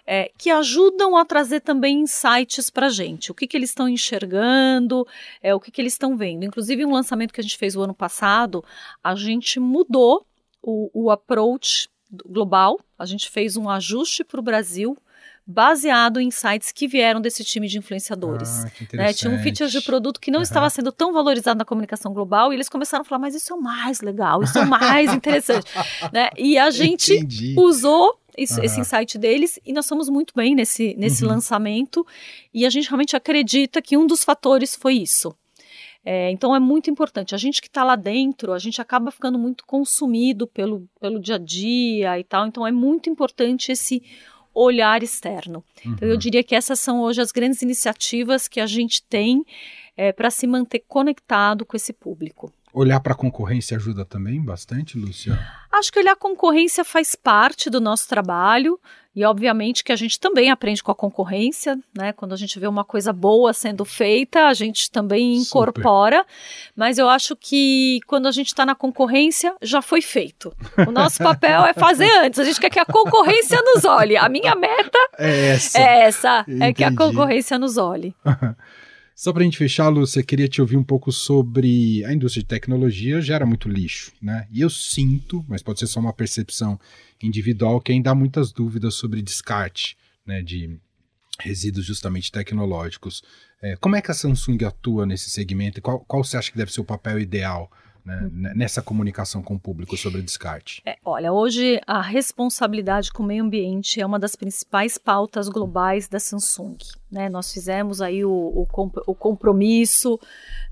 é, 0.05 0.31
que 0.37 0.49
ajudam 0.49 1.17
a 1.17 1.25
trazer 1.25 1.61
também 1.61 2.01
insights 2.01 2.69
para 2.69 2.87
a 2.87 2.89
gente. 2.89 3.31
O 3.31 3.33
que, 3.33 3.47
que 3.47 3.57
eles 3.57 3.71
estão 3.71 3.89
enxergando, 3.89 5.07
é, 5.41 5.53
o 5.55 5.59
que, 5.59 5.71
que 5.71 5.81
eles 5.81 5.93
estão 5.93 6.15
vendo. 6.15 6.45
Inclusive, 6.45 6.85
um 6.85 6.93
lançamento 6.93 7.33
que 7.33 7.41
a 7.41 7.43
gente 7.43 7.57
fez 7.57 7.75
o 7.75 7.81
ano 7.81 7.93
passado, 7.93 8.63
a 9.03 9.15
gente 9.15 9.59
mudou 9.59 10.25
o, 10.61 10.89
o 10.93 11.11
approach 11.11 11.89
global, 12.25 12.79
a 12.97 13.05
gente 13.05 13.29
fez 13.29 13.57
um 13.57 13.69
ajuste 13.69 14.23
para 14.23 14.39
o 14.39 14.43
Brasil 14.43 14.97
baseado 15.47 16.19
em 16.19 16.27
insights 16.27 16.71
que 16.71 16.87
vieram 16.87 17.21
desse 17.21 17.43
time 17.43 17.67
de 17.67 17.77
influenciadores. 17.77 18.65
Ah, 18.65 18.71
né? 18.93 19.13
Tinha 19.13 19.31
um 19.31 19.37
feature 19.43 19.69
de 19.69 19.79
produto 19.81 20.19
que 20.19 20.31
não 20.31 20.39
uhum. 20.39 20.43
estava 20.43 20.69
sendo 20.71 20.91
tão 20.91 21.13
valorizado 21.13 21.57
na 21.57 21.65
comunicação 21.65 22.13
global 22.13 22.51
e 22.51 22.55
eles 22.55 22.67
começaram 22.67 23.03
a 23.03 23.05
falar, 23.05 23.19
mas 23.19 23.35
isso 23.35 23.53
é 23.53 23.55
o 23.55 23.61
mais 23.61 24.01
legal, 24.01 24.41
isso 24.41 24.57
é 24.57 24.63
o 24.63 24.67
mais 24.67 25.13
interessante. 25.13 25.71
né? 26.11 26.29
E 26.35 26.57
a 26.57 26.71
gente 26.71 27.13
Entendi. 27.13 27.53
usou 27.57 28.19
isso, 28.37 28.59
uhum. 28.59 28.65
esse 28.65 28.79
insight 28.79 29.17
deles 29.17 29.59
e 29.65 29.73
nós 29.73 29.87
fomos 29.87 30.09
muito 30.09 30.33
bem 30.35 30.55
nesse, 30.55 30.95
nesse 30.97 31.23
uhum. 31.23 31.31
lançamento 31.31 32.05
e 32.53 32.65
a 32.65 32.69
gente 32.69 32.87
realmente 32.87 33.15
acredita 33.15 33.81
que 33.81 33.97
um 33.97 34.05
dos 34.05 34.23
fatores 34.23 34.75
foi 34.75 34.95
isso. 34.95 35.35
É, 36.05 36.29
então 36.29 36.55
é 36.55 36.59
muito 36.59 36.89
importante. 36.89 37.33
A 37.33 37.37
gente 37.37 37.59
que 37.59 37.67
está 37.67 37.83
lá 37.83 37.95
dentro, 37.95 38.53
a 38.53 38.59
gente 38.59 38.79
acaba 38.79 39.09
ficando 39.09 39.39
muito 39.39 39.65
consumido 39.65 40.45
pelo, 40.45 40.87
pelo 41.01 41.19
dia 41.19 41.35
a 41.35 41.39
dia 41.39 42.19
e 42.19 42.23
tal. 42.23 42.45
Então 42.45 42.65
é 42.65 42.71
muito 42.71 43.09
importante 43.09 43.71
esse 43.71 44.03
olhar 44.53 45.01
externo. 45.01 45.63
Uhum. 45.83 45.93
Então 45.93 46.07
eu 46.07 46.13
uhum. 46.13 46.19
diria 46.19 46.43
que 46.43 46.55
essas 46.55 46.79
são 46.79 47.01
hoje 47.01 47.21
as 47.21 47.31
grandes 47.31 47.63
iniciativas 47.63 48.47
que 48.47 48.59
a 48.59 48.67
gente 48.67 49.01
tem 49.01 49.43
é, 49.97 50.11
para 50.11 50.29
se 50.29 50.45
manter 50.45 50.83
conectado 50.87 51.65
com 51.65 51.75
esse 51.75 51.91
público. 51.91 52.53
Olhar 52.75 52.99
para 52.99 53.13
a 53.13 53.15
concorrência 53.15 53.77
ajuda 53.77 54.03
também 54.03 54.43
bastante, 54.43 54.97
Lúcia? 54.97 55.39
Acho 55.71 55.89
que 55.93 55.97
olhar 55.97 56.11
a 56.11 56.15
concorrência 56.17 56.83
faz 56.83 57.15
parte 57.15 57.69
do 57.69 57.79
nosso 57.79 58.05
trabalho 58.05 58.77
e, 59.15 59.23
obviamente, 59.23 59.81
que 59.81 59.93
a 59.93 59.95
gente 59.95 60.19
também 60.19 60.51
aprende 60.51 60.83
com 60.83 60.91
a 60.91 60.95
concorrência, 60.95 61.79
né? 61.97 62.11
Quando 62.11 62.33
a 62.33 62.35
gente 62.35 62.59
vê 62.59 62.67
uma 62.67 62.83
coisa 62.83 63.13
boa 63.13 63.53
sendo 63.53 63.85
feita, 63.85 64.47
a 64.47 64.53
gente 64.53 64.91
também 64.91 65.35
incorpora. 65.35 66.17
Super. 66.17 66.73
Mas 66.75 66.97
eu 66.97 67.07
acho 67.07 67.33
que 67.37 68.01
quando 68.07 68.27
a 68.27 68.31
gente 68.31 68.47
está 68.47 68.65
na 68.65 68.75
concorrência, 68.75 69.55
já 69.61 69.81
foi 69.81 70.01
feito. 70.01 70.53
O 70.85 70.91
nosso 70.91 71.19
papel 71.23 71.63
é 71.65 71.73
fazer 71.73 72.11
antes. 72.17 72.39
A 72.39 72.43
gente 72.43 72.59
quer 72.59 72.69
que 72.69 72.79
a 72.79 72.85
concorrência 72.85 73.57
nos 73.61 73.85
olhe. 73.85 74.17
A 74.17 74.27
minha 74.27 74.53
meta 74.53 74.99
é 75.17 75.51
essa. 75.51 75.79
É 75.79 76.01
essa, 76.01 76.45
é 76.59 76.73
que 76.73 76.83
a 76.83 76.93
concorrência 76.93 77.57
nos 77.57 77.77
olhe. 77.77 78.13
Só 79.15 79.31
para 79.31 79.43
a 79.43 79.45
gente 79.45 79.57
fechar, 79.57 79.87
Lúcia, 79.87 80.21
queria 80.21 80.49
te 80.49 80.59
ouvir 80.59 80.75
um 80.75 80.83
pouco 80.83 81.09
sobre 81.09 82.03
a 82.03 82.11
indústria 82.11 82.43
de 82.43 82.49
tecnologia 82.49 83.21
gera 83.21 83.45
muito 83.45 83.69
lixo, 83.69 84.11
né? 84.21 84.45
E 84.51 84.59
eu 84.59 84.69
sinto, 84.69 85.43
mas 85.47 85.63
pode 85.63 85.79
ser 85.79 85.87
só 85.87 86.01
uma 86.01 86.11
percepção 86.11 86.77
individual, 87.23 87.79
que 87.79 87.93
ainda 87.93 88.11
há 88.11 88.15
muitas 88.15 88.51
dúvidas 88.51 88.95
sobre 88.95 89.21
descarte, 89.21 89.97
né, 90.25 90.41
de 90.41 90.77
resíduos 91.39 91.85
justamente 91.85 92.29
tecnológicos. 92.29 93.23
É, 93.61 93.77
como 93.77 93.95
é 93.95 94.01
que 94.01 94.11
a 94.11 94.13
Samsung 94.13 94.65
atua 94.65 95.05
nesse 95.05 95.29
segmento 95.29 95.79
e 95.79 95.81
qual, 95.81 96.01
qual 96.01 96.21
você 96.21 96.35
acha 96.35 96.51
que 96.51 96.57
deve 96.57 96.73
ser 96.73 96.81
o 96.81 96.85
papel 96.85 97.17
ideal 97.17 97.71
né, 98.05 98.21
uhum. 98.21 98.53
nessa 98.55 98.81
comunicação 98.81 99.41
com 99.41 99.55
o 99.55 99.59
público 99.59 99.97
sobre 99.97 100.21
descarte? 100.21 100.81
É, 100.85 100.97
olha, 101.03 101.33
hoje 101.33 101.81
a 101.87 102.01
responsabilidade 102.01 103.11
com 103.11 103.23
o 103.23 103.25
meio 103.25 103.43
ambiente 103.43 103.99
é 103.99 104.05
uma 104.05 104.19
das 104.19 104.35
principais 104.35 104.97
pautas 104.97 105.49
globais 105.49 106.07
da 106.07 106.19
Samsung. 106.19 106.77
Né? 107.11 107.27
Nós 107.29 107.51
fizemos 107.51 108.01
aí 108.01 108.23
o, 108.23 108.31
o, 108.31 108.67
o 109.07 109.15
compromisso 109.15 110.19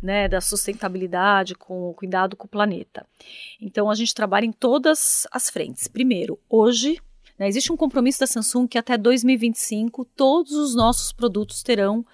né, 0.02 0.28
da 0.28 0.40
sustentabilidade 0.40 1.56
com 1.56 1.90
o 1.90 1.94
cuidado 1.94 2.36
com 2.36 2.46
o 2.46 2.50
planeta. 2.50 3.06
Então 3.60 3.90
a 3.90 3.96
gente 3.96 4.14
trabalha 4.14 4.46
em 4.46 4.52
todas 4.52 5.26
as 5.32 5.50
frentes. 5.50 5.88
Primeiro, 5.88 6.40
hoje 6.48 7.00
né, 7.40 7.48
existe 7.48 7.72
um 7.72 7.78
compromisso 7.78 8.20
da 8.20 8.28
Samsung 8.28 8.68
que 8.68 8.78
até 8.78 8.98
2025 8.98 10.06
todos 10.16 10.52
os 10.54 10.76
nossos 10.76 11.12
produtos 11.12 11.64
terão 11.64 12.06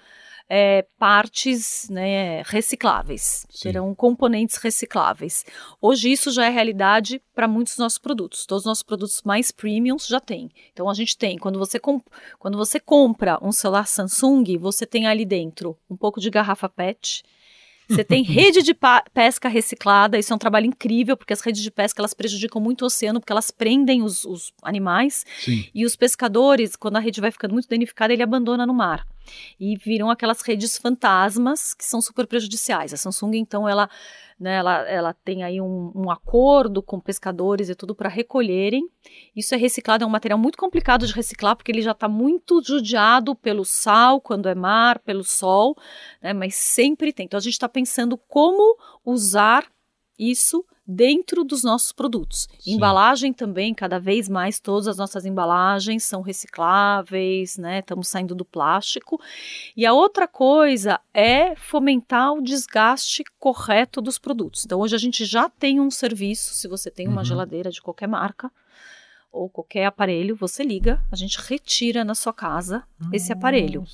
é, 0.52 0.84
partes 0.98 1.88
né, 1.88 2.42
recicláveis, 2.42 3.46
Sim. 3.48 3.68
terão 3.68 3.94
componentes 3.94 4.56
recicláveis. 4.56 5.44
Hoje 5.80 6.10
isso 6.10 6.32
já 6.32 6.46
é 6.46 6.48
realidade 6.48 7.22
para 7.32 7.46
muitos 7.46 7.74
dos 7.74 7.78
nossos 7.78 7.98
produtos. 7.98 8.44
Todos 8.46 8.62
os 8.62 8.66
nossos 8.66 8.82
produtos 8.82 9.22
mais 9.22 9.52
premiums 9.52 10.08
já 10.08 10.18
tem. 10.18 10.50
Então 10.72 10.90
a 10.90 10.94
gente 10.94 11.16
tem, 11.16 11.38
quando 11.38 11.56
você, 11.56 11.78
quando 11.78 12.58
você 12.58 12.80
compra 12.80 13.38
um 13.40 13.52
celular 13.52 13.86
Samsung, 13.86 14.58
você 14.58 14.84
tem 14.84 15.06
ali 15.06 15.24
dentro 15.24 15.78
um 15.88 15.96
pouco 15.96 16.20
de 16.20 16.28
garrafa 16.28 16.68
PET, 16.68 17.22
você 17.88 18.02
tem 18.02 18.24
rede 18.26 18.60
de 18.60 18.76
pesca 19.14 19.48
reciclada, 19.48 20.18
isso 20.18 20.32
é 20.32 20.36
um 20.36 20.38
trabalho 20.38 20.66
incrível, 20.66 21.16
porque 21.16 21.32
as 21.32 21.42
redes 21.42 21.62
de 21.62 21.70
pesca 21.70 22.00
elas 22.00 22.12
prejudicam 22.12 22.60
muito 22.60 22.82
o 22.82 22.86
oceano, 22.86 23.20
porque 23.20 23.32
elas 23.32 23.52
prendem 23.52 24.02
os, 24.02 24.24
os 24.24 24.52
animais. 24.64 25.24
Sim. 25.38 25.64
E 25.72 25.86
os 25.86 25.94
pescadores, 25.94 26.74
quando 26.74 26.96
a 26.96 27.00
rede 27.00 27.20
vai 27.20 27.30
ficando 27.30 27.52
muito 27.52 27.68
danificada, 27.68 28.12
ele 28.12 28.22
abandona 28.22 28.66
no 28.66 28.74
mar 28.74 29.06
e 29.58 29.76
viram 29.76 30.10
aquelas 30.10 30.40
redes 30.42 30.76
fantasmas 30.76 31.74
que 31.74 31.84
são 31.84 32.00
super 32.00 32.26
prejudiciais. 32.26 32.92
A 32.92 32.96
Samsung, 32.96 33.36
então, 33.36 33.68
ela, 33.68 33.88
né, 34.38 34.56
ela, 34.56 34.88
ela 34.88 35.12
tem 35.12 35.42
aí 35.42 35.60
um, 35.60 35.92
um 35.94 36.10
acordo 36.10 36.82
com 36.82 37.00
pescadores 37.00 37.68
e 37.68 37.74
tudo 37.74 37.94
para 37.94 38.08
recolherem. 38.08 38.82
Isso 39.34 39.54
é 39.54 39.58
reciclado, 39.58 40.04
é 40.04 40.06
um 40.06 40.10
material 40.10 40.38
muito 40.38 40.58
complicado 40.58 41.06
de 41.06 41.12
reciclar, 41.12 41.56
porque 41.56 41.70
ele 41.70 41.82
já 41.82 41.92
está 41.92 42.08
muito 42.08 42.62
judiado 42.62 43.34
pelo 43.34 43.64
sal, 43.64 44.20
quando 44.20 44.48
é 44.48 44.54
mar, 44.54 44.98
pelo 45.00 45.24
sol, 45.24 45.76
né, 46.22 46.32
mas 46.32 46.54
sempre 46.54 47.12
tem. 47.12 47.26
Então, 47.26 47.38
a 47.38 47.42
gente 47.42 47.54
está 47.54 47.68
pensando 47.68 48.16
como 48.16 48.76
usar 49.04 49.66
isso 50.18 50.64
dentro 50.90 51.44
dos 51.44 51.62
nossos 51.62 51.92
produtos. 51.92 52.48
Sim. 52.58 52.72
Embalagem 52.74 53.32
também, 53.32 53.72
cada 53.72 53.98
vez 53.98 54.28
mais, 54.28 54.58
todas 54.58 54.88
as 54.88 54.96
nossas 54.96 55.24
embalagens 55.24 56.02
são 56.04 56.20
recicláveis, 56.20 57.56
né? 57.56 57.78
Estamos 57.78 58.08
saindo 58.08 58.34
do 58.34 58.44
plástico. 58.44 59.20
E 59.76 59.86
a 59.86 59.92
outra 59.92 60.26
coisa 60.26 61.00
é 61.14 61.54
fomentar 61.54 62.32
o 62.32 62.42
desgaste 62.42 63.22
correto 63.38 64.00
dos 64.00 64.18
produtos. 64.18 64.64
Então, 64.64 64.80
hoje 64.80 64.96
a 64.96 64.98
gente 64.98 65.24
já 65.24 65.48
tem 65.48 65.78
um 65.80 65.90
serviço, 65.90 66.54
se 66.54 66.66
você 66.66 66.90
tem 66.90 67.06
uma 67.06 67.18
uhum. 67.18 67.24
geladeira 67.24 67.70
de 67.70 67.80
qualquer 67.80 68.08
marca, 68.08 68.50
ou 69.32 69.48
qualquer 69.48 69.86
aparelho, 69.86 70.34
você 70.34 70.64
liga, 70.64 71.00
a 71.10 71.14
gente 71.14 71.38
retira 71.38 72.04
na 72.04 72.16
sua 72.16 72.32
casa 72.32 72.82
Nossa. 72.98 73.16
esse 73.16 73.32
aparelho. 73.32 73.84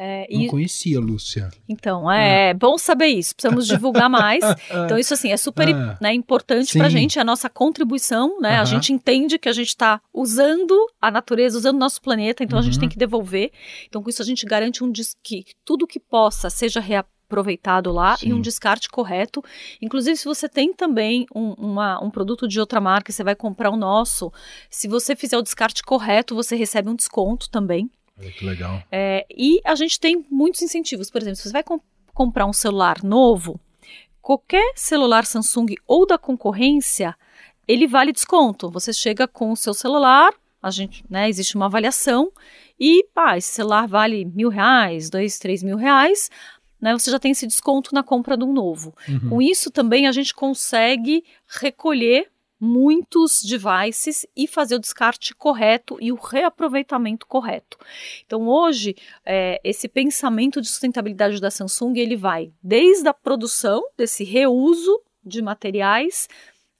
É, 0.00 0.28
Não 0.30 0.42
e... 0.42 0.46
conhecia, 0.46 1.00
Lúcia. 1.00 1.50
Então, 1.68 2.10
é, 2.10 2.50
é 2.50 2.54
bom 2.54 2.78
saber 2.78 3.08
isso. 3.08 3.34
Precisamos 3.34 3.66
divulgar 3.66 4.08
mais. 4.08 4.44
Então, 4.84 4.98
isso 4.98 5.14
assim 5.14 5.30
é 5.30 5.36
super 5.36 5.68
é. 5.68 5.96
né, 6.00 6.14
importante 6.14 6.76
para 6.76 6.86
a 6.86 6.90
gente, 6.90 7.18
a 7.18 7.24
nossa 7.24 7.48
contribuição, 7.48 8.38
né? 8.40 8.58
A 8.58 8.64
gente 8.64 8.92
entende 8.92 9.38
que 9.38 9.48
a 9.48 9.52
gente 9.52 9.68
está 9.68 10.00
usando 10.12 10.74
a 11.00 11.10
natureza, 11.10 11.58
usando 11.58 11.76
o 11.76 11.78
nosso 11.78 12.00
planeta, 12.00 12.44
então 12.44 12.56
uhum. 12.56 12.62
a 12.62 12.64
gente 12.64 12.78
tem 12.78 12.86
uhum. 12.86 12.92
que 12.92 12.98
devolver. 12.98 13.50
Então, 13.86 14.02
com 14.02 14.10
isso 14.10 14.22
a 14.22 14.24
gente 14.24 14.46
garante 14.46 14.84
um 14.84 14.92
que 15.22 15.44
tudo 15.64 15.86
que 15.86 15.98
possa 15.98 16.50
seja 16.50 16.80
reaproveitado 16.80 17.90
lá 17.90 18.16
Sim. 18.16 18.28
e 18.28 18.32
um 18.32 18.40
descarte 18.40 18.88
correto. 18.88 19.42
Inclusive, 19.80 20.16
se 20.16 20.24
você 20.24 20.48
tem 20.48 20.72
também 20.72 21.26
um, 21.34 21.52
uma, 21.52 22.02
um 22.02 22.10
produto 22.10 22.46
de 22.46 22.60
outra 22.60 22.80
marca 22.80 23.10
e 23.10 23.14
você 23.14 23.24
vai 23.24 23.34
comprar 23.34 23.70
o 23.70 23.76
nosso, 23.76 24.32
se 24.70 24.86
você 24.86 25.16
fizer 25.16 25.36
o 25.36 25.42
descarte 25.42 25.82
correto, 25.82 26.34
você 26.34 26.56
recebe 26.56 26.88
um 26.88 26.96
desconto 26.96 27.50
também. 27.50 27.90
Olha 28.18 28.32
que 28.32 28.44
legal. 28.44 28.82
É, 28.90 29.26
e 29.30 29.60
a 29.64 29.74
gente 29.74 29.98
tem 30.00 30.24
muitos 30.30 30.62
incentivos. 30.62 31.10
Por 31.10 31.20
exemplo, 31.20 31.36
se 31.36 31.44
você 31.44 31.52
vai 31.52 31.62
comp 31.62 31.82
comprar 32.12 32.46
um 32.46 32.52
celular 32.52 33.04
novo, 33.04 33.60
qualquer 34.20 34.72
celular 34.74 35.24
Samsung 35.24 35.76
ou 35.86 36.04
da 36.04 36.18
concorrência, 36.18 37.14
ele 37.66 37.86
vale 37.86 38.10
desconto. 38.10 38.68
Você 38.70 38.92
chega 38.92 39.28
com 39.28 39.52
o 39.52 39.56
seu 39.56 39.72
celular, 39.72 40.34
a 40.60 40.70
gente, 40.70 41.04
né, 41.08 41.28
existe 41.28 41.54
uma 41.54 41.66
avaliação 41.66 42.32
e, 42.80 43.06
pá, 43.14 43.36
esse 43.38 43.52
celular 43.52 43.86
vale 43.86 44.24
mil 44.24 44.48
reais, 44.48 45.08
dois, 45.08 45.38
três 45.38 45.62
mil 45.62 45.76
reais, 45.76 46.28
né, 46.80 46.92
você 46.92 47.08
já 47.08 47.20
tem 47.20 47.30
esse 47.30 47.46
desconto 47.46 47.94
na 47.94 48.02
compra 48.02 48.36
de 48.36 48.44
um 48.44 48.52
novo. 48.52 48.92
Uhum. 49.08 49.30
Com 49.30 49.42
isso 49.42 49.70
também 49.70 50.08
a 50.08 50.12
gente 50.12 50.34
consegue 50.34 51.24
recolher 51.46 52.28
muitos 52.60 53.42
devices 53.42 54.26
e 54.36 54.46
fazer 54.46 54.76
o 54.76 54.80
descarte 54.80 55.34
correto 55.34 55.96
e 56.00 56.10
o 56.10 56.16
reaproveitamento 56.16 57.26
correto. 57.26 57.78
Então 58.26 58.48
hoje 58.48 58.96
é, 59.24 59.60
esse 59.62 59.88
pensamento 59.88 60.60
de 60.60 60.68
sustentabilidade 60.68 61.40
da 61.40 61.50
Samsung 61.50 61.96
ele 61.96 62.16
vai 62.16 62.52
desde 62.62 63.08
a 63.08 63.14
produção 63.14 63.82
desse 63.96 64.24
reuso 64.24 65.00
de 65.24 65.42
materiais 65.42 66.28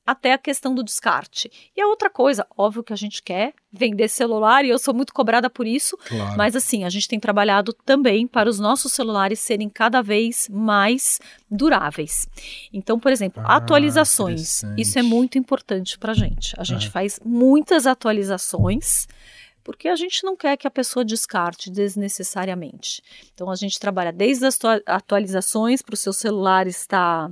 até 0.08 0.32
a 0.32 0.38
questão 0.38 0.74
do 0.74 0.82
descarte. 0.82 1.50
E 1.76 1.82
a 1.82 1.86
outra 1.86 2.08
coisa, 2.08 2.46
óbvio 2.56 2.82
que 2.82 2.94
a 2.94 2.96
gente 2.96 3.22
quer 3.22 3.52
vender 3.70 4.08
celular 4.08 4.64
e 4.64 4.70
eu 4.70 4.78
sou 4.78 4.94
muito 4.94 5.12
cobrada 5.12 5.50
por 5.50 5.66
isso, 5.66 5.98
claro. 5.98 6.34
mas 6.34 6.56
assim, 6.56 6.82
a 6.84 6.88
gente 6.88 7.06
tem 7.06 7.20
trabalhado 7.20 7.74
também 7.74 8.26
para 8.26 8.48
os 8.48 8.58
nossos 8.58 8.90
celulares 8.94 9.38
serem 9.38 9.68
cada 9.68 10.00
vez 10.00 10.48
mais 10.48 11.20
duráveis. 11.50 12.26
Então, 12.72 12.98
por 12.98 13.12
exemplo, 13.12 13.42
ah, 13.44 13.56
atualizações. 13.56 14.62
Isso 14.78 14.98
é 14.98 15.02
muito 15.02 15.36
importante 15.36 15.98
para 15.98 16.12
a 16.12 16.14
gente. 16.14 16.54
A 16.56 16.64
gente 16.64 16.86
é. 16.86 16.90
faz 16.90 17.20
muitas 17.22 17.86
atualizações 17.86 19.06
porque 19.62 19.88
a 19.88 19.96
gente 19.96 20.24
não 20.24 20.34
quer 20.34 20.56
que 20.56 20.66
a 20.66 20.70
pessoa 20.70 21.04
descarte 21.04 21.70
desnecessariamente. 21.70 23.02
Então 23.34 23.50
a 23.50 23.54
gente 23.54 23.78
trabalha 23.78 24.10
desde 24.10 24.46
as 24.46 24.58
atualizações 24.86 25.82
para 25.82 25.92
o 25.92 25.98
seu 25.98 26.14
celular 26.14 26.66
estar 26.66 27.30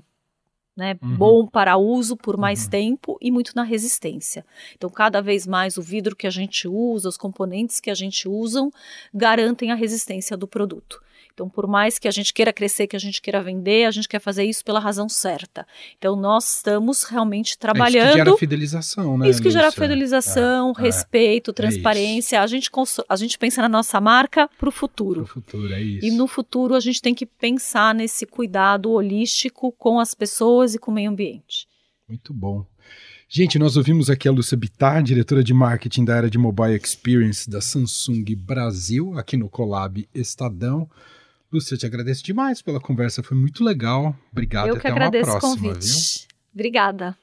né, 0.77 0.99
uhum. 1.03 1.17
bom 1.17 1.47
para 1.47 1.77
uso 1.77 2.17
por 2.17 2.37
mais 2.37 2.65
uhum. 2.65 2.71
tempo 2.71 3.19
e 3.21 3.31
muito 3.31 3.53
na 3.57 3.63
resistência. 3.63 4.45
Então, 4.77 4.91
cada 4.91 5.23
vez 5.23 5.47
mais 5.47 5.79
o 5.79 5.83
vidro 5.83 6.15
que 6.15 6.27
a 6.27 6.31
gente 6.31 6.69
usa, 6.69 7.09
os 7.09 7.17
componentes 7.17 7.81
que 7.81 7.91
a 7.91 7.95
gente 7.95 8.29
usa, 8.29 8.69
garantem 9.15 9.73
a 9.73 9.75
resistência 9.75 10.37
do 10.37 10.47
produto. 10.47 11.03
Então, 11.37 11.51
por 11.51 11.67
mais 11.67 11.99
que 11.99 12.09
a 12.09 12.11
gente 12.11 12.33
queira 12.33 12.51
crescer, 12.51 12.87
que 12.87 12.97
a 12.97 12.99
gente 12.99 13.21
queira 13.21 13.43
vender, 13.43 13.85
a 13.85 13.91
gente 13.91 14.09
quer 14.09 14.21
fazer 14.21 14.45
isso 14.45 14.65
pela 14.65 14.81
razão 14.81 15.07
certa. 15.07 15.67
Então, 15.99 16.17
nós 16.17 16.57
estamos 16.57 17.03
realmente 17.03 17.59
trabalhando. 17.59 18.07
É 18.07 18.09
isso 18.09 18.17
que 18.17 18.25
gera 18.25 18.37
fidelização, 18.39 19.19
né? 19.19 19.29
Isso 19.29 19.43
que 19.43 19.51
gera 19.51 19.71
fidelização, 19.71 20.73
é, 20.75 20.81
é. 20.81 20.83
respeito, 20.83 21.51
é, 21.51 21.55
transparência. 21.55 22.41
A, 22.41 22.47
gente 22.47 22.71
a 23.07 23.17
gente 23.17 23.37
pensa 23.37 23.61
na 23.61 23.69
nossa 23.69 24.01
marca 24.01 24.49
para 24.59 24.71
o 24.71 24.73
futuro. 24.73 25.25
Para 25.25 25.25
o 25.25 25.27
futuro, 25.27 25.75
é 25.75 25.83
isso. 25.83 26.07
E 26.07 26.11
no 26.11 26.27
futuro 26.27 26.75
a 26.75 26.81
gente 26.81 27.03
tem 27.03 27.15
que 27.15 27.27
pensar 27.27 27.95
nesse 27.95 28.25
cuidado 28.25 28.91
holístico 28.91 29.71
com 29.73 30.01
as 30.01 30.15
pessoas 30.15 30.75
e 30.75 30.79
com 30.79 30.91
o 30.91 30.95
meio 30.95 31.11
ambiente. 31.11 31.69
Muito 32.09 32.33
bom. 32.33 32.65
Gente, 33.29 33.59
nós 33.59 33.77
ouvimos 33.77 34.09
aqui 34.09 34.27
a 34.27 34.33
Lúcia 34.33 34.57
Bittar, 34.57 35.03
diretora 35.03 35.45
de 35.45 35.53
marketing 35.53 36.07
da 36.07 36.17
área 36.17 36.31
de 36.31 36.39
Mobile 36.39 36.81
Experience 36.83 37.51
da 37.51 37.61
Samsung 37.61 38.25
Brasil, 38.35 39.19
aqui 39.19 39.37
no 39.37 39.51
Colab 39.51 40.09
Estadão. 40.15 40.89
Lúcia, 41.53 41.75
eu 41.75 41.79
te 41.79 41.87
agradeço 41.87 42.25
demais 42.25 42.61
pela 42.61 42.81
conversa, 42.81 43.23
foi 43.23 43.37
muito 43.37 43.63
legal. 43.63 44.17
Obrigado 44.33 44.69
eu 44.69 44.77
até 44.77 44.89
agradeço 44.89 45.31
uma 45.31 45.39
próxima, 45.39 45.55
o 45.55 45.73
convite. 45.73 45.87
Viu? 45.87 46.27
Obrigada. 46.55 47.17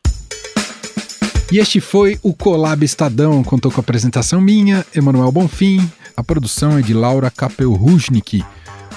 E 1.51 1.59
este 1.59 1.81
foi 1.81 2.17
o 2.23 2.33
Colab 2.33 2.83
Estadão, 2.83 3.43
contou 3.43 3.71
com 3.71 3.79
a 3.79 3.83
apresentação 3.83 4.39
minha, 4.39 4.85
Emanuel 4.95 5.31
Bonfim, 5.31 5.87
a 6.15 6.23
produção 6.23 6.77
é 6.77 6.81
de 6.81 6.93
Laura 6.93 7.29
Capelruznik, 7.29 8.43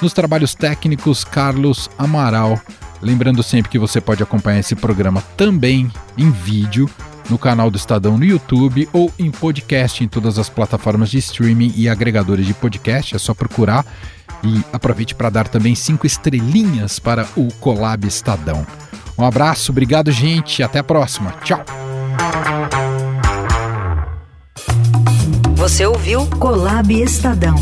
nos 0.01 0.13
trabalhos 0.13 0.55
técnicos 0.55 1.25
Carlos 1.25 1.91
Amaral. 1.99 2.61
Lembrando 3.03 3.43
sempre 3.43 3.71
que 3.71 3.79
você 3.79 4.01
pode 4.01 4.23
acompanhar 4.23 4.61
esse 4.61 4.75
programa 4.75 5.21
também 5.37 5.91
em 6.17 6.31
vídeo 6.31 6.89
no 7.29 7.37
canal 7.37 7.71
do 7.71 7.77
Estadão 7.77 8.17
no 8.17 8.25
YouTube 8.25 8.89
ou 8.93 9.13
em 9.19 9.31
podcast 9.31 10.03
em 10.03 10.09
todas 10.09 10.39
as 10.39 10.49
plataformas 10.49 11.11
de 11.11 11.19
streaming 11.19 11.73
e 11.77 11.89
agregadores 11.89 12.47
de 12.47 12.55
podcast, 12.55 13.17
é 13.17 13.19
só 13.19 13.35
procurar 13.35 13.85
e 14.43 14.63
aproveite 14.73 15.15
para 15.15 15.31
dar 15.31 15.49
também 15.49 15.75
cinco 15.75 16.07
estrelinhas 16.07 16.99
para 16.99 17.27
o 17.37 17.49
Colab 17.55 18.07
Estadão. 18.07 18.67
Um 19.19 19.25
abraço, 19.25 19.73
obrigado, 19.73 20.11
gente. 20.13 20.63
Até 20.63 20.79
a 20.79 20.85
próxima. 20.85 21.33
Tchau. 21.43 21.65
Você 25.55 25.87
ouviu 25.87 26.27
Colab 26.39 26.93
Estadão. 26.93 27.57